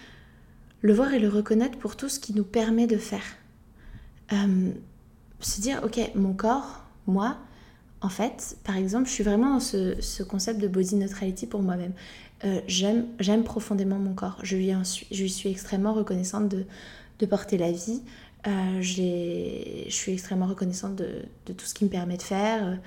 le 0.86 0.92
voir 0.92 1.12
et 1.12 1.18
le 1.18 1.28
reconnaître 1.28 1.78
pour 1.78 1.96
tout 1.96 2.08
ce 2.08 2.20
qui 2.20 2.32
nous 2.32 2.44
permet 2.44 2.86
de 2.86 2.96
faire. 2.96 3.24
Euh, 4.32 4.70
se 5.40 5.60
dire, 5.60 5.80
ok, 5.84 5.98
mon 6.14 6.32
corps, 6.32 6.84
moi, 7.08 7.38
en 8.02 8.08
fait, 8.08 8.56
par 8.62 8.76
exemple, 8.76 9.08
je 9.08 9.12
suis 9.12 9.24
vraiment 9.24 9.54
dans 9.54 9.60
ce, 9.60 10.22
concept 10.22 10.60
de 10.60 10.68
body 10.68 10.94
neutrality 10.94 11.46
pour 11.46 11.60
moi-même. 11.60 11.92
Euh, 12.44 12.60
j'aime 12.68 13.42
profondément 13.44 13.98
mon 13.98 14.14
corps. 14.14 14.38
Je 14.44 14.56
lui, 14.56 14.72
suis, 14.84 15.50
extrêmement 15.50 15.92
reconnaissante 15.92 16.48
de, 16.48 16.64
de 17.18 17.26
porter 17.26 17.58
la 17.58 17.72
vie. 17.72 18.02
Euh, 18.46 18.80
je 18.80 19.90
suis 19.90 20.12
extrêmement 20.12 20.46
reconnaissante 20.46 20.94
de, 20.94 21.24
tout 21.52 21.66
ce 21.66 21.74
qu'il 21.74 21.88
me 21.88 21.90
permet 21.90 22.16
de 22.16 22.22
faire. 22.22 22.78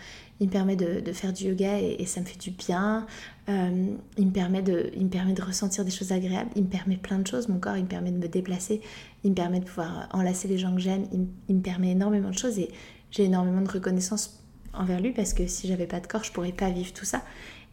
Il 0.41 0.47
me 0.47 0.51
permet 0.51 0.77
de, 0.77 1.11
faire 1.11 1.33
du 1.33 1.45
yoga 1.45 1.79
et, 1.79 2.05
ça 2.05 2.21
me 2.21 2.25
fait 2.25 2.39
du 2.39 2.51
bien. 2.51 3.05
Euh, 3.49 3.87
il, 4.17 4.27
me 4.27 4.31
permet 4.31 4.61
de, 4.61 4.89
il 4.95 5.05
me 5.05 5.09
permet 5.09 5.33
de 5.33 5.41
ressentir 5.41 5.83
des 5.83 5.91
choses 5.91 6.13
agréables. 6.13 6.49
Il 6.55 6.63
me 6.63 6.69
permet 6.69 6.95
plein 6.95 7.19
de 7.19 7.27
choses. 7.27 7.49
Mon 7.49 7.59
corps, 7.59 7.75
il 7.75 7.83
me 7.83 7.89
permet 7.89 8.11
de 8.11 8.17
me 8.17 8.27
déplacer. 8.27 8.79
Il 9.25 9.31
me 9.31 9.35
permet 9.35 9.59
de 9.59 9.65
pouvoir 9.65 10.07
enlacer 10.13 10.47
les 10.47 10.57
gens 10.57 10.73
que 10.73 10.79
j'aime. 10.79 11.05
Il, 11.49 11.55
me 11.55 11.61
permet 11.61 11.91
énormément 11.91 12.29
de 12.29 12.37
choses 12.37 12.57
et 12.57 12.69
j'ai 13.11 13.23
énormément 13.23 13.61
de 13.61 13.69
reconnaissance 13.69 14.41
envers 14.73 15.01
lui 15.01 15.11
parce 15.11 15.33
que 15.33 15.45
si 15.45 15.67
j'avais 15.67 15.87
pas 15.87 15.99
de 15.99 16.07
corps, 16.07 16.23
je 16.23 16.31
pourrais 16.31 16.53
pas 16.53 16.69
vivre 16.69 16.93
tout 16.93 17.05
ça. 17.05 17.21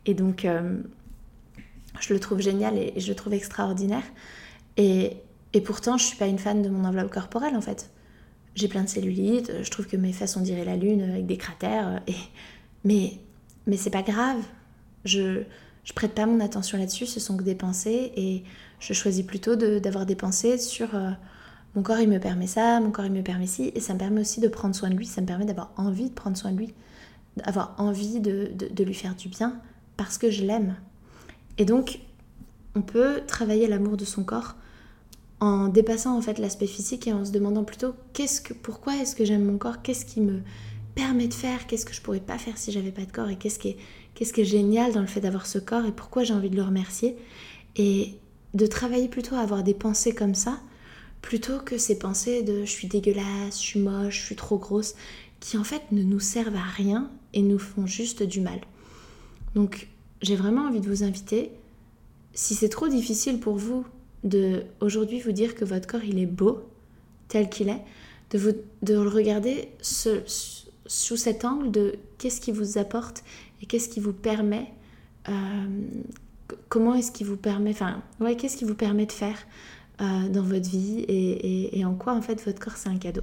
Et 0.05 0.14
donc, 0.14 0.44
euh, 0.44 0.81
je 2.00 2.14
le 2.14 2.18
trouve 2.18 2.40
génial 2.40 2.76
et, 2.76 2.94
je 2.96 3.09
le 3.09 3.14
trouve 3.14 3.35
extraordinaire. 3.35 4.05
Et, 4.76 5.18
et 5.52 5.61
pourtant, 5.61 5.98
je 5.98 6.05
suis 6.05 6.16
pas 6.16 6.26
une 6.26 6.38
fan 6.38 6.62
de 6.62 6.68
mon 6.68 6.85
enveloppe 6.85 7.12
corporelle 7.12 7.55
en 7.55 7.61
fait. 7.61 7.90
J'ai 8.57 8.68
plein 8.68 8.83
de 8.83 8.88
cellulite, 8.88 9.52
je 9.62 9.70
trouve 9.70 9.87
que 9.87 9.98
mes 9.98 10.12
fesses 10.12 10.37
on 10.37 10.40
dirait 10.40 10.64
la 10.64 10.76
lune 10.76 11.02
avec 11.02 11.26
des 11.26 11.37
cratères. 11.37 12.00
Et 12.09 12.14
mais, 12.87 13.18
mais 13.66 13.77
c'est 13.77 13.90
pas 13.90 14.03
grave. 14.03 14.40
Je, 15.05 15.42
je 15.85 15.92
prête 15.92 16.14
pas 16.14 16.25
mon 16.25 16.40
attention 16.40 16.79
là-dessus, 16.79 17.07
ce 17.07 17.20
sont 17.20 17.37
que 17.37 17.42
des 17.42 17.55
pensées 17.55 18.12
et 18.16 18.44
je 18.81 18.92
choisis 18.92 19.25
plutôt 19.25 19.57
d'avoir 19.57 20.07
des 20.07 20.16
pensées 20.16 20.57
sur 20.57 20.94
euh, 20.94 21.11
mon 21.75 21.83
corps 21.83 21.99
il 21.99 22.09
me 22.09 22.18
permet 22.18 22.46
ça, 22.46 22.81
mon 22.81 22.90
corps 22.90 23.05
il 23.05 23.12
me 23.12 23.22
permet 23.22 23.46
ci 23.46 23.70
et 23.75 23.81
ça 23.81 23.92
me 23.92 23.99
permet 23.99 24.20
aussi 24.20 24.40
de 24.40 24.49
prendre 24.49 24.75
soin 24.75 24.88
de 24.88 24.94
lui, 24.94 25.07
ça 25.07 25.20
me 25.20 25.27
permet 25.27 25.44
d'avoir 25.44 25.72
envie 25.77 26.09
de 26.09 26.14
prendre 26.14 26.37
soin 26.37 26.53
de 26.53 26.59
lui, 26.59 26.75
d'avoir 27.37 27.75
envie 27.79 28.20
de, 28.20 28.51
de, 28.55 28.85
lui 28.85 28.94
faire 28.94 29.14
du 29.14 29.29
bien 29.29 29.61
parce 29.96 30.16
que 30.16 30.31
je 30.31 30.44
l'aime. 30.44 30.77
Et 31.59 31.64
donc 31.64 32.01
on 32.75 32.83
peut 32.83 33.22
travailler 33.27 33.66
l'amour 33.66 33.96
de 33.96 34.05
son 34.05 34.25
corps 34.25 34.57
en 35.40 35.68
dépassant 35.68 36.16
en 36.16 36.20
fait 36.20 36.38
l'aspect 36.38 36.66
physique 36.66 37.07
et 37.07 37.12
en 37.12 37.25
se 37.25 37.31
demandant 37.31 37.64
plutôt 37.64 37.94
qu'est-ce 38.12 38.40
que 38.40 38.55
pourquoi 38.55 38.96
est-ce 38.96 39.14
que 39.14 39.25
j'aime 39.25 39.44
mon 39.44 39.59
corps, 39.59 39.83
qu'est-ce 39.83 40.05
qui 40.05 40.20
me 40.20 40.40
permet 40.96 41.28
de 41.28 41.35
faire, 41.35 41.66
qu'est-ce 41.66 41.85
que 41.85 41.94
je 41.94 42.00
pourrais 42.00 42.20
pas 42.20 42.38
faire 42.38 42.56
si 42.59 42.72
j'avais 42.72 42.90
pas 42.90 43.04
de 43.04 43.12
corps 43.12 43.28
et 43.28 43.37
qu'est-ce 43.37 43.59
qui 43.59 43.68
est, 43.68 44.44
génial 44.44 44.92
dans 44.94 45.02
le 45.02 45.06
fait 45.06 45.20
d'avoir 45.20 45.46
ce 45.46 45.59
corps 45.59 45.85
et 45.85 45.92
pourquoi 45.92 46.24
j'ai 46.24 46.35
envie 46.35 46.50
de 46.50 46.56
le 46.56 46.62
remercier. 46.62 47.16
Et 47.76 48.14
de 48.54 48.66
travailler 48.66 49.06
plutôt 49.06 49.35
à 49.37 49.40
avoir 49.40 49.62
des 49.62 49.74
pensées 49.74 50.14
comme 50.14 50.35
ça, 50.35 50.59
plutôt 51.20 51.59
que 51.59 51.76
ces 51.76 51.98
pensées 51.98 52.42
de 52.42 52.64
je 52.64 52.70
suis 52.70 52.88
dégueulasse, 52.88 53.61
je 53.61 53.66
suis 53.66 53.80
moche, 53.80 54.18
je 54.20 54.24
suis 54.24 54.37
trop 54.37 54.56
grosse, 54.56 54.94
qui 55.38 55.59
en 55.59 55.64
fait 55.64 55.82
ne 55.92 56.02
nous 56.02 56.20
servent 56.20 56.56
à 56.56 56.62
rien 56.62 57.11
et 57.35 57.42
nous 57.42 57.59
font 57.59 57.87
juste 57.87 58.22
du 58.22 58.40
mal. 58.40 58.61
Donc 59.54 59.88
j'ai 60.22 60.37
vraiment 60.37 60.62
envie 60.62 60.80
de 60.80 60.88
vous 60.88 61.04
inviter, 61.04 61.50
si 62.32 62.54
c'est 62.54 62.70
trop 62.70 62.88
difficile 62.88 63.38
pour 63.38 63.56
vous 63.56 63.85
de 64.24 64.64
aujourd'hui 64.80 65.20
vous 65.20 65.32
dire 65.32 65.54
que 65.54 65.66
votre 65.66 65.87
corps 65.87 66.04
il 66.04 66.18
est 66.18 66.26
beau 66.26 66.62
tel 67.28 67.50
qu'il 67.50 67.68
est, 67.68 67.82
de 68.30 68.94
le 68.94 69.09
regarder 69.09 69.68
ce, 69.82 70.20
sous 70.87 71.16
cet 71.16 71.44
angle 71.44 71.70
de 71.70 71.99
qu'est-ce 72.18 72.40
qui 72.40 72.53
vous 72.53 72.79
apporte 72.79 73.25
et 73.62 73.66
qu'est-ce 73.66 73.88
qui 73.88 74.01
vous 74.01 74.12
permet, 74.12 74.72
euh, 75.29 75.66
comment 76.68 76.94
est-ce 76.94 77.12
qui 77.12 77.25
vous 77.25 77.37
permet, 77.37 77.70
enfin, 77.70 78.03
ouais, 78.20 78.37
qu'est-ce 78.37 78.57
qui 78.57 78.64
vous 78.64 78.75
permet 78.75 79.07
de 79.07 79.12
faire 79.12 79.38
euh, 80.01 80.29
dans 80.29 80.42
votre 80.42 80.68
vie 80.68 81.05
et, 81.09 81.85
en 81.85 81.94
quoi 81.94 82.14
en 82.14 82.22
fait 82.22 82.44
votre 82.44 82.59
corps 82.59 82.77
c'est 82.77 82.88
un 82.88 82.99
cadeau. 82.99 83.22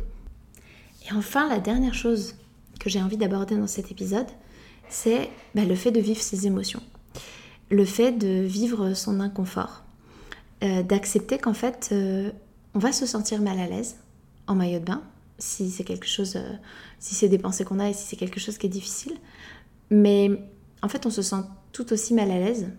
Et 1.07 1.13
enfin, 1.13 1.47
la 1.49 1.59
dernière 1.59 1.93
chose 1.93 2.35
que 2.79 2.89
j'ai 2.89 3.01
envie 3.01 3.17
d'aborder 3.17 3.55
dans 3.55 3.67
cet 3.67 3.91
épisode, 3.91 4.27
c'est 4.89 5.29
bah, 5.55 5.65
le 5.65 5.75
fait 5.75 5.91
de 5.91 5.99
vivre 5.99 6.21
ses 6.21 6.47
émotions, 6.47 6.81
le 7.69 7.85
fait 7.85 8.11
de 8.11 8.41
vivre 8.41 8.93
son 8.93 9.19
inconfort, 9.19 9.83
euh, 10.63 10.83
d'accepter 10.83 11.37
qu'en 11.37 11.53
fait 11.53 11.93
on 12.73 12.79
va 12.79 12.91
se 12.91 13.05
sentir 13.05 13.41
mal 13.41 13.59
à 13.59 13.67
l'aise 13.67 13.97
en 14.47 14.55
maillot 14.55 14.79
de 14.79 14.85
bain, 14.85 15.03
si 15.37 15.69
c'est 15.69 15.83
quelque 15.83 16.07
chose, 16.07 16.37
si 17.03 17.15
c'est 17.15 17.27
des 17.27 17.37
pensées 17.37 17.65
qu'on 17.65 17.79
a 17.79 17.89
et 17.89 17.93
si 17.93 18.05
c'est 18.05 18.15
quelque 18.15 18.39
chose 18.39 18.57
qui 18.57 18.65
est 18.65 18.69
difficile. 18.69 19.11
Mais 19.89 20.31
en 20.81 20.87
fait, 20.87 21.05
on 21.05 21.09
se 21.09 21.21
sent 21.21 21.43
tout 21.73 21.91
aussi 21.91 22.13
mal 22.13 22.31
à 22.31 22.39
l'aise 22.39 22.69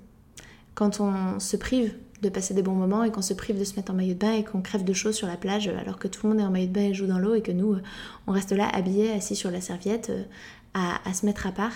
quand 0.75 0.99
on 1.01 1.39
se 1.39 1.59
prive 1.59 1.93
de 2.23 2.31
passer 2.31 2.55
des 2.55 2.63
bons 2.63 2.73
moments 2.73 3.05
et 3.05 3.13
qu'on 3.13 3.21
se 3.21 3.35
prive 3.35 3.59
de 3.59 3.65
se 3.65 3.77
mettre 3.77 3.93
en 3.93 3.95
maillot 3.95 4.15
de 4.15 4.19
bain 4.19 4.33
et 4.33 4.43
qu'on 4.43 4.63
crève 4.63 4.83
de 4.83 4.95
chaud 4.95 5.13
sur 5.13 5.27
la 5.27 5.37
plage 5.37 5.69
alors 5.69 5.99
que 5.99 6.09
tout 6.09 6.27
le 6.27 6.31
monde 6.31 6.41
est 6.41 6.45
en 6.45 6.51
maillot 6.51 6.69
de 6.69 6.73
bain 6.73 6.89
et 6.89 6.95
joue 6.95 7.07
dans 7.07 7.19
l'eau 7.19 7.35
et 7.35 7.43
que 7.43 7.53
nous, 7.53 7.75
euh, 7.75 7.83
on 8.27 8.33
reste 8.33 8.53
là 8.53 8.67
habillés, 8.67 9.13
assis 9.13 9.37
sur 9.37 9.51
la 9.51 9.61
serviette, 9.61 10.09
euh, 10.09 10.25
à, 10.73 11.13
se 11.13 11.27
mettre 11.27 11.47
à 11.47 11.53
part. 11.53 11.75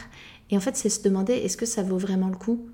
Et 0.51 0.57
en 0.57 0.61
fait, 0.61 0.75
c'est 0.75 0.89
se 0.89 1.03
demander 1.03 1.35
est-ce 1.35 1.59
que 1.59 1.67
ça 1.67 1.83
vaut 1.83 1.99
vraiment 1.99 2.29
le 2.29 2.37
coup 2.37 2.67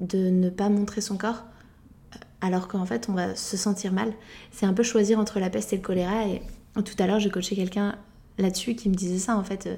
de 0.00 0.30
ne 0.30 0.48
pas 0.48 0.70
montrer 0.70 1.02
son 1.02 1.16
corps 1.16 1.44
alors 2.40 2.68
qu'en 2.68 2.84
fait 2.84 3.08
on 3.08 3.12
va 3.12 3.36
se 3.36 3.56
sentir 3.56 3.92
mal? 3.92 4.12
C'est 4.50 4.66
un 4.66 4.72
peu 4.72 4.82
choisir 4.82 5.18
entre 5.18 5.38
la 5.38 5.50
peste 5.50 5.74
et 5.74 5.76
le 5.76 5.82
choléra. 5.82 6.26
Et 6.26 6.42
tout 6.76 6.94
à 6.98 7.06
l'heure 7.06 7.20
j'ai 7.20 7.30
coaché 7.30 7.56
quelqu'un 7.56 7.96
là-dessus 8.38 8.74
qui 8.74 8.88
me 8.88 8.94
disait 8.94 9.18
ça 9.18 9.36
en 9.36 9.44
fait. 9.44 9.68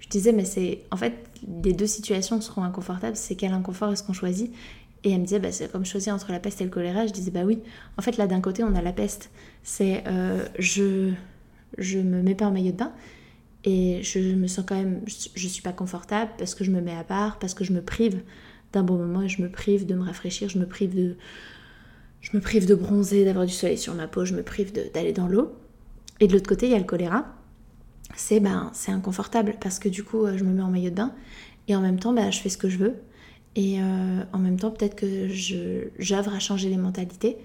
Je 0.00 0.08
disais 0.08 0.32
mais 0.32 0.44
c'est 0.44 0.82
en 0.90 0.96
fait 0.96 1.28
les 1.64 1.72
deux 1.72 1.86
situations 1.86 2.40
seront 2.40 2.62
inconfortables. 2.62 3.16
C'est 3.16 3.34
quel 3.34 3.52
inconfort 3.52 3.92
est-ce 3.92 4.02
qu'on 4.02 4.12
choisit? 4.12 4.52
Et 5.04 5.12
elle 5.12 5.20
me 5.20 5.24
disait 5.24 5.38
bah, 5.38 5.52
c'est 5.52 5.70
comme 5.70 5.84
choisir 5.84 6.14
entre 6.14 6.32
la 6.32 6.40
peste 6.40 6.60
et 6.60 6.64
le 6.64 6.70
choléra. 6.70 7.06
Je 7.06 7.12
disais 7.12 7.30
bah 7.30 7.44
oui. 7.44 7.60
En 7.96 8.02
fait 8.02 8.16
là 8.16 8.26
d'un 8.26 8.40
côté 8.40 8.64
on 8.64 8.74
a 8.74 8.82
la 8.82 8.92
peste. 8.92 9.30
C'est 9.62 10.04
euh, 10.06 10.46
je 10.58 11.12
je 11.76 11.98
me 11.98 12.22
mets 12.22 12.34
pas 12.34 12.46
en 12.46 12.50
maillot 12.50 12.72
de 12.72 12.76
bain 12.76 12.92
et 13.64 14.00
je 14.02 14.18
me 14.34 14.46
sens 14.46 14.64
quand 14.66 14.76
même 14.76 15.00
je, 15.06 15.28
je 15.34 15.48
suis 15.48 15.62
pas 15.62 15.72
confortable 15.72 16.30
parce 16.38 16.54
que 16.54 16.64
je 16.64 16.70
me 16.70 16.80
mets 16.80 16.96
à 16.96 17.04
part 17.04 17.38
parce 17.38 17.54
que 17.54 17.64
je 17.64 17.72
me 17.72 17.82
prive 17.82 18.22
d'un 18.72 18.82
bon 18.82 18.96
moment 18.96 19.22
et 19.22 19.28
je 19.28 19.42
me 19.42 19.50
prive 19.50 19.86
de 19.86 19.94
me 19.94 20.04
rafraîchir. 20.04 20.48
Je 20.48 20.58
me 20.58 20.66
prive 20.66 20.94
de 20.94 21.16
je 22.20 22.36
me 22.36 22.40
prive 22.40 22.66
de 22.66 22.74
bronzer, 22.74 23.24
d'avoir 23.24 23.46
du 23.46 23.52
soleil 23.52 23.78
sur 23.78 23.94
ma 23.94 24.08
peau, 24.08 24.24
je 24.24 24.34
me 24.34 24.42
prive 24.42 24.72
d'aller 24.92 25.12
dans 25.12 25.28
l'eau. 25.28 25.52
Et 26.20 26.26
de 26.26 26.32
l'autre 26.32 26.48
côté, 26.48 26.66
il 26.66 26.72
y 26.72 26.74
a 26.74 26.78
le 26.78 26.84
choléra. 26.84 27.26
C'est 28.16 28.40
ben, 28.40 28.70
c'est 28.74 28.90
inconfortable 28.90 29.56
parce 29.60 29.78
que 29.78 29.88
du 29.88 30.02
coup, 30.02 30.24
euh, 30.24 30.36
je 30.36 30.44
me 30.44 30.52
mets 30.52 30.62
en 30.62 30.70
maillot 30.70 30.90
de 30.90 30.96
bain 30.96 31.12
et 31.68 31.76
en 31.76 31.80
même 31.80 31.98
temps, 31.98 32.12
ben, 32.12 32.30
je 32.32 32.40
fais 32.40 32.48
ce 32.48 32.58
que 32.58 32.68
je 32.68 32.78
veux. 32.78 32.96
Et 33.54 33.80
euh, 33.80 34.22
en 34.32 34.38
même 34.38 34.58
temps, 34.58 34.70
peut-être 34.70 34.96
que 34.96 35.28
j'œuvre 35.28 36.34
à 36.34 36.38
changer 36.38 36.68
les 36.68 36.76
mentalités, 36.76 37.36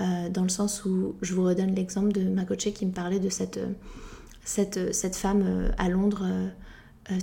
euh, 0.00 0.28
dans 0.28 0.42
le 0.42 0.48
sens 0.48 0.84
où 0.84 1.14
je 1.22 1.34
vous 1.34 1.44
redonne 1.44 1.74
l'exemple 1.74 2.12
de 2.12 2.22
ma 2.22 2.44
coachée 2.44 2.72
qui 2.72 2.86
me 2.86 2.92
parlait 2.92 3.20
de 3.20 3.28
cette, 3.28 3.58
femme 5.14 5.72
à 5.78 5.88
Londres 5.88 6.26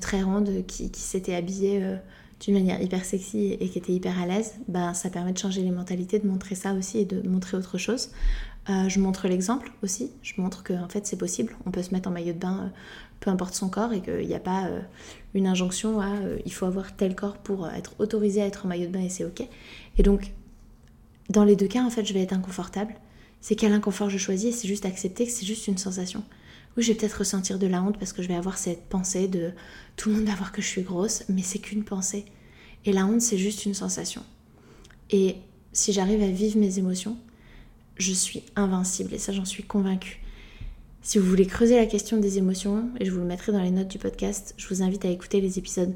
très 0.02 0.22
ronde 0.22 0.66
qui, 0.68 0.92
qui 0.92 1.02
s'était 1.02 1.36
habillée 1.36 1.98
d'une 2.40 2.54
manière 2.54 2.82
hyper 2.82 3.04
sexy 3.04 3.58
et 3.60 3.70
qui 3.70 3.78
était 3.78 3.92
hyper 3.92 4.20
à 4.20 4.26
l'aise, 4.26 4.56
ben, 4.68 4.94
ça 4.94 5.10
permet 5.10 5.34
de 5.34 5.38
changer 5.38 5.62
les 5.62 5.72
mentalités, 5.72 6.20
de 6.20 6.28
montrer 6.28 6.56
ça 6.56 6.74
aussi 6.74 7.00
et 7.00 7.06
de 7.06 7.28
montrer 7.28 7.58
autre 7.58 7.78
chose. 7.78 8.10
Euh, 8.70 8.88
je 8.88 9.00
montre 9.00 9.28
l'exemple 9.28 9.72
aussi, 9.82 10.12
je 10.22 10.40
montre 10.40 10.62
que 10.62 10.74
en 10.74 10.88
fait 10.88 11.08
c'est 11.08 11.18
possible, 11.18 11.56
on 11.66 11.72
peut 11.72 11.82
se 11.82 11.92
mettre 11.92 12.08
en 12.08 12.12
maillot 12.12 12.34
de 12.34 12.40
bain, 12.40 12.66
euh, 12.66 12.70
peu 13.20 13.32
importe 13.32 13.56
son 13.56 13.68
corps, 13.68 13.94
et 13.94 14.02
qu'il 14.02 14.28
n'y 14.28 14.36
a 14.36 14.40
pas 14.40 14.68
euh, 14.68 14.82
une 15.34 15.48
injonction 15.48 16.00
à 16.00 16.14
il 16.46 16.54
faut 16.54 16.68
avoir 16.68 16.96
tel 16.96 17.16
corps 17.16 17.38
pour 17.38 17.68
être 17.68 17.96
autorisé 17.98 18.44
à 18.44 18.46
être 18.46 18.66
en 18.66 18.70
maillot 18.70 18.86
de 18.88 18.92
bain 18.92 19.02
et 19.02 19.10
c'est 19.10 19.26
ok. 19.26 19.42
Et 19.98 20.04
donc, 20.04 20.34
dans 21.30 21.44
les 21.44 21.56
deux 21.56 21.68
cas, 21.68 21.84
en 21.84 21.90
fait, 21.90 22.06
je 22.06 22.14
vais 22.14 22.22
être 22.22 22.34
inconfortable. 22.34 22.94
C'est 23.42 23.56
quel 23.56 23.72
inconfort 23.74 24.10
je 24.10 24.18
choisis 24.18 24.56
et 24.56 24.58
c'est 24.58 24.68
juste 24.68 24.86
accepter 24.86 25.26
que 25.26 25.32
c'est 25.32 25.46
juste 25.46 25.68
une 25.68 25.78
sensation. 25.78 26.24
Oui, 26.78 26.84
je 26.84 26.92
vais 26.92 26.98
peut-être 26.98 27.20
ressentir 27.20 27.58
de 27.58 27.68
la 27.68 27.82
honte 27.82 27.98
parce 27.98 28.14
que 28.14 28.22
je 28.22 28.28
vais 28.28 28.36
avoir 28.36 28.58
cette 28.58 28.84
pensée 28.90 29.28
de 29.28 29.52
tout 29.96 30.10
le 30.10 30.16
monde 30.16 30.26
va 30.26 30.36
voir 30.36 30.52
que 30.52 30.62
je 30.62 30.68
suis 30.68 30.82
grosse, 30.84 31.24
mais 31.30 31.42
c'est 31.42 31.60
qu'une 31.60 31.84
pensée. 31.84 32.26
Et 32.86 32.94
la 32.94 33.06
honte, 33.06 33.22
c'est 33.22 33.38
juste 33.38 33.66
une 33.66 33.74
sensation. 33.74 34.24
Et 35.10 35.38
si 35.74 35.94
j'arrive 35.94 36.22
à 36.22 36.28
vivre 36.28 36.58
mes 36.58 36.78
émotions, 36.80 37.18
je 38.00 38.14
suis 38.14 38.44
invincible 38.56 39.14
et 39.14 39.20
ça, 39.20 39.32
j'en 39.32 39.46
suis 39.46 39.64
convaincue. 39.64 40.22
Si 41.02 41.18
vous 41.18 41.30
voulez 41.30 41.46
creuser 41.46 41.76
la 41.76 41.86
question 41.86 42.18
des 42.18 42.38
émotions, 42.38 42.90
et 43.00 43.06
je 43.06 43.12
vous 43.12 43.20
le 43.20 43.26
mettrai 43.26 43.52
dans 43.52 43.62
les 43.62 43.72
notes 43.72 43.88
du 43.88 44.00
podcast, 44.00 44.54
je 44.58 44.68
vous 44.68 44.82
invite 44.82 45.06
à 45.06 45.10
écouter 45.10 45.42
les 45.42 45.60
épisodes 45.60 45.94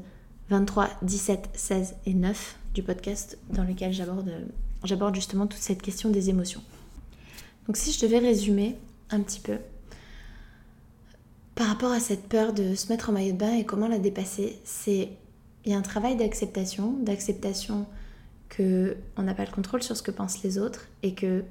23, 0.50 0.88
17, 1.02 1.50
16 1.54 1.94
et 2.06 2.14
9 2.14 2.58
du 2.74 2.82
podcast 2.82 3.38
dans 3.50 3.64
lequel 3.64 3.92
j'aborde, 3.92 5.14
justement 5.14 5.46
toute 5.46 5.60
cette 5.60 5.82
question 5.82 6.10
des 6.10 6.30
émotions. 6.30 6.62
Donc 7.66 7.76
si 7.76 7.92
je 7.92 8.00
devais 8.00 8.18
résumer 8.18 8.76
un 9.10 9.20
petit 9.20 9.40
peu, 9.40 9.56
par 11.54 11.68
rapport 11.68 11.92
à 11.92 12.00
cette 12.00 12.28
peur 12.28 12.52
de 12.52 12.74
se 12.74 12.88
mettre 12.88 13.10
en 13.10 13.12
maillot 13.12 13.32
de 13.32 13.38
bain 13.38 13.54
et 13.54 13.64
comment 13.64 13.88
la 13.88 13.98
dépasser, 13.98 14.58
c'est 14.64 15.10
il 15.64 15.72
y 15.72 15.74
a 15.74 15.78
un 15.78 15.82
travail 15.82 16.16
d'acceptation, 16.16 16.92
d'acceptation 16.92 17.86
que 18.48 18.96
on 19.16 19.22
n'a 19.22 19.34
pas 19.34 19.44
le 19.44 19.52
contrôle 19.52 19.82
sur 19.82 19.96
ce 19.96 20.02
que 20.02 20.10
pensent 20.10 20.42
les 20.42 20.58
autres 20.58 20.88
et 21.02 21.14
que 21.14 21.44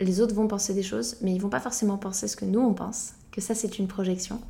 les 0.00 0.20
autres 0.20 0.34
vont 0.34 0.48
penser 0.48 0.74
des 0.74 0.82
choses, 0.82 1.16
mais 1.22 1.34
ils 1.34 1.40
vont 1.40 1.48
pas 1.48 1.60
forcément 1.60 1.98
penser 1.98 2.28
ce 2.28 2.36
que 2.36 2.44
nous 2.44 2.60
on 2.60 2.74
pense, 2.74 3.14
que 3.32 3.40
ça 3.40 3.54
c'est 3.54 3.78
une 3.78 3.88
projection, 3.88 4.40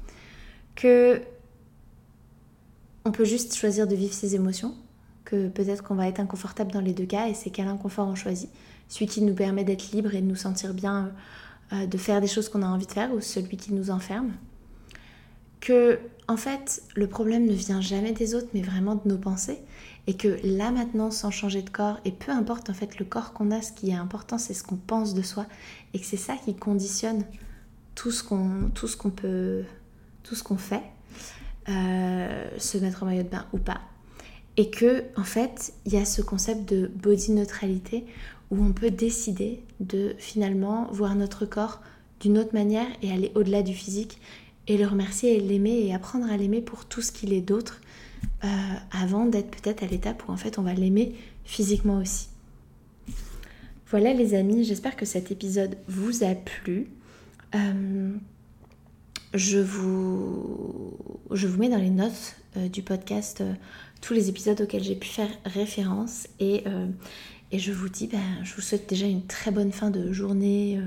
que 0.74 1.20
on 3.04 3.12
peut 3.12 3.24
juste 3.24 3.54
choisir 3.54 3.86
de 3.86 3.94
vivre 3.94 4.12
ses 4.12 4.34
émotions, 4.34 4.74
que 5.24 5.48
peut-être 5.48 5.84
qu'on 5.84 5.94
va 5.94 6.08
être 6.08 6.20
inconfortable 6.20 6.72
dans 6.72 6.80
les 6.80 6.92
deux 6.92 7.06
cas 7.06 7.28
et 7.28 7.34
c'est 7.34 7.50
quel 7.50 7.68
inconfort 7.68 8.08
on 8.08 8.14
choisit, 8.14 8.50
celui 8.88 9.06
qui 9.06 9.22
nous 9.22 9.34
permet 9.34 9.64
d'être 9.64 9.92
libre 9.92 10.14
et 10.14 10.20
de 10.20 10.26
nous 10.26 10.36
sentir 10.36 10.74
bien, 10.74 11.12
euh, 11.72 11.86
de 11.86 11.98
faire 11.98 12.20
des 12.20 12.26
choses 12.26 12.48
qu'on 12.48 12.62
a 12.62 12.66
envie 12.66 12.86
de 12.86 12.92
faire 12.92 13.12
ou 13.12 13.20
celui 13.20 13.56
qui 13.56 13.72
nous 13.72 13.90
enferme 13.90 14.32
que 15.66 15.98
en 16.28 16.36
fait 16.36 16.82
le 16.94 17.06
problème 17.08 17.46
ne 17.46 17.52
vient 17.52 17.80
jamais 17.80 18.12
des 18.12 18.34
autres 18.34 18.48
mais 18.54 18.62
vraiment 18.62 18.94
de 18.94 19.08
nos 19.08 19.18
pensées 19.18 19.58
et 20.06 20.16
que 20.16 20.38
là 20.44 20.70
maintenant 20.70 21.10
sans 21.10 21.30
changer 21.30 21.62
de 21.62 21.70
corps 21.70 21.98
et 22.04 22.12
peu 22.12 22.30
importe 22.30 22.70
en 22.70 22.74
fait 22.74 22.98
le 22.98 23.04
corps 23.04 23.32
qu'on 23.32 23.50
a 23.50 23.62
ce 23.62 23.72
qui 23.72 23.90
est 23.90 23.94
important 23.94 24.38
c'est 24.38 24.54
ce 24.54 24.62
qu'on 24.62 24.76
pense 24.76 25.14
de 25.14 25.22
soi 25.22 25.46
et 25.94 25.98
que 25.98 26.06
c'est 26.06 26.16
ça 26.16 26.36
qui 26.36 26.54
conditionne 26.54 27.24
tout 27.94 28.10
ce 28.10 28.22
qu'on 28.22 28.70
tout 28.74 28.86
ce 28.86 28.96
qu'on 28.96 29.10
peut 29.10 29.64
tout 30.26 30.34
ce 30.34 30.42
qu'on 30.42 30.56
fait, 30.56 30.82
euh, 31.68 32.44
se 32.58 32.78
mettre 32.78 33.02
en 33.02 33.06
maillot 33.06 33.22
de 33.22 33.28
bain 33.28 33.46
ou 33.52 33.58
pas. 33.58 33.80
Et 34.56 34.70
que 34.70 35.04
en 35.16 35.24
fait, 35.24 35.72
il 35.84 35.92
y 35.92 35.96
a 35.96 36.04
ce 36.04 36.22
concept 36.22 36.68
de 36.68 36.90
body 36.94 37.32
neutralité 37.32 38.04
où 38.50 38.62
on 38.62 38.72
peut 38.72 38.90
décider 38.90 39.62
de 39.80 40.14
finalement 40.18 40.88
voir 40.90 41.14
notre 41.14 41.46
corps 41.46 41.80
d'une 42.20 42.38
autre 42.38 42.54
manière 42.54 42.86
et 43.02 43.12
aller 43.12 43.32
au-delà 43.34 43.62
du 43.62 43.74
physique 43.74 44.18
et 44.68 44.76
le 44.76 44.86
remercier 44.86 45.36
et 45.36 45.40
l'aimer 45.40 45.86
et 45.86 45.94
apprendre 45.94 46.30
à 46.30 46.36
l'aimer 46.36 46.60
pour 46.60 46.84
tout 46.84 47.02
ce 47.02 47.12
qu'il 47.12 47.32
est 47.32 47.40
d'autre 47.40 47.80
euh, 48.44 48.48
avant 48.90 49.26
d'être 49.26 49.50
peut-être 49.50 49.82
à 49.82 49.86
l'étape 49.86 50.22
où 50.28 50.32
en 50.32 50.36
fait 50.36 50.58
on 50.58 50.62
va 50.62 50.74
l'aimer 50.74 51.14
physiquement 51.44 51.98
aussi. 51.98 52.28
Voilà 53.90 54.12
les 54.12 54.34
amis, 54.34 54.64
j'espère 54.64 54.96
que 54.96 55.06
cet 55.06 55.30
épisode 55.30 55.76
vous 55.86 56.24
a 56.24 56.34
plu. 56.34 56.88
Euh, 57.54 58.12
je, 59.32 59.58
vous, 59.58 60.96
je 61.30 61.46
vous 61.46 61.58
mets 61.58 61.68
dans 61.68 61.78
les 61.78 61.90
notes 61.90 62.36
euh, 62.56 62.68
du 62.68 62.82
podcast 62.82 63.44
tous 64.00 64.12
les 64.12 64.28
épisodes 64.28 64.60
auxquels 64.60 64.82
j'ai 64.82 64.96
pu 64.96 65.08
faire 65.08 65.30
référence 65.44 66.28
et, 66.40 66.64
et 67.52 67.58
je 67.58 67.72
vous 67.72 67.88
dis, 67.88 68.06
ben, 68.06 68.18
je 68.42 68.54
vous 68.54 68.60
souhaite 68.60 68.88
déjà 68.88 69.06
une 69.06 69.26
très 69.26 69.50
bonne 69.50 69.72
fin 69.72 69.90
de 69.90 70.12
journée, 70.12 70.80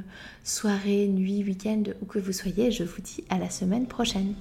soirée, 0.44 1.08
nuit, 1.08 1.44
week-end, 1.44 1.84
où 2.02 2.06
que 2.06 2.20
vous 2.20 2.34
soyez. 2.34 2.72
Je 2.72 2.84
vous 2.84 3.02
dis 3.02 3.24
à 3.30 3.38
la 3.38 3.50
semaine 3.50 3.88
prochaine. 3.88 4.34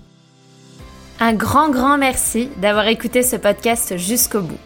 Un 1.20 1.34
grand, 1.34 1.70
grand 1.70 1.98
merci 1.98 2.48
d'avoir 2.60 2.86
écouté 2.86 3.22
ce 3.22 3.36
podcast 3.36 3.96
jusqu'au 3.96 4.40
bout. 4.40 4.58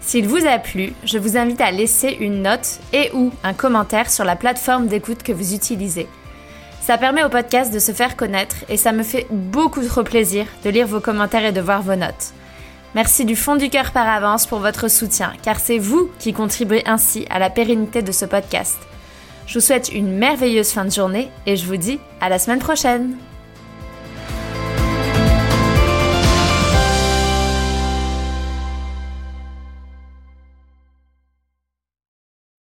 S'il 0.00 0.26
vous 0.26 0.46
a 0.46 0.58
plu, 0.58 0.92
je 1.04 1.18
vous 1.18 1.36
invite 1.36 1.60
à 1.60 1.72
laisser 1.72 2.16
une 2.20 2.42
note 2.42 2.80
et 2.92 3.10
ou 3.12 3.32
un 3.44 3.54
commentaire 3.54 4.10
sur 4.10 4.24
la 4.24 4.36
plateforme 4.36 4.86
d'écoute 4.86 5.22
que 5.22 5.32
vous 5.32 5.54
utilisez. 5.54 6.06
Ça 6.80 6.96
permet 6.96 7.22
au 7.22 7.28
podcast 7.28 7.72
de 7.72 7.78
se 7.78 7.92
faire 7.92 8.16
connaître 8.16 8.56
et 8.68 8.76
ça 8.76 8.92
me 8.92 9.02
fait 9.02 9.26
beaucoup 9.30 9.84
trop 9.84 10.02
plaisir 10.02 10.46
de 10.64 10.70
lire 10.70 10.86
vos 10.86 11.00
commentaires 11.00 11.44
et 11.44 11.52
de 11.52 11.60
voir 11.60 11.82
vos 11.82 11.96
notes. 11.96 12.32
Merci 12.94 13.24
du 13.24 13.36
fond 13.36 13.54
du 13.54 13.70
cœur 13.70 13.92
par 13.92 14.08
avance 14.08 14.46
pour 14.46 14.58
votre 14.58 14.88
soutien, 14.88 15.32
car 15.42 15.60
c'est 15.60 15.78
vous 15.78 16.10
qui 16.18 16.32
contribuez 16.32 16.82
ainsi 16.86 17.24
à 17.30 17.38
la 17.38 17.48
pérennité 17.48 18.02
de 18.02 18.10
ce 18.10 18.24
podcast. 18.24 18.78
Je 19.46 19.54
vous 19.54 19.64
souhaite 19.64 19.92
une 19.92 20.16
merveilleuse 20.16 20.70
fin 20.70 20.84
de 20.84 20.90
journée 20.90 21.28
et 21.46 21.56
je 21.56 21.66
vous 21.66 21.76
dis 21.76 22.00
à 22.20 22.28
la 22.28 22.38
semaine 22.38 22.58
prochaine 22.58 23.16